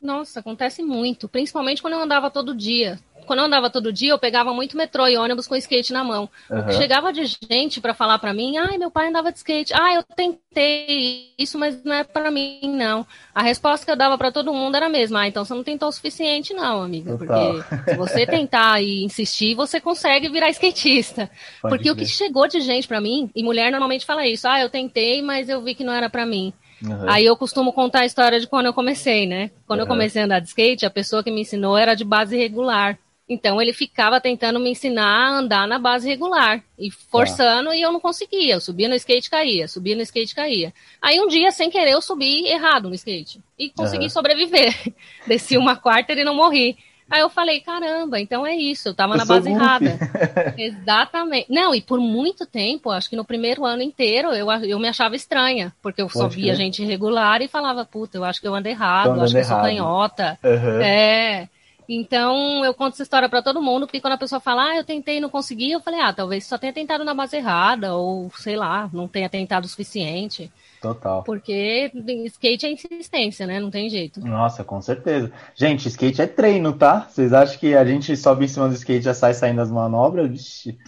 Nossa, 0.00 0.40
acontece 0.40 0.82
muito, 0.82 1.28
principalmente 1.28 1.82
quando 1.82 1.94
eu 1.94 2.00
andava 2.00 2.30
todo 2.30 2.54
dia 2.54 2.98
quando 3.28 3.40
eu 3.40 3.44
andava 3.44 3.68
todo 3.68 3.92
dia, 3.92 4.10
eu 4.10 4.18
pegava 4.18 4.54
muito 4.54 4.74
metrô 4.74 5.06
e 5.06 5.18
ônibus 5.18 5.46
com 5.46 5.54
skate 5.54 5.92
na 5.92 6.02
mão. 6.02 6.30
Uhum. 6.50 6.72
Chegava 6.72 7.12
de 7.12 7.26
gente 7.26 7.78
para 7.78 7.92
falar 7.92 8.18
para 8.18 8.32
mim, 8.32 8.56
ai, 8.56 8.78
meu 8.78 8.90
pai 8.90 9.08
andava 9.08 9.30
de 9.30 9.36
skate. 9.36 9.74
Ah, 9.74 9.94
eu 9.94 10.02
tentei 10.02 11.34
isso, 11.38 11.58
mas 11.58 11.84
não 11.84 11.92
é 11.92 12.02
para 12.02 12.30
mim, 12.30 12.60
não. 12.64 13.06
A 13.34 13.42
resposta 13.42 13.84
que 13.84 13.92
eu 13.92 13.96
dava 13.96 14.16
para 14.16 14.32
todo 14.32 14.54
mundo 14.54 14.76
era 14.76 14.86
a 14.86 14.88
mesma. 14.88 15.20
Ah, 15.20 15.28
então 15.28 15.44
você 15.44 15.52
não 15.52 15.62
tentou 15.62 15.90
o 15.90 15.92
suficiente, 15.92 16.54
não, 16.54 16.82
amiga. 16.82 17.18
Total. 17.18 17.52
Porque 17.52 17.90
se 17.90 17.96
você 17.98 18.26
tentar 18.26 18.82
e 18.82 19.04
insistir, 19.04 19.54
você 19.54 19.78
consegue 19.78 20.30
virar 20.30 20.48
skatista. 20.48 21.30
Pode 21.60 21.76
porque 21.76 21.90
o 21.90 21.96
que 21.96 22.06
chegou 22.06 22.48
de 22.48 22.62
gente 22.62 22.88
para 22.88 22.98
mim, 23.00 23.30
e 23.36 23.42
mulher 23.42 23.70
normalmente 23.70 24.06
fala 24.06 24.26
isso, 24.26 24.48
ah, 24.48 24.58
eu 24.58 24.70
tentei, 24.70 25.20
mas 25.20 25.50
eu 25.50 25.60
vi 25.60 25.74
que 25.74 25.84
não 25.84 25.92
era 25.92 26.08
para 26.08 26.24
mim. 26.24 26.50
Uhum. 26.82 27.08
Aí 27.08 27.24
eu 27.24 27.36
costumo 27.36 27.72
contar 27.72 28.00
a 28.00 28.06
história 28.06 28.38
de 28.38 28.46
quando 28.46 28.66
eu 28.66 28.72
comecei, 28.72 29.26
né? 29.26 29.50
Quando 29.66 29.80
uhum. 29.80 29.84
eu 29.84 29.88
comecei 29.88 30.22
a 30.22 30.24
andar 30.24 30.40
de 30.40 30.48
skate, 30.48 30.86
a 30.86 30.90
pessoa 30.90 31.22
que 31.22 31.30
me 31.30 31.40
ensinou 31.40 31.76
era 31.76 31.94
de 31.94 32.04
base 32.04 32.36
regular. 32.36 32.98
Então 33.28 33.60
ele 33.60 33.74
ficava 33.74 34.20
tentando 34.20 34.58
me 34.58 34.70
ensinar 34.70 35.04
a 35.04 35.38
andar 35.38 35.68
na 35.68 35.78
base 35.78 36.08
regular 36.08 36.64
e 36.78 36.90
forçando 36.90 37.68
ah. 37.68 37.76
e 37.76 37.82
eu 37.82 37.92
não 37.92 38.00
conseguia. 38.00 38.54
Eu 38.54 38.60
subia 38.60 38.88
no 38.88 38.94
skate 38.94 39.28
caía, 39.28 39.68
subia 39.68 39.94
no 39.94 40.02
skate 40.02 40.34
caía. 40.34 40.72
Aí 41.02 41.20
um 41.20 41.28
dia, 41.28 41.50
sem 41.50 41.70
querer, 41.70 41.90
eu 41.90 42.00
subi 42.00 42.46
errado 42.46 42.88
no 42.88 42.94
skate 42.94 43.40
e 43.58 43.68
consegui 43.68 44.04
uhum. 44.04 44.10
sobreviver. 44.10 44.74
Desci 45.26 45.58
uma 45.58 45.76
quarta 45.76 46.14
e 46.14 46.24
não 46.24 46.34
morri. 46.34 46.78
Aí 47.10 47.20
eu 47.20 47.30
falei, 47.30 47.60
caramba, 47.60 48.20
então 48.20 48.46
é 48.46 48.54
isso, 48.54 48.88
eu 48.88 48.94
tava 48.94 49.14
eu 49.14 49.18
na 49.18 49.24
base 49.24 49.48
errada. 49.48 49.98
Exatamente. 50.58 51.50
Não, 51.50 51.74
e 51.74 51.80
por 51.80 51.98
muito 51.98 52.44
tempo, 52.44 52.90
acho 52.90 53.08
que 53.08 53.16
no 53.16 53.24
primeiro 53.24 53.64
ano 53.64 53.82
inteiro, 53.82 54.28
eu, 54.32 54.50
eu 54.50 54.78
me 54.78 54.88
achava 54.88 55.16
estranha, 55.16 55.72
porque 55.82 56.02
eu 56.02 56.06
Pode 56.06 56.18
só 56.18 56.28
via 56.28 56.54
gente 56.54 56.82
irregular 56.82 57.40
e 57.40 57.48
falava, 57.48 57.84
puta, 57.84 58.18
eu 58.18 58.24
acho 58.24 58.40
que 58.40 58.46
eu 58.46 58.54
ando 58.54 58.68
errado, 58.68 59.20
acho 59.22 59.32
que 59.32 59.40
eu 59.40 59.44
sou 59.44 59.60
canhota. 59.60 60.38
Uhum. 60.44 60.80
É. 60.82 61.48
Então, 61.88 62.62
eu 62.62 62.74
conto 62.74 62.92
essa 62.92 63.02
história 63.02 63.30
para 63.30 63.40
todo 63.40 63.62
mundo, 63.62 63.86
porque 63.86 64.00
quando 64.00 64.12
a 64.12 64.18
pessoa 64.18 64.38
fala, 64.38 64.72
ah, 64.72 64.76
eu 64.76 64.84
tentei 64.84 65.16
e 65.16 65.20
não 65.20 65.30
consegui, 65.30 65.70
eu 65.70 65.80
falei, 65.80 66.00
ah, 66.00 66.12
talvez 66.12 66.44
só 66.44 66.58
tenha 66.58 66.72
tentado 66.72 67.02
na 67.02 67.14
base 67.14 67.38
errada, 67.38 67.94
ou 67.94 68.30
sei 68.36 68.56
lá, 68.56 68.90
não 68.92 69.08
tenha 69.08 69.28
tentado 69.30 69.64
o 69.64 69.68
suficiente. 69.68 70.52
Total. 70.80 71.24
Porque 71.24 71.90
skate 72.26 72.66
é 72.66 72.72
insistência, 72.72 73.46
né? 73.46 73.58
Não 73.58 73.70
tem 73.70 73.88
jeito. 73.90 74.20
Nossa, 74.20 74.62
com 74.62 74.80
certeza. 74.80 75.32
Gente, 75.54 75.88
skate 75.88 76.22
é 76.22 76.26
treino, 76.26 76.72
tá? 76.72 77.08
Vocês 77.08 77.32
acham 77.32 77.58
que 77.58 77.74
a 77.74 77.84
gente 77.84 78.16
sobe 78.16 78.44
em 78.44 78.48
cima 78.48 78.68
do 78.68 78.74
skate 78.74 79.00
e 79.00 79.04
já 79.04 79.14
sai 79.14 79.34
saindo 79.34 79.56
das 79.56 79.70
manobras? 79.70 80.30
Vixe. 80.30 80.78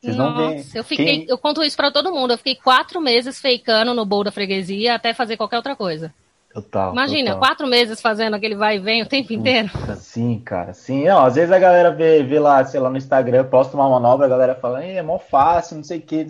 Vocês 0.00 0.16
Nossa, 0.16 0.40
não 0.40 0.48
veem. 0.48 0.66
Eu, 0.74 0.84
fiquei, 0.84 1.04
Quem... 1.04 1.26
eu 1.28 1.38
conto 1.38 1.62
isso 1.62 1.76
para 1.76 1.90
todo 1.90 2.12
mundo. 2.12 2.32
Eu 2.32 2.38
fiquei 2.38 2.56
quatro 2.56 3.00
meses 3.00 3.40
fakeando 3.40 3.94
no 3.94 4.04
bowl 4.04 4.24
da 4.24 4.32
freguesia 4.32 4.94
até 4.94 5.12
fazer 5.12 5.36
qualquer 5.36 5.56
outra 5.56 5.76
coisa. 5.76 6.12
Total. 6.54 6.92
Imagina, 6.92 7.32
total. 7.32 7.48
quatro 7.48 7.66
meses 7.66 8.00
fazendo 8.00 8.34
aquele 8.34 8.54
vai 8.54 8.76
e 8.76 8.78
vem 8.78 9.02
o 9.02 9.06
tempo 9.06 9.32
inteiro. 9.32 9.68
Sim, 9.96 10.40
cara, 10.44 10.72
sim. 10.72 11.04
Não, 11.04 11.26
às 11.26 11.34
vezes 11.34 11.50
a 11.50 11.58
galera 11.58 11.90
vê, 11.90 12.22
vê 12.22 12.38
lá, 12.38 12.64
sei 12.64 12.78
lá, 12.78 12.88
no 12.88 12.96
Instagram, 12.96 13.44
posta 13.46 13.76
uma 13.76 13.90
manobra, 13.90 14.26
a 14.26 14.28
galera 14.28 14.54
fala, 14.54 14.84
é 14.84 15.02
mó 15.02 15.18
fácil, 15.18 15.78
não 15.78 15.82
sei 15.82 15.98
o 15.98 16.02
que. 16.02 16.24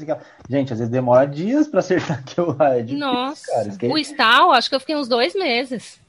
Gente, 0.49 0.73
às 0.73 0.79
vezes 0.79 0.89
demora 0.89 1.27
dias 1.27 1.69
pra 1.69 1.81
acertar 1.81 2.21
aquilo 2.27 2.57
lá. 2.59 2.75
É 2.75 2.81
difícil, 2.81 2.99
Nossa, 3.01 3.77
cara. 3.79 3.93
o 3.93 3.99
stall, 3.99 4.53
acho 4.53 4.71
que 4.71 4.75
eu 4.75 4.81
fiquei 4.81 4.97
uns 4.97 5.09
dois 5.09 5.35
meses. 5.35 6.03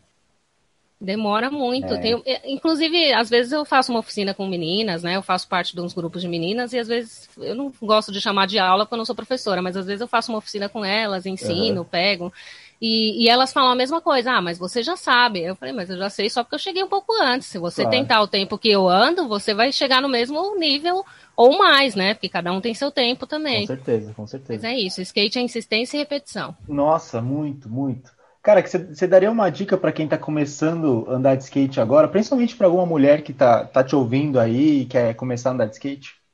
Demora 1.00 1.52
muito. 1.52 1.94
É. 1.94 1.98
Tenho, 1.98 2.24
inclusive, 2.46 3.12
às 3.14 3.30
vezes 3.30 3.52
eu 3.52 3.66
faço 3.66 3.92
uma 3.92 4.00
oficina 4.00 4.34
com 4.34 4.48
meninas, 4.48 5.04
né? 5.04 5.18
Eu 5.18 5.22
faço 5.22 5.46
parte 5.48 5.76
de 5.76 5.82
uns 5.82 5.94
grupos 5.94 6.22
de 6.22 6.28
meninas 6.30 6.72
e 6.72 6.80
às 6.80 6.88
vezes 6.88 7.30
eu 7.38 7.54
não 7.54 7.72
gosto 7.82 8.14
de 8.14 8.22
chamar 8.22 8.48
de 8.48 8.58
aula 8.58 8.86
porque 8.86 8.96
eu 8.96 8.98
não 8.98 9.06
sou 9.06 9.14
professora, 9.14 9.62
mas 9.62 9.76
às 9.76 9.86
vezes 9.86 10.00
eu 10.00 10.08
faço 10.08 10.32
uma 10.32 10.38
oficina 10.38 10.70
com 10.70 10.86
elas, 10.86 11.26
ensino, 11.26 11.82
uhum. 11.82 11.86
pego. 11.86 12.32
E, 12.82 13.24
e, 13.24 13.30
elas 13.30 13.54
falam 13.54 13.72
a 13.72 13.76
mesma 13.76 14.02
coisa, 14.02 14.34
ah, 14.34 14.42
mas 14.42 14.58
você 14.58 14.84
já 14.84 14.96
sabe. 14.96 15.42
Eu 15.44 15.56
falei, 15.56 15.74
mas 15.74 15.90
eu 15.90 15.98
já 15.98 16.10
sei 16.10 16.30
só 16.30 16.44
porque 16.44 16.56
eu 16.56 16.60
cheguei 16.60 16.84
um 16.84 16.90
pouco 16.90 17.14
antes. 17.22 17.48
Se 17.48 17.58
você 17.58 17.84
claro. 17.84 17.98
tentar 17.98 18.22
o 18.22 18.28
tempo 18.28 18.58
que 18.58 18.70
eu 18.70 18.88
ando, 18.88 19.28
você 19.28 19.54
vai 19.54 19.72
chegar 19.72 20.02
no 20.02 20.10
mesmo 20.10 20.58
nível 20.58 21.04
ou 21.36 21.58
mais, 21.58 21.96
né? 21.96 22.14
Porque 22.14 22.30
cada 22.30 22.52
um 22.52 22.62
tem 22.62 22.74
seu 22.74 22.92
tempo 22.92 23.26
também. 23.26 23.62
Com 23.62 23.68
certeza, 23.68 24.14
com 24.14 24.28
certeza. 24.28 24.64
Mas 24.64 24.74
é 24.74 24.80
isso, 24.80 25.02
skate 25.02 25.40
é 25.40 25.42
insistência 25.42 25.98
e 25.98 26.00
repetição. 26.00 26.56
Nossa, 26.68 27.22
muito, 27.22 27.70
muito. 27.70 28.14
Cara, 28.42 28.62
você 28.62 29.08
daria 29.08 29.32
uma 29.32 29.50
dica 29.50 29.76
para 29.76 29.92
quem 29.92 30.06
está 30.06 30.20
começando 30.20 31.08
a 31.10 31.14
andar 31.14 31.36
de 31.36 31.44
skate 31.44 31.82
agora, 31.82 32.08
principalmente 32.08 32.56
para 32.56 32.68
alguma 32.68 32.86
mulher 32.86 33.24
que 33.24 33.34
tá, 33.34 33.66
tá 33.66 33.84
te 33.84 33.96
ouvindo 33.96 34.40
aí 34.40 34.82
e 34.82 34.86
quer 34.86 35.16
começar 35.16 35.50
a 35.50 35.54
andar 35.54 35.66
de 35.66 35.74
skate? 35.74 36.25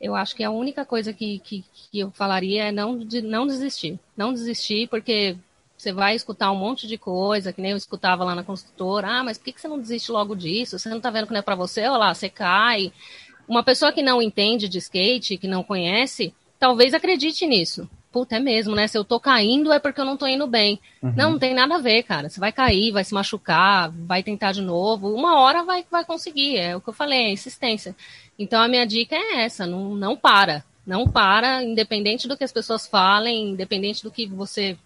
Eu 0.00 0.14
acho 0.14 0.34
que 0.36 0.44
a 0.44 0.50
única 0.50 0.84
coisa 0.84 1.12
que, 1.12 1.40
que, 1.40 1.64
que 1.72 1.98
eu 1.98 2.10
falaria 2.10 2.64
é 2.64 2.72
não, 2.72 2.98
de, 2.98 3.20
não 3.20 3.46
desistir. 3.46 3.98
Não 4.16 4.32
desistir, 4.32 4.88
porque 4.88 5.36
você 5.76 5.92
vai 5.92 6.14
escutar 6.14 6.50
um 6.50 6.56
monte 6.56 6.86
de 6.86 6.96
coisa, 6.96 7.52
que 7.52 7.60
nem 7.60 7.72
eu 7.72 7.76
escutava 7.76 8.24
lá 8.24 8.34
na 8.34 8.44
construtora. 8.44 9.08
Ah, 9.08 9.24
mas 9.24 9.38
por 9.38 9.44
que, 9.44 9.52
que 9.52 9.60
você 9.60 9.68
não 9.68 9.78
desiste 9.78 10.10
logo 10.10 10.34
disso? 10.34 10.78
Você 10.78 10.88
não 10.88 11.00
tá 11.00 11.10
vendo 11.10 11.26
que 11.26 11.32
não 11.32 11.40
é 11.40 11.42
para 11.42 11.54
você? 11.54 11.82
Olha 11.82 11.98
lá, 11.98 12.14
você 12.14 12.28
cai. 12.28 12.92
Uma 13.46 13.62
pessoa 13.62 13.92
que 13.92 14.02
não 14.02 14.20
entende 14.22 14.68
de 14.68 14.78
skate, 14.78 15.38
que 15.38 15.48
não 15.48 15.62
conhece, 15.62 16.34
talvez 16.58 16.94
acredite 16.94 17.46
nisso. 17.46 17.88
Puta, 18.10 18.36
é 18.36 18.40
mesmo, 18.40 18.74
né? 18.74 18.86
Se 18.86 18.96
eu 18.96 19.04
tô 19.04 19.20
caindo 19.20 19.72
é 19.72 19.78
porque 19.78 20.00
eu 20.00 20.04
não 20.04 20.16
tô 20.16 20.26
indo 20.26 20.46
bem. 20.46 20.80
Uhum. 21.02 21.12
Não, 21.14 21.30
não 21.32 21.38
tem 21.38 21.54
nada 21.54 21.76
a 21.76 21.80
ver, 21.80 22.02
cara. 22.02 22.28
Você 22.28 22.40
vai 22.40 22.50
cair, 22.50 22.90
vai 22.90 23.04
se 23.04 23.12
machucar, 23.12 23.90
vai 23.90 24.22
tentar 24.22 24.52
de 24.52 24.62
novo. 24.62 25.14
Uma 25.14 25.38
hora 25.40 25.62
vai, 25.62 25.84
vai 25.90 26.04
conseguir. 26.04 26.56
É 26.56 26.74
o 26.74 26.80
que 26.80 26.88
eu 26.88 26.94
falei, 26.94 27.26
é 27.26 27.32
insistência. 27.32 27.94
Então 28.38 28.62
a 28.62 28.68
minha 28.68 28.86
dica 28.86 29.16
é 29.16 29.44
essa, 29.44 29.66
não, 29.66 29.94
não 29.94 30.16
para. 30.16 30.64
Não 30.86 31.06
para, 31.06 31.62
independente 31.62 32.26
do 32.26 32.36
que 32.36 32.44
as 32.44 32.52
pessoas 32.52 32.86
falem, 32.86 33.50
independente 33.50 34.02
do 34.02 34.10
que 34.10 34.26
você 34.26 34.76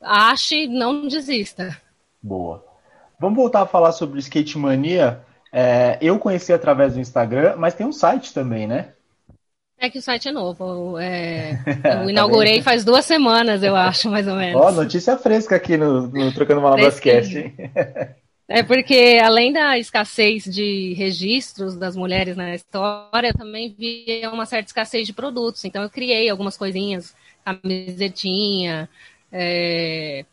ache, 0.00 0.66
não 0.66 1.08
desista. 1.08 1.76
Boa. 2.22 2.64
Vamos 3.18 3.36
voltar 3.36 3.62
a 3.62 3.66
falar 3.66 3.92
sobre 3.92 4.18
Skate 4.18 4.58
Mania. 4.58 5.20
É, 5.52 5.96
eu 6.02 6.18
conheci 6.18 6.52
através 6.52 6.94
do 6.94 7.00
Instagram, 7.00 7.56
mas 7.56 7.74
tem 7.74 7.86
um 7.86 7.92
site 7.92 8.34
também, 8.34 8.66
né? 8.66 8.92
É 9.78 9.88
que 9.88 9.98
o 9.98 10.02
site 10.02 10.28
é 10.28 10.32
novo. 10.32 10.98
É, 10.98 11.52
eu 11.66 11.82
tá 11.82 12.10
inaugurei 12.10 12.60
faz 12.60 12.84
duas 12.84 13.04
semanas, 13.06 13.62
eu 13.62 13.74
acho, 13.74 14.10
mais 14.10 14.26
ou 14.28 14.34
menos. 14.34 14.60
Ó, 14.60 14.70
notícia 14.72 15.16
fresca 15.16 15.56
aqui 15.56 15.76
no, 15.76 16.08
no 16.08 16.32
Trocando 16.32 16.60
Manobras 16.60 17.00
Cast. 17.00 17.34
É 18.50 18.62
porque, 18.62 19.20
além 19.22 19.52
da 19.52 19.78
escassez 19.78 20.44
de 20.44 20.94
registros 20.94 21.76
das 21.76 21.94
mulheres 21.94 22.34
na 22.34 22.54
história, 22.54 23.34
também 23.34 23.74
vi 23.78 24.22
uma 24.32 24.46
certa 24.46 24.68
escassez 24.68 25.06
de 25.06 25.12
produtos. 25.12 25.64
Então, 25.66 25.82
eu 25.82 25.90
criei 25.90 26.30
algumas 26.30 26.56
coisinhas, 26.56 27.14
camisetinha, 27.44 28.88
é, 29.30 30.24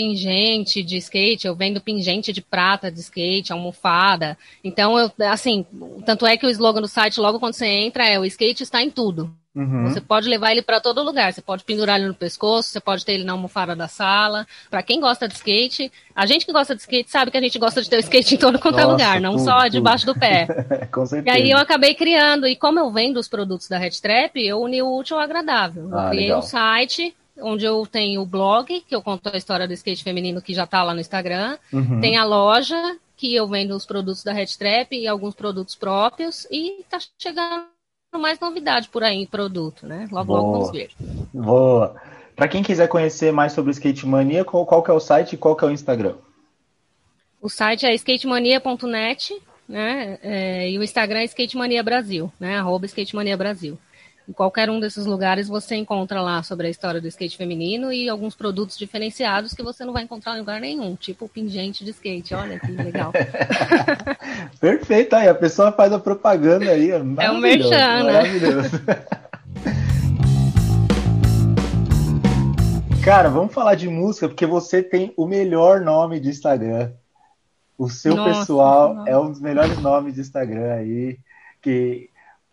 pingente 0.00 0.82
de 0.82 0.96
skate, 0.96 1.46
eu 1.46 1.54
vendo 1.54 1.78
pingente 1.78 2.32
de 2.32 2.40
prata 2.40 2.90
de 2.90 3.00
skate, 3.00 3.52
almofada. 3.52 4.38
Então, 4.64 4.98
eu, 4.98 5.12
assim, 5.28 5.66
tanto 6.06 6.26
é 6.26 6.38
que 6.38 6.46
o 6.46 6.50
slogan 6.50 6.80
do 6.80 6.88
site, 6.88 7.20
logo 7.20 7.38
quando 7.38 7.52
você 7.52 7.66
entra, 7.66 8.08
é 8.08 8.18
o 8.18 8.24
skate 8.24 8.62
está 8.62 8.82
em 8.82 8.88
tudo. 8.88 9.30
Uhum. 9.54 9.88
Você 9.88 10.00
pode 10.00 10.28
levar 10.28 10.52
ele 10.52 10.62
para 10.62 10.80
todo 10.80 11.02
lugar. 11.02 11.32
Você 11.32 11.42
pode 11.42 11.64
pendurar 11.64 11.98
ele 11.98 12.08
no 12.08 12.14
pescoço, 12.14 12.70
você 12.70 12.80
pode 12.80 13.04
ter 13.04 13.12
ele 13.12 13.24
na 13.24 13.32
almofada 13.32 13.76
da 13.76 13.88
sala. 13.88 14.46
Para 14.70 14.82
quem 14.82 15.00
gosta 15.00 15.28
de 15.28 15.34
skate, 15.34 15.92
a 16.14 16.24
gente 16.24 16.46
que 16.46 16.52
gosta 16.52 16.74
de 16.74 16.80
skate 16.80 17.10
sabe 17.10 17.30
que 17.30 17.36
a 17.36 17.42
gente 17.42 17.58
gosta 17.58 17.82
de 17.82 17.90
ter 17.90 17.96
o 17.96 18.00
skate 18.00 18.36
em 18.36 18.38
todo 18.38 18.58
quanto 18.58 18.78
é 18.78 18.86
lugar, 18.86 19.20
não 19.20 19.32
tudo, 19.32 19.44
só 19.44 19.62
tudo. 19.62 19.70
debaixo 19.72 20.06
do 20.06 20.14
pé. 20.14 20.46
Com 20.90 21.04
certeza. 21.04 21.36
E 21.36 21.42
aí 21.42 21.50
eu 21.50 21.58
acabei 21.58 21.94
criando, 21.94 22.46
e 22.46 22.56
como 22.56 22.78
eu 22.78 22.90
vendo 22.90 23.18
os 23.18 23.28
produtos 23.28 23.68
da 23.68 23.76
Red 23.76 24.00
Trap, 24.00 24.36
eu 24.36 24.62
uni 24.62 24.80
o 24.80 24.96
útil 24.96 25.16
ao 25.16 25.22
agradável. 25.22 25.90
Eu 25.90 25.98
ah, 25.98 26.08
criei 26.08 26.26
legal. 26.26 26.38
um 26.38 26.42
site 26.42 27.14
onde 27.42 27.64
eu 27.64 27.86
tenho 27.86 28.22
o 28.22 28.26
blog, 28.26 28.80
que 28.80 28.94
eu 28.94 29.02
conto 29.02 29.28
a 29.28 29.36
história 29.36 29.66
do 29.66 29.74
skate 29.74 30.04
feminino 30.04 30.42
que 30.42 30.54
já 30.54 30.64
está 30.64 30.82
lá 30.82 30.94
no 30.94 31.00
Instagram. 31.00 31.58
Uhum. 31.72 32.00
Tem 32.00 32.16
a 32.16 32.24
loja, 32.24 32.96
que 33.16 33.34
eu 33.34 33.46
vendo 33.46 33.76
os 33.76 33.84
produtos 33.84 34.24
da 34.24 34.32
Red 34.32 34.46
Trap 34.58 34.92
e 34.92 35.06
alguns 35.06 35.34
produtos 35.34 35.74
próprios. 35.74 36.46
E 36.50 36.82
tá 36.88 36.98
chegando 37.18 37.66
mais 38.14 38.40
novidade 38.40 38.88
por 38.88 39.04
aí 39.04 39.16
em 39.16 39.26
produto, 39.26 39.86
né? 39.86 40.08
Logo, 40.10 40.26
Boa. 40.26 40.40
logo 40.40 40.52
vamos 40.52 40.70
ver. 40.72 40.90
Boa. 41.32 41.94
Para 42.34 42.48
quem 42.48 42.62
quiser 42.62 42.88
conhecer 42.88 43.30
mais 43.30 43.52
sobre 43.52 43.72
Skate 43.72 44.06
Mania, 44.06 44.44
qual, 44.44 44.64
qual 44.64 44.82
que 44.82 44.90
é 44.90 44.94
o 44.94 45.00
site 45.00 45.34
e 45.34 45.36
qual 45.36 45.54
que 45.54 45.62
é 45.62 45.68
o 45.68 45.70
Instagram? 45.70 46.14
O 47.42 47.50
site 47.50 47.84
é 47.84 47.94
skatemania.net, 47.94 49.38
né? 49.68 50.18
É, 50.22 50.70
e 50.70 50.78
o 50.78 50.82
Instagram 50.82 51.20
é 51.20 51.24
Skatemania 51.24 51.82
Brasil, 51.82 52.32
né? 52.40 52.56
Arroba 52.56 52.86
Skatemania 52.86 53.36
Brasil. 53.36 53.78
Em 54.30 54.32
qualquer 54.32 54.70
um 54.70 54.78
desses 54.78 55.06
lugares 55.06 55.48
você 55.48 55.74
encontra 55.74 56.22
lá 56.22 56.40
sobre 56.44 56.68
a 56.68 56.70
história 56.70 57.00
do 57.00 57.08
skate 57.08 57.36
feminino 57.36 57.92
e 57.92 58.08
alguns 58.08 58.36
produtos 58.36 58.78
diferenciados 58.78 59.52
que 59.52 59.60
você 59.60 59.84
não 59.84 59.92
vai 59.92 60.04
encontrar 60.04 60.36
em 60.36 60.38
lugar 60.38 60.60
nenhum, 60.60 60.94
tipo 60.94 61.28
pingente 61.28 61.84
de 61.84 61.90
skate. 61.90 62.32
Olha 62.32 62.60
que 62.60 62.70
legal. 62.70 63.12
Perfeito, 64.60 65.16
aí 65.16 65.26
a 65.26 65.34
pessoa 65.34 65.72
faz 65.72 65.92
a 65.92 65.98
propaganda 65.98 66.70
aí. 66.70 66.92
É 66.92 66.98
um 67.28 67.40
merchan, 67.40 68.04
né? 68.04 68.12
Maravilhoso. 68.12 68.80
Cara, 73.02 73.30
vamos 73.30 73.52
falar 73.52 73.74
de 73.74 73.88
música, 73.88 74.28
porque 74.28 74.46
você 74.46 74.80
tem 74.80 75.12
o 75.16 75.26
melhor 75.26 75.80
nome 75.80 76.20
de 76.20 76.28
Instagram. 76.28 76.92
O 77.76 77.90
seu 77.90 78.14
Nossa, 78.14 78.38
pessoal 78.38 79.08
é 79.08 79.18
um 79.18 79.28
dos 79.28 79.40
melhores 79.40 79.76
nomes 79.82 80.14
de 80.14 80.20
Instagram 80.20 80.74
aí. 80.74 81.18
Que 81.60 82.09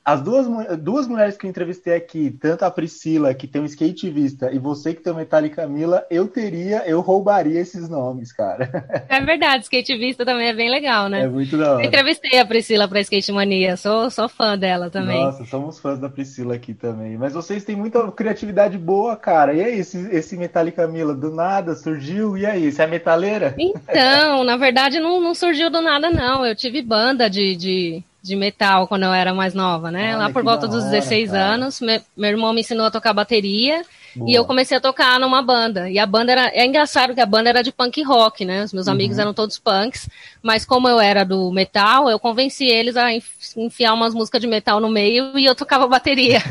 as 0.07 0.21
duas, 0.21 0.47
duas 0.79 1.05
mulheres 1.05 1.35
que 1.35 1.45
eu 1.45 1.49
entrevistei 1.49 1.93
aqui, 1.93 2.31
tanto 2.31 2.63
a 2.63 2.71
Priscila, 2.71 3.33
que 3.33 3.45
tem 3.45 3.61
um 3.61 3.65
skate 3.65 4.09
vista, 4.09 4.49
e 4.53 4.57
você 4.57 4.93
que 4.93 5.01
tem 5.01 5.11
o 5.11 5.15
Metallica 5.17 5.63
Camila, 5.63 6.05
eu 6.09 6.29
teria, 6.29 6.87
eu 6.87 7.01
roubaria 7.01 7.59
esses 7.59 7.89
nomes, 7.89 8.31
cara. 8.31 8.69
É 9.09 9.21
verdade, 9.21 9.63
skate 9.63 9.97
vista 9.97 10.25
também 10.25 10.47
é 10.47 10.53
bem 10.53 10.69
legal, 10.69 11.09
né? 11.09 11.23
É 11.23 11.27
muito 11.27 11.57
da 11.57 11.73
hora. 11.73 11.83
Eu 11.83 11.87
entrevistei 11.87 12.39
a 12.39 12.45
Priscila 12.45 12.87
pra 12.87 13.01
Skate 13.01 13.31
Mania, 13.31 13.75
sou, 13.75 14.09
sou 14.09 14.29
fã 14.29 14.57
dela 14.57 14.89
também. 14.89 15.23
Nossa, 15.23 15.43
somos 15.45 15.79
fãs 15.79 15.99
da 15.99 16.07
Priscila 16.07 16.55
aqui 16.55 16.73
também. 16.73 17.17
Mas 17.17 17.33
vocês 17.33 17.65
têm 17.65 17.75
muita 17.75 18.09
criatividade 18.11 18.77
boa, 18.77 19.15
cara. 19.15 19.53
E 19.53 19.61
aí, 19.61 19.79
esse, 19.79 19.97
esse 20.11 20.37
Metallica 20.37 20.83
Camila, 20.83 21.13
do 21.13 21.31
nada 21.31 21.75
surgiu, 21.75 22.37
e 22.37 22.45
aí, 22.45 22.71
você 22.71 22.83
é 22.83 22.87
metaleira? 22.87 23.55
Então, 23.57 24.43
na 24.43 24.55
verdade, 24.55 24.99
não, 24.99 25.19
não 25.19 25.33
surgiu 25.33 25.69
do 25.69 25.81
nada, 25.81 26.09
não. 26.09 26.45
Eu 26.45 26.55
tive 26.55 26.81
banda 26.81 27.29
de... 27.29 27.55
de 27.55 28.03
de 28.27 28.35
metal 28.35 28.87
quando 28.87 29.03
eu 29.03 29.13
era 29.13 29.33
mais 29.33 29.53
nova, 29.53 29.89
né? 29.89 30.09
Olha, 30.09 30.17
Lá 30.17 30.29
por 30.29 30.43
volta 30.43 30.67
dos 30.67 30.83
16 30.83 31.31
cara. 31.31 31.43
anos, 31.53 31.81
meu, 31.81 32.01
meu 32.15 32.29
irmão 32.29 32.53
me 32.53 32.61
ensinou 32.61 32.85
a 32.85 32.91
tocar 32.91 33.13
bateria 33.13 33.83
Boa. 34.17 34.29
E 34.29 34.33
eu 34.33 34.45
comecei 34.45 34.77
a 34.77 34.81
tocar 34.81 35.19
numa 35.19 35.41
banda. 35.41 35.89
E 35.89 35.99
a 35.99 36.05
banda 36.05 36.31
era. 36.31 36.47
É 36.53 36.65
engraçado 36.65 37.13
que 37.13 37.21
a 37.21 37.25
banda 37.25 37.49
era 37.49 37.61
de 37.61 37.71
punk 37.71 38.01
rock, 38.03 38.43
né? 38.43 38.63
Os 38.63 38.73
meus 38.73 38.87
uhum. 38.87 38.93
amigos 38.93 39.19
eram 39.19 39.33
todos 39.33 39.59
punks. 39.59 40.09
Mas 40.41 40.65
como 40.65 40.87
eu 40.87 40.99
era 40.99 41.23
do 41.23 41.51
metal, 41.51 42.09
eu 42.09 42.19
convenci 42.19 42.65
eles 42.65 42.95
a 42.95 43.09
enfiar 43.55 43.93
umas 43.93 44.13
músicas 44.13 44.41
de 44.41 44.47
metal 44.47 44.79
no 44.79 44.89
meio 44.89 45.37
e 45.37 45.45
eu 45.45 45.53
tocava 45.53 45.85
bateria. 45.87 46.41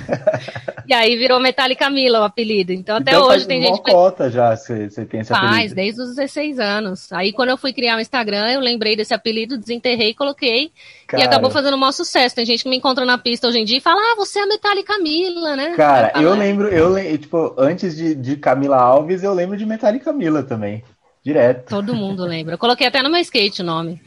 e 0.87 0.95
aí 0.95 1.17
virou 1.17 1.41
Metallica 1.41 1.89
Mila 1.91 2.21
o 2.21 2.25
apelido. 2.25 2.73
Então 2.73 2.97
até 2.97 3.13
então, 3.13 3.27
hoje 3.27 3.47
tem 3.47 3.63
gente. 3.63 3.83
cota 3.83 4.31
já 4.31 4.55
você, 4.57 4.89
tem 5.07 5.21
esse 5.21 5.33
apelido. 5.33 5.55
Faz, 5.55 5.73
desde 5.73 6.03
os 6.03 6.15
16 6.15 6.59
anos. 6.59 7.13
Aí 7.13 7.33
quando 7.33 7.51
eu 7.51 7.57
fui 7.57 7.73
criar 7.73 7.97
o 7.97 8.01
Instagram, 8.01 8.51
eu 8.51 8.61
lembrei 8.61 8.95
desse 8.97 9.15
apelido, 9.15 9.59
desenterrei, 9.59 10.15
coloquei. 10.15 10.71
Cara, 11.07 11.23
e 11.23 11.27
acabou 11.27 11.51
fazendo 11.51 11.75
o 11.75 11.79
maior 11.79 11.93
sucesso. 11.93 12.35
Tem 12.35 12.45
gente 12.45 12.65
que 12.65 12.69
me 12.69 12.77
encontra 12.77 13.05
na 13.05 13.17
pista 13.17 13.47
hoje 13.47 13.59
em 13.59 13.65
dia 13.65 13.79
e 13.79 13.81
fala: 13.81 14.01
Ah, 14.01 14.15
você 14.17 14.41
é 14.41 14.43
a 14.43 14.47
Metallica 14.47 14.99
Mila, 14.99 15.57
né? 15.57 15.75
Cara, 15.77 16.13
eu 16.21 16.35
lembro, 16.35 16.69
eu 16.69 16.89
lembro, 16.89 17.19
tipo, 17.19 17.55
antes 17.57 17.97
de, 17.97 18.15
de 18.15 18.37
Camila 18.37 18.77
Alves, 18.77 19.23
eu 19.23 19.33
lembro 19.33 19.57
de 19.57 19.67
Metallica 19.67 20.07
Camila 20.07 20.43
também. 20.43 20.83
Direto. 21.23 21.69
Todo 21.69 21.95
mundo 21.95 22.25
lembra. 22.25 22.55
Eu 22.55 22.59
coloquei 22.59 22.87
até 22.87 23.03
no 23.03 23.11
meu 23.11 23.21
skate 23.21 23.63
o 23.63 23.65
nome. 23.65 24.01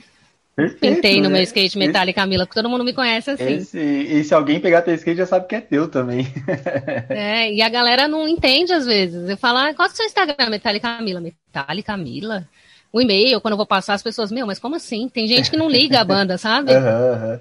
Perfeito, 0.55 0.95
Pintei 0.95 1.17
no 1.21 1.29
né? 1.29 1.35
meu 1.35 1.43
skate 1.43 1.77
Metallica 1.77 2.21
Camila, 2.21 2.45
porque 2.45 2.59
todo 2.59 2.69
mundo 2.69 2.83
me 2.83 2.93
conhece 2.93 3.31
assim. 3.31 3.55
Esse, 3.55 3.79
e 3.79 4.23
se 4.23 4.33
alguém 4.33 4.59
pegar 4.59 4.81
teu 4.81 4.93
skate, 4.93 5.17
já 5.17 5.25
sabe 5.25 5.47
que 5.47 5.55
é 5.55 5.61
teu 5.61 5.87
também. 5.87 6.27
é, 7.09 7.51
e 7.53 7.61
a 7.61 7.69
galera 7.69 8.07
não 8.07 8.27
entende 8.27 8.73
às 8.73 8.85
vezes. 8.85 9.29
Eu 9.29 9.37
falo, 9.37 9.57
ah, 9.59 9.73
qual 9.73 9.87
é 9.87 9.91
o 9.91 9.95
seu 9.95 10.05
Instagram, 10.05 10.49
Metallica 10.49 10.97
Camila? 10.97 11.21
Metallica 11.21 11.93
Camila? 11.93 12.47
O 12.91 12.99
e-mail, 12.99 13.39
quando 13.39 13.53
eu 13.53 13.57
vou 13.57 13.67
passar, 13.67 13.93
as 13.93 14.03
pessoas, 14.03 14.31
meu, 14.31 14.47
mas 14.47 14.59
como 14.59 14.75
assim? 14.75 15.07
Tem 15.07 15.27
gente 15.27 15.51
que 15.51 15.57
não 15.57 15.69
liga 15.69 15.99
a 15.99 16.03
banda, 16.03 16.37
sabe? 16.37 16.73
Uhum, 16.73 16.79
uhum. 16.79 17.39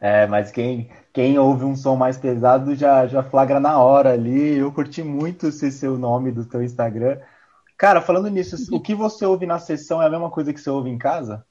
É, 0.00 0.26
mas 0.26 0.50
quem, 0.50 0.88
quem 1.12 1.38
ouve 1.38 1.64
um 1.64 1.76
som 1.76 1.96
mais 1.96 2.16
pesado 2.16 2.74
já, 2.74 3.06
já 3.06 3.22
flagra 3.22 3.58
na 3.58 3.78
hora 3.78 4.12
ali. 4.12 4.56
Eu 4.56 4.72
curti 4.72 5.02
muito 5.02 5.48
esse 5.48 5.70
seu 5.72 5.98
nome 5.98 6.30
do 6.30 6.44
teu 6.44 6.62
Instagram. 6.62 7.18
Cara, 7.76 8.00
falando 8.00 8.28
nisso, 8.28 8.56
o 8.74 8.80
que 8.80 8.94
você 8.94 9.24
ouve 9.24 9.46
na 9.46 9.58
sessão 9.58 10.02
é 10.02 10.06
a 10.06 10.10
mesma 10.10 10.30
coisa 10.30 10.52
que 10.52 10.60
você 10.60 10.70
ouve 10.70 10.90
em 10.90 10.98
casa? 10.98 11.44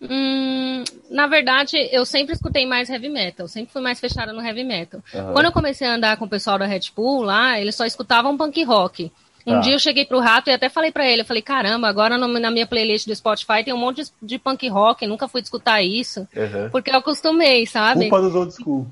Hum, 0.00 0.84
na 1.10 1.26
verdade, 1.26 1.76
eu 1.90 2.04
sempre 2.04 2.34
escutei 2.34 2.66
mais 2.66 2.90
heavy 2.90 3.08
metal, 3.08 3.48
sempre 3.48 3.72
fui 3.72 3.80
mais 3.80 3.98
fechada 3.98 4.32
no 4.32 4.44
heavy 4.44 4.62
metal. 4.62 5.00
Uhum. 5.14 5.32
Quando 5.32 5.46
eu 5.46 5.52
comecei 5.52 5.88
a 5.88 5.94
andar 5.94 6.16
com 6.18 6.26
o 6.26 6.28
pessoal 6.28 6.58
da 6.58 6.66
Red 6.66 6.90
Bull 6.94 7.22
lá, 7.22 7.58
eles 7.58 7.74
só 7.74 7.86
escutavam 7.86 8.36
punk 8.36 8.62
rock. 8.62 9.10
Um 9.46 9.52
tá. 9.52 9.60
dia 9.60 9.74
eu 9.74 9.78
cheguei 9.78 10.04
pro 10.04 10.18
Rato 10.18 10.50
e 10.50 10.52
até 10.52 10.68
falei 10.68 10.90
para 10.90 11.06
ele, 11.08 11.22
eu 11.22 11.26
falei, 11.26 11.40
caramba, 11.40 11.86
agora 11.86 12.18
no, 12.18 12.26
na 12.26 12.50
minha 12.50 12.66
playlist 12.66 13.06
do 13.06 13.14
Spotify 13.14 13.62
tem 13.64 13.72
um 13.72 13.78
monte 13.78 14.02
de, 14.02 14.10
de 14.20 14.38
punk 14.38 14.68
rock, 14.68 15.06
nunca 15.06 15.28
fui 15.28 15.40
escutar 15.40 15.80
isso, 15.80 16.26
uhum. 16.34 16.68
porque 16.70 16.90
eu 16.90 16.96
acostumei, 16.96 17.64
sabe? 17.64 18.08
Culpa 18.08 18.20
dos 18.20 18.34
old 18.34 18.52
school. 18.52 18.86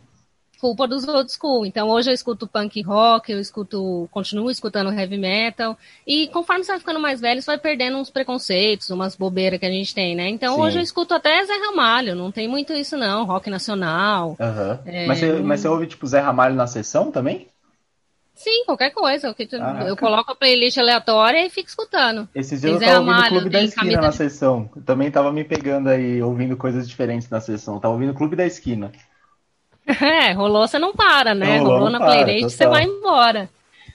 Culpa 0.60 0.86
dos 0.86 1.06
old 1.08 1.30
school. 1.30 1.66
Então 1.66 1.88
hoje 1.88 2.08
eu 2.08 2.14
escuto 2.14 2.46
punk 2.46 2.80
rock, 2.82 3.32
eu 3.32 3.40
escuto, 3.40 4.08
continuo 4.12 4.48
escutando 4.48 4.92
heavy 4.92 5.18
metal, 5.18 5.76
e 6.06 6.28
conforme 6.28 6.62
você 6.62 6.70
vai 6.70 6.78
ficando 6.78 7.00
mais 7.00 7.20
velho, 7.20 7.42
você 7.42 7.46
vai 7.46 7.58
perdendo 7.58 7.98
uns 7.98 8.08
preconceitos, 8.08 8.90
umas 8.90 9.16
bobeiras 9.16 9.58
que 9.58 9.66
a 9.66 9.70
gente 9.70 9.92
tem, 9.92 10.14
né? 10.14 10.28
Então 10.28 10.54
Sim. 10.54 10.60
hoje 10.60 10.78
eu 10.78 10.82
escuto 10.82 11.14
até 11.14 11.44
Zé 11.44 11.54
Ramalho, 11.54 12.14
não 12.14 12.30
tem 12.30 12.46
muito 12.46 12.72
isso 12.72 12.96
não, 12.96 13.24
rock 13.24 13.50
nacional. 13.50 14.36
Uhum. 14.38 14.78
É, 14.86 15.06
mas, 15.08 15.18
você, 15.18 15.32
mas 15.32 15.60
você 15.60 15.68
ouve 15.68 15.88
tipo 15.88 16.06
Zé 16.06 16.20
Ramalho 16.20 16.54
na 16.54 16.68
sessão 16.68 17.10
também? 17.10 17.48
Sim, 18.34 18.64
qualquer 18.64 18.90
coisa. 18.90 19.28
Eu, 19.28 19.86
eu 19.86 19.96
coloco 19.96 20.32
a 20.32 20.34
playlist 20.34 20.76
aleatória 20.76 21.46
e 21.46 21.50
fico 21.50 21.68
escutando. 21.68 22.28
Esses 22.34 22.60
dias 22.60 22.80
eu 22.82 22.88
tava 22.88 22.98
ouvindo 22.98 23.24
o 23.24 23.28
Clube 23.28 23.50
da 23.50 23.62
Esquina 23.62 24.00
na 24.00 24.12
sessão. 24.12 24.70
Eu 24.74 24.82
também 24.82 25.10
tava 25.10 25.32
me 25.32 25.44
pegando 25.44 25.88
aí, 25.88 26.20
ouvindo 26.20 26.56
coisas 26.56 26.88
diferentes 26.88 27.30
na 27.30 27.40
sessão. 27.40 27.78
tava 27.78 27.94
ouvindo 27.94 28.10
o 28.10 28.14
Clube 28.14 28.36
da 28.36 28.44
Esquina. 28.44 28.92
É, 30.00 30.32
rolou, 30.32 30.66
você 30.66 30.78
não 30.78 30.94
para, 30.94 31.34
né? 31.34 31.58
Não, 31.58 31.64
rolou, 31.64 31.74
rolou 31.74 31.90
na 31.90 31.98
para, 31.98 32.24
playlist, 32.24 32.56
total. 32.56 32.56
você 32.56 32.66
vai 32.66 32.84
embora. 32.84 33.50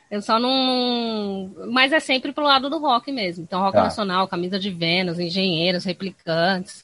Eu 0.09 0.21
só 0.21 0.39
não. 0.39 1.51
Mas 1.71 1.91
é 1.91 1.99
sempre 1.99 2.31
pro 2.31 2.43
lado 2.43 2.69
do 2.69 2.79
rock 2.79 3.11
mesmo. 3.11 3.43
Então, 3.43 3.59
rock 3.59 3.73
tá. 3.73 3.83
nacional, 3.83 4.27
camisa 4.27 4.59
de 4.59 4.69
Vênus, 4.69 5.19
engenheiros, 5.19 5.85
replicantes. 5.85 6.83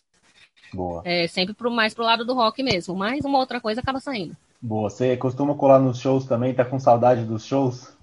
Boa. 0.73 1.01
É 1.05 1.27
sempre 1.27 1.53
pro, 1.53 1.71
mais 1.71 1.93
pro 1.93 2.03
lado 2.03 2.25
do 2.25 2.33
rock 2.33 2.61
mesmo. 2.61 2.95
Mas 2.95 3.23
uma 3.25 3.39
outra 3.39 3.59
coisa 3.59 3.81
acaba 3.81 3.99
saindo. 3.99 4.35
Boa. 4.61 4.89
Você 4.89 5.15
costuma 5.17 5.55
colar 5.55 5.79
nos 5.79 5.99
shows 5.99 6.25
também? 6.25 6.53
Tá 6.53 6.65
com 6.65 6.79
saudade 6.79 7.23
dos 7.23 7.45
shows? 7.45 7.93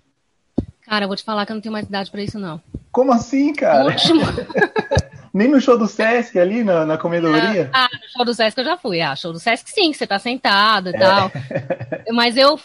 Cara, 0.87 1.05
eu 1.05 1.09
vou 1.09 1.17
te 1.17 1.25
falar 1.25 1.47
que 1.47 1.53
eu 1.53 1.55
não 1.55 1.61
tenho 1.61 1.73
mais 1.73 1.87
idade 1.87 2.11
para 2.11 2.23
isso, 2.23 2.39
não. 2.39 2.61
Como 2.91 3.13
assim, 3.13 3.53
cara? 3.53 3.85
Último... 3.85 4.21
Nem 5.35 5.49
no 5.49 5.59
show 5.63 5.79
do 5.79 5.87
Sesc 5.87 6.39
ali, 6.39 6.63
na, 6.63 6.85
na 6.85 6.99
comedoria? 6.99 7.71
Ah, 7.73 7.89
no 7.91 8.09
show 8.11 8.25
do 8.25 8.35
Sesc 8.35 8.59
eu 8.59 8.65
já 8.67 8.77
fui. 8.77 9.01
Ah, 9.01 9.17
show 9.17 9.33
do 9.33 9.39
Sesc 9.41 9.71
sim, 9.71 9.91
que 9.91 9.97
você 9.97 10.07
tá 10.07 10.19
sentado 10.19 10.91
e 10.91 10.95
é. 10.95 10.99
tal. 10.99 11.33
Mas 12.13 12.37
eu, 12.37 12.59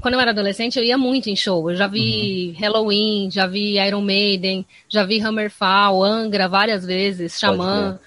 quando 0.00 0.14
eu 0.14 0.20
era 0.20 0.30
adolescente, 0.30 0.78
eu 0.78 0.84
ia 0.84 0.96
muito 0.96 1.28
em 1.28 1.36
show. 1.36 1.70
Eu 1.70 1.76
já 1.76 1.86
vi 1.86 2.54
uhum. 2.54 2.60
Halloween, 2.62 3.30
já 3.30 3.46
vi 3.46 3.78
Iron 3.78 4.00
Maiden, 4.00 4.64
já 4.88 5.04
vi 5.04 5.20
Hammerfall, 5.20 6.02
Angra 6.02 6.48
várias 6.48 6.86
vezes, 6.86 7.38
Xamã. 7.38 8.00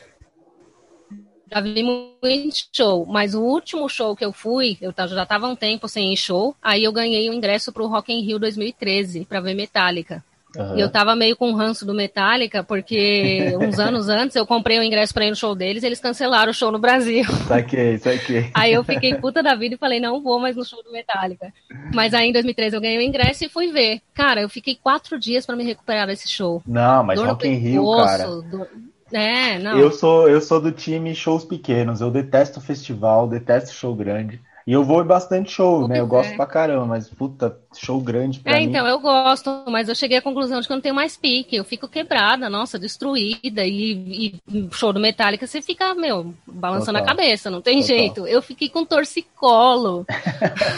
Já 1.52 1.62
vi 1.62 1.84
muito 1.84 2.68
show, 2.74 3.06
mas 3.06 3.34
o 3.34 3.42
último 3.42 3.88
show 3.88 4.16
que 4.16 4.26
eu 4.26 4.34
fui, 4.34 4.78
eu 4.82 4.94
já 5.08 5.24
estava 5.24 5.48
um 5.48 5.56
tempo 5.56 5.88
sem 5.88 6.14
ir 6.14 6.18
show, 6.18 6.56
aí 6.62 6.84
eu 6.84 6.92
ganhei 6.92 7.30
o 7.30 7.32
um 7.32 7.36
ingresso 7.36 7.72
para 7.72 7.84
o 7.84 7.88
Rock 7.88 8.12
in 8.12 8.22
Rio 8.22 8.38
2013 8.40 9.26
para 9.26 9.40
ver 9.40 9.54
Metallica. 9.54 10.24
Uhum. 10.56 10.78
E 10.78 10.82
eu 10.82 10.90
tava 10.90 11.16
meio 11.16 11.36
com 11.36 11.54
ranço 11.54 11.86
do 11.86 11.94
Metallica, 11.94 12.64
porque 12.64 13.54
uns 13.62 13.80
anos 13.80 14.10
antes 14.10 14.36
eu 14.36 14.46
comprei 14.46 14.80
o 14.80 14.84
ingresso 14.84 15.14
pra 15.14 15.26
ir 15.26 15.30
no 15.30 15.36
show 15.36 15.54
deles 15.54 15.84
e 15.84 15.86
eles 15.86 16.00
cancelaram 16.00 16.52
o 16.52 16.54
show 16.54 16.72
no 16.72 16.80
Brasil. 16.80 17.26
Saquei, 17.48 17.98
saquei. 17.98 18.50
Aí 18.56 18.74
eu 18.74 18.84
fiquei 18.84 19.16
puta 19.16 19.44
da 19.44 19.56
vida 19.56 19.76
e 19.76 19.78
falei, 19.78 20.00
não 20.00 20.22
vou 20.22 20.40
mais 20.40 20.56
no 20.56 20.66
show 20.66 20.82
do 20.84 20.92
Metallica. 20.92 21.54
Mas 21.94 22.14
aí 22.14 22.30
em 22.30 22.34
2013 22.34 22.76
eu 22.76 22.82
ganhei 22.82 22.98
o 22.98 23.02
ingresso 23.02 23.46
e 23.46 23.50
fui 23.50 23.72
ver. 23.72 24.02
Cara, 24.14 24.42
eu 24.42 24.50
fiquei 24.50 24.76
quatro 24.76 25.20
dias 25.20 25.46
para 25.46 25.56
me 25.56 25.64
recuperar 25.64 26.08
desse 26.08 26.28
show. 26.28 26.62
Não, 26.66 27.04
mas 27.04 27.20
Dor 27.20 27.30
Rock 27.30 27.48
in 27.48 27.54
Rio, 27.56 27.96
cara. 27.96 28.26
Dor... 28.26 28.68
É, 29.12 29.60
não. 29.60 29.78
Eu 29.78 29.92
sou, 29.92 30.28
eu 30.30 30.42
sou 30.42 30.60
do 30.60 30.72
time 30.72 31.16
shows 31.16 31.46
pequenos. 31.46 32.02
Eu 32.02 32.12
detesto 32.12 32.60
festival, 32.60 33.28
detesto 33.28 33.74
show 33.74 33.96
grande. 33.96 34.42
E 34.68 34.74
eu 34.74 34.84
vou 34.84 35.02
em 35.02 35.08
bastante 35.08 35.50
show, 35.50 35.88
né? 35.88 35.98
Eu 35.98 36.06
gosto 36.06 36.36
pra 36.36 36.46
caramba, 36.46 36.86
mas 36.86 37.08
puta, 37.08 37.58
show 37.74 38.02
grande 38.02 38.42
pra 38.42 38.58
é, 38.58 38.60
mim. 38.60 38.66
então, 38.66 38.86
eu 38.86 39.00
gosto, 39.00 39.64
mas 39.70 39.88
eu 39.88 39.96
cheguei 39.96 40.18
à 40.18 40.22
conclusão 40.22 40.60
de 40.60 40.68
que 40.68 40.74
eu 40.74 40.76
não 40.76 40.82
tenho 40.82 40.94
mais 40.94 41.16
pique. 41.16 41.56
Eu 41.56 41.64
fico 41.64 41.88
quebrada, 41.88 42.50
nossa, 42.50 42.78
destruída. 42.78 43.64
E, 43.64 44.42
e 44.46 44.70
show 44.74 44.92
do 44.92 45.00
Metallica, 45.00 45.48
você 45.48 45.62
fica, 45.62 45.96
meu, 45.96 46.34
balançando 46.46 47.00
Total. 47.00 47.14
a 47.14 47.16
cabeça, 47.16 47.50
não 47.50 47.62
tem 47.62 47.80
Total. 47.80 47.88
jeito. 47.88 48.28
Eu 48.28 48.42
fiquei 48.42 48.68
com 48.68 48.84
torcicolo. 48.84 50.06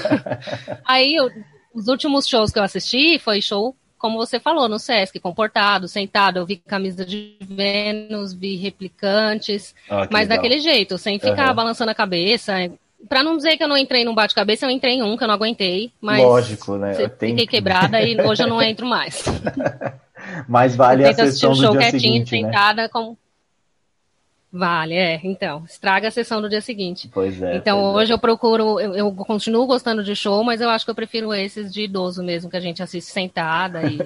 Aí, 0.86 1.15
eu, 1.15 1.32
os 1.73 1.88
últimos 1.88 2.27
shows 2.27 2.51
que 2.51 2.59
eu 2.59 2.63
assisti 2.63 3.17
foi 3.17 3.41
show 3.41 3.75
como 3.99 4.17
você 4.17 4.39
falou, 4.39 4.67
no 4.67 4.79
Sesc, 4.79 5.19
comportado, 5.19 5.87
sentado, 5.87 6.37
eu 6.37 6.45
vi 6.45 6.55
camisa 6.55 7.05
de 7.05 7.35
Vênus, 7.41 8.33
vi 8.33 8.55
replicantes, 8.55 9.75
ah, 9.89 10.07
mas 10.09 10.27
legal. 10.27 10.37
daquele 10.37 10.59
jeito, 10.59 10.97
sem 10.97 11.19
ficar 11.19 11.49
uhum. 11.49 11.55
balançando 11.55 11.91
a 11.91 11.95
cabeça, 11.95 12.53
Pra 13.07 13.23
não 13.23 13.37
dizer 13.37 13.55
que 13.55 13.63
eu 13.63 13.67
não 13.67 13.77
entrei 13.77 14.03
num 14.03 14.13
bate-cabeça, 14.13 14.65
eu 14.65 14.69
entrei 14.69 14.95
em 14.95 15.03
um 15.03 15.15
que 15.15 15.23
eu 15.23 15.27
não 15.27 15.35
aguentei, 15.35 15.89
mas. 16.01 16.21
Lógico, 16.21 16.75
né? 16.75 16.91
Eu 16.91 17.09
Fiquei 17.09 17.33
tenho... 17.33 17.47
quebrada 17.47 18.01
e 18.01 18.19
hoje 18.19 18.43
eu 18.43 18.47
não 18.47 18.61
entro 18.61 18.85
mais. 18.85 19.23
mas 20.49 20.75
vale 20.75 21.05
a 21.05 21.13
sessão 21.13 21.53
do 21.53 21.77
dia 21.77 21.91
seguinte, 21.91 22.41
né? 22.41 22.49
sentada 22.49 22.89
com 22.89 23.15
Vale, 24.51 24.95
é. 24.95 25.19
Então, 25.23 25.63
estraga 25.65 26.07
a 26.07 26.11
sessão 26.11 26.41
do 26.41 26.49
dia 26.49 26.61
seguinte. 26.61 27.09
Pois 27.13 27.39
é. 27.41 27.55
Então, 27.55 27.79
pois 27.79 27.93
é. 27.93 27.97
hoje 27.97 28.11
é. 28.11 28.15
eu 28.15 28.19
procuro, 28.19 28.79
eu, 28.79 28.95
eu, 28.95 29.11
continuo 29.13 29.67
gostando 29.67 30.03
de 30.03 30.15
show, 30.15 30.43
mas 30.43 30.59
eu 30.59 30.69
acho 30.69 30.85
que 30.85 30.91
eu 30.91 30.95
prefiro 30.95 31.31
esses 31.33 31.71
de 31.71 31.83
idoso 31.83 32.23
mesmo, 32.23 32.49
que 32.49 32.57
a 32.57 32.61
gente 32.61 32.81
assiste 32.81 33.11
sentada 33.11 33.83
e. 33.83 33.99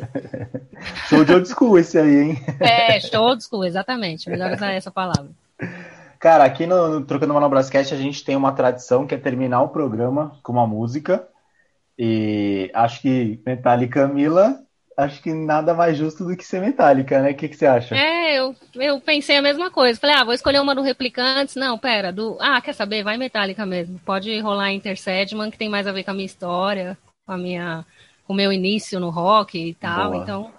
show 1.07 1.23
de 1.23 1.33
old 1.33 1.47
school 1.47 1.79
esse 1.79 1.97
aí, 1.97 2.15
hein? 2.15 2.45
É, 2.59 2.99
show 2.99 3.23
old 3.23 3.41
school, 3.41 3.63
exatamente. 3.63 4.29
Melhor 4.29 4.51
usar 4.51 4.73
essa 4.73 4.91
palavra. 4.91 5.29
Cara, 6.19 6.43
aqui 6.43 6.65
no, 6.65 6.99
no 6.99 7.05
Trocando 7.05 7.33
Manobrascast 7.33 7.93
a 7.93 7.97
gente 7.97 8.23
tem 8.23 8.35
uma 8.35 8.51
tradição 8.51 9.07
que 9.07 9.15
é 9.15 9.17
terminar 9.17 9.61
o 9.61 9.69
programa 9.69 10.37
com 10.43 10.51
uma 10.51 10.67
música. 10.67 11.25
E 11.97 12.69
acho 12.73 13.01
que 13.01 13.39
Metallica 13.45 14.07
Camila 14.07 14.62
acho 14.97 15.21
que 15.21 15.33
nada 15.33 15.73
mais 15.73 15.97
justo 15.97 16.23
do 16.23 16.35
que 16.35 16.45
ser 16.45 16.61
metálica, 16.61 17.21
né? 17.21 17.31
O 17.31 17.35
que, 17.35 17.47
que 17.47 17.55
você 17.55 17.65
acha? 17.65 17.95
É, 17.95 18.39
eu, 18.39 18.55
eu 18.75 18.99
pensei 18.99 19.37
a 19.37 19.41
mesma 19.41 19.69
coisa. 19.69 19.99
Falei, 19.99 20.15
ah, 20.15 20.23
vou 20.23 20.33
escolher 20.33 20.61
uma 20.61 20.75
do 20.75 20.81
Replicantes. 20.81 21.55
Não, 21.55 21.77
pera, 21.77 22.11
do. 22.11 22.37
Ah, 22.39 22.61
quer 22.61 22.73
saber? 22.73 23.03
Vai 23.03 23.17
metálica 23.17 23.65
mesmo. 23.65 23.99
Pode 24.05 24.39
rolar 24.39 24.71
Intercedman, 24.71 25.51
que 25.51 25.57
tem 25.57 25.69
mais 25.69 25.87
a 25.87 25.91
ver 25.91 26.03
com 26.03 26.11
a 26.11 26.13
minha 26.13 26.25
história, 26.25 26.97
com 27.25 27.33
a 27.33 27.37
minha. 27.37 27.85
com 28.25 28.33
o 28.33 28.35
meu 28.35 28.51
início 28.51 28.99
no 28.99 29.09
rock 29.09 29.57
e 29.57 29.73
tal. 29.73 30.11
Boa. 30.11 30.23
Então, 30.23 30.51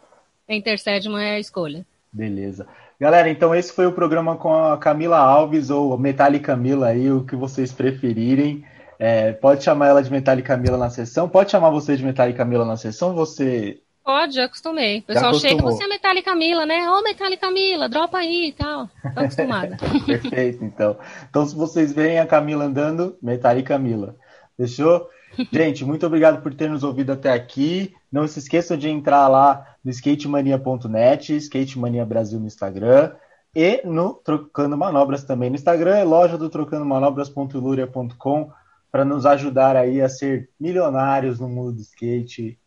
Intercedman 0.48 1.24
é 1.24 1.34
a 1.36 1.40
escolha. 1.40 1.84
Beleza. 2.12 2.66
Galera, 2.98 3.28
então 3.28 3.54
esse 3.54 3.72
foi 3.72 3.86
o 3.86 3.92
programa 3.92 4.36
com 4.36 4.54
a 4.54 4.78
Camila 4.78 5.18
Alves, 5.18 5.68
ou 5.68 5.98
Metallica 5.98 6.52
Camila 6.54 6.88
aí, 6.88 7.10
o 7.10 7.24
que 7.24 7.34
vocês 7.34 7.72
preferirem. 7.72 8.64
É, 8.98 9.32
pode 9.32 9.64
chamar 9.64 9.88
ela 9.88 10.02
de 10.02 10.10
Metallica 10.10 10.54
Camila 10.54 10.78
na 10.78 10.88
sessão, 10.88 11.28
pode 11.28 11.50
chamar 11.50 11.70
você 11.70 11.96
de 11.96 12.04
Metallica 12.04 12.38
Camila 12.38 12.64
na 12.64 12.76
sessão, 12.76 13.12
você 13.12 13.80
Pode, 14.04 14.34
já 14.34 14.44
acostumei. 14.44 14.98
O 14.98 15.02
pessoal 15.02 15.34
chega, 15.34 15.62
você 15.62 15.84
é 15.84 15.88
Metallica 15.88 16.30
Camila, 16.30 16.66
né? 16.66 16.88
Ô, 16.90 16.98
oh, 16.98 17.02
Metallica 17.02 17.46
Camila, 17.46 17.88
dropa 17.88 18.18
aí 18.18 18.48
e 18.48 18.52
tal. 18.52 18.88
Tô 19.14 19.20
acostumada. 19.20 19.78
Perfeito, 20.04 20.62
então. 20.62 20.98
Então, 21.30 21.46
se 21.46 21.56
vocês 21.56 21.92
veem 21.92 22.18
a 22.18 22.26
Camila 22.26 22.66
andando, 22.66 23.16
Metallica 23.22 23.74
Camila. 23.74 24.14
Fechou? 24.56 25.08
Gente, 25.50 25.84
muito 25.84 26.06
obrigado 26.06 26.42
por 26.42 26.54
ter 26.54 26.68
nos 26.68 26.84
ouvido 26.84 27.12
até 27.12 27.32
aqui. 27.32 27.94
Não 28.12 28.28
se 28.28 28.38
esqueçam 28.38 28.76
de 28.76 28.88
entrar 28.88 29.26
lá 29.26 29.66
no 29.82 29.90
skatemania.net, 29.90 31.36
Skatemania 31.36 32.04
Brasil 32.04 32.38
no 32.38 32.46
Instagram 32.46 33.12
e 33.54 33.80
no 33.84 34.14
Trocando 34.14 34.76
Manobras 34.76 35.24
também 35.24 35.48
no 35.48 35.56
Instagram, 35.56 35.96
é 35.96 36.04
loja 36.04 36.36
do 36.36 36.50
trocandomanobras.luria.com 36.50 38.50
para 38.90 39.04
nos 39.04 39.24
ajudar 39.24 39.76
aí 39.76 40.00
a 40.00 40.08
ser 40.08 40.50
milionários 40.58 41.38
no 41.38 41.48
mundo 41.48 41.72
do 41.72 41.80
skate 41.80 42.58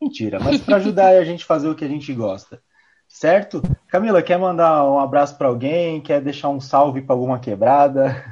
Mentira, 0.00 0.40
mas 0.40 0.60
para 0.60 0.76
ajudar 0.76 1.08
a 1.08 1.24
gente 1.24 1.44
a 1.44 1.46
fazer 1.46 1.68
o 1.68 1.74
que 1.74 1.84
a 1.84 1.88
gente 1.88 2.12
gosta. 2.14 2.60
Certo? 3.06 3.60
Camila, 3.88 4.22
quer 4.22 4.38
mandar 4.38 4.88
um 4.88 4.98
abraço 4.98 5.36
para 5.36 5.48
alguém? 5.48 6.00
Quer 6.00 6.20
deixar 6.20 6.48
um 6.48 6.60
salve 6.60 7.02
para 7.02 7.14
alguma 7.14 7.40
quebrada? 7.40 8.24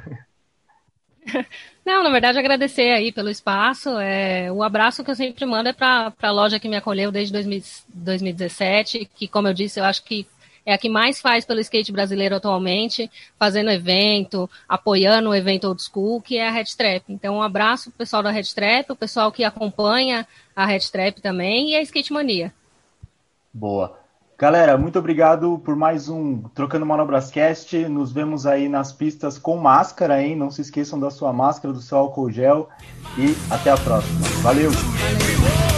Não, 1.85 2.03
na 2.03 2.09
verdade, 2.09 2.39
agradecer 2.39 2.91
aí 2.91 3.11
pelo 3.11 3.29
espaço. 3.29 3.89
É, 3.99 4.51
o 4.51 4.63
abraço 4.63 5.03
que 5.03 5.11
eu 5.11 5.15
sempre 5.15 5.45
mando 5.45 5.69
é 5.69 5.73
para 5.73 6.13
a 6.21 6.31
loja 6.31 6.59
que 6.59 6.69
me 6.69 6.77
acolheu 6.77 7.11
desde 7.11 7.33
2000, 7.33 7.61
2017, 7.93 9.09
que, 9.13 9.27
como 9.27 9.47
eu 9.47 9.53
disse, 9.53 9.79
eu 9.79 9.83
acho 9.83 10.03
que 10.03 10.25
é 10.69 10.73
a 10.73 10.77
que 10.77 10.87
mais 10.87 11.19
faz 11.19 11.45
pelo 11.45 11.59
skate 11.59 11.91
brasileiro 11.91 12.35
atualmente, 12.35 13.09
fazendo 13.39 13.71
evento, 13.71 14.47
apoiando 14.67 15.29
o 15.29 15.35
evento 15.35 15.67
old 15.67 15.81
school, 15.81 16.21
que 16.21 16.37
é 16.37 16.47
a 16.47 16.51
Red 16.51 16.65
Trap. 16.77 17.05
Então, 17.09 17.37
um 17.37 17.41
abraço 17.41 17.89
pro 17.89 17.97
pessoal 17.97 18.21
da 18.21 18.29
Red 18.29 18.53
Trap, 18.53 18.91
o 18.91 18.95
pessoal 18.95 19.31
que 19.31 19.43
acompanha 19.43 20.27
a 20.55 20.67
Red 20.67 20.81
Trap 20.91 21.21
também 21.21 21.71
e 21.71 21.75
a 21.75 21.81
Skate 21.81 22.13
Mania. 22.13 22.53
Boa. 23.51 23.97
Galera, 24.37 24.77
muito 24.77 24.99
obrigado 24.99 25.59
por 25.65 25.75
mais 25.75 26.07
um 26.07 26.43
Trocando 26.53 26.85
Manobrascast. 26.85 27.75
Nos 27.89 28.11
vemos 28.11 28.45
aí 28.45 28.69
nas 28.69 28.93
pistas 28.93 29.39
com 29.39 29.57
máscara, 29.57 30.21
hein? 30.21 30.35
Não 30.35 30.51
se 30.51 30.61
esqueçam 30.61 30.99
da 30.99 31.09
sua 31.09 31.33
máscara, 31.33 31.73
do 31.73 31.81
seu 31.81 31.97
álcool 31.97 32.29
gel. 32.29 32.69
E 33.17 33.35
até 33.51 33.71
a 33.71 33.77
próxima. 33.77 34.19
Valeu! 34.43 34.69
Valeu. 34.69 35.68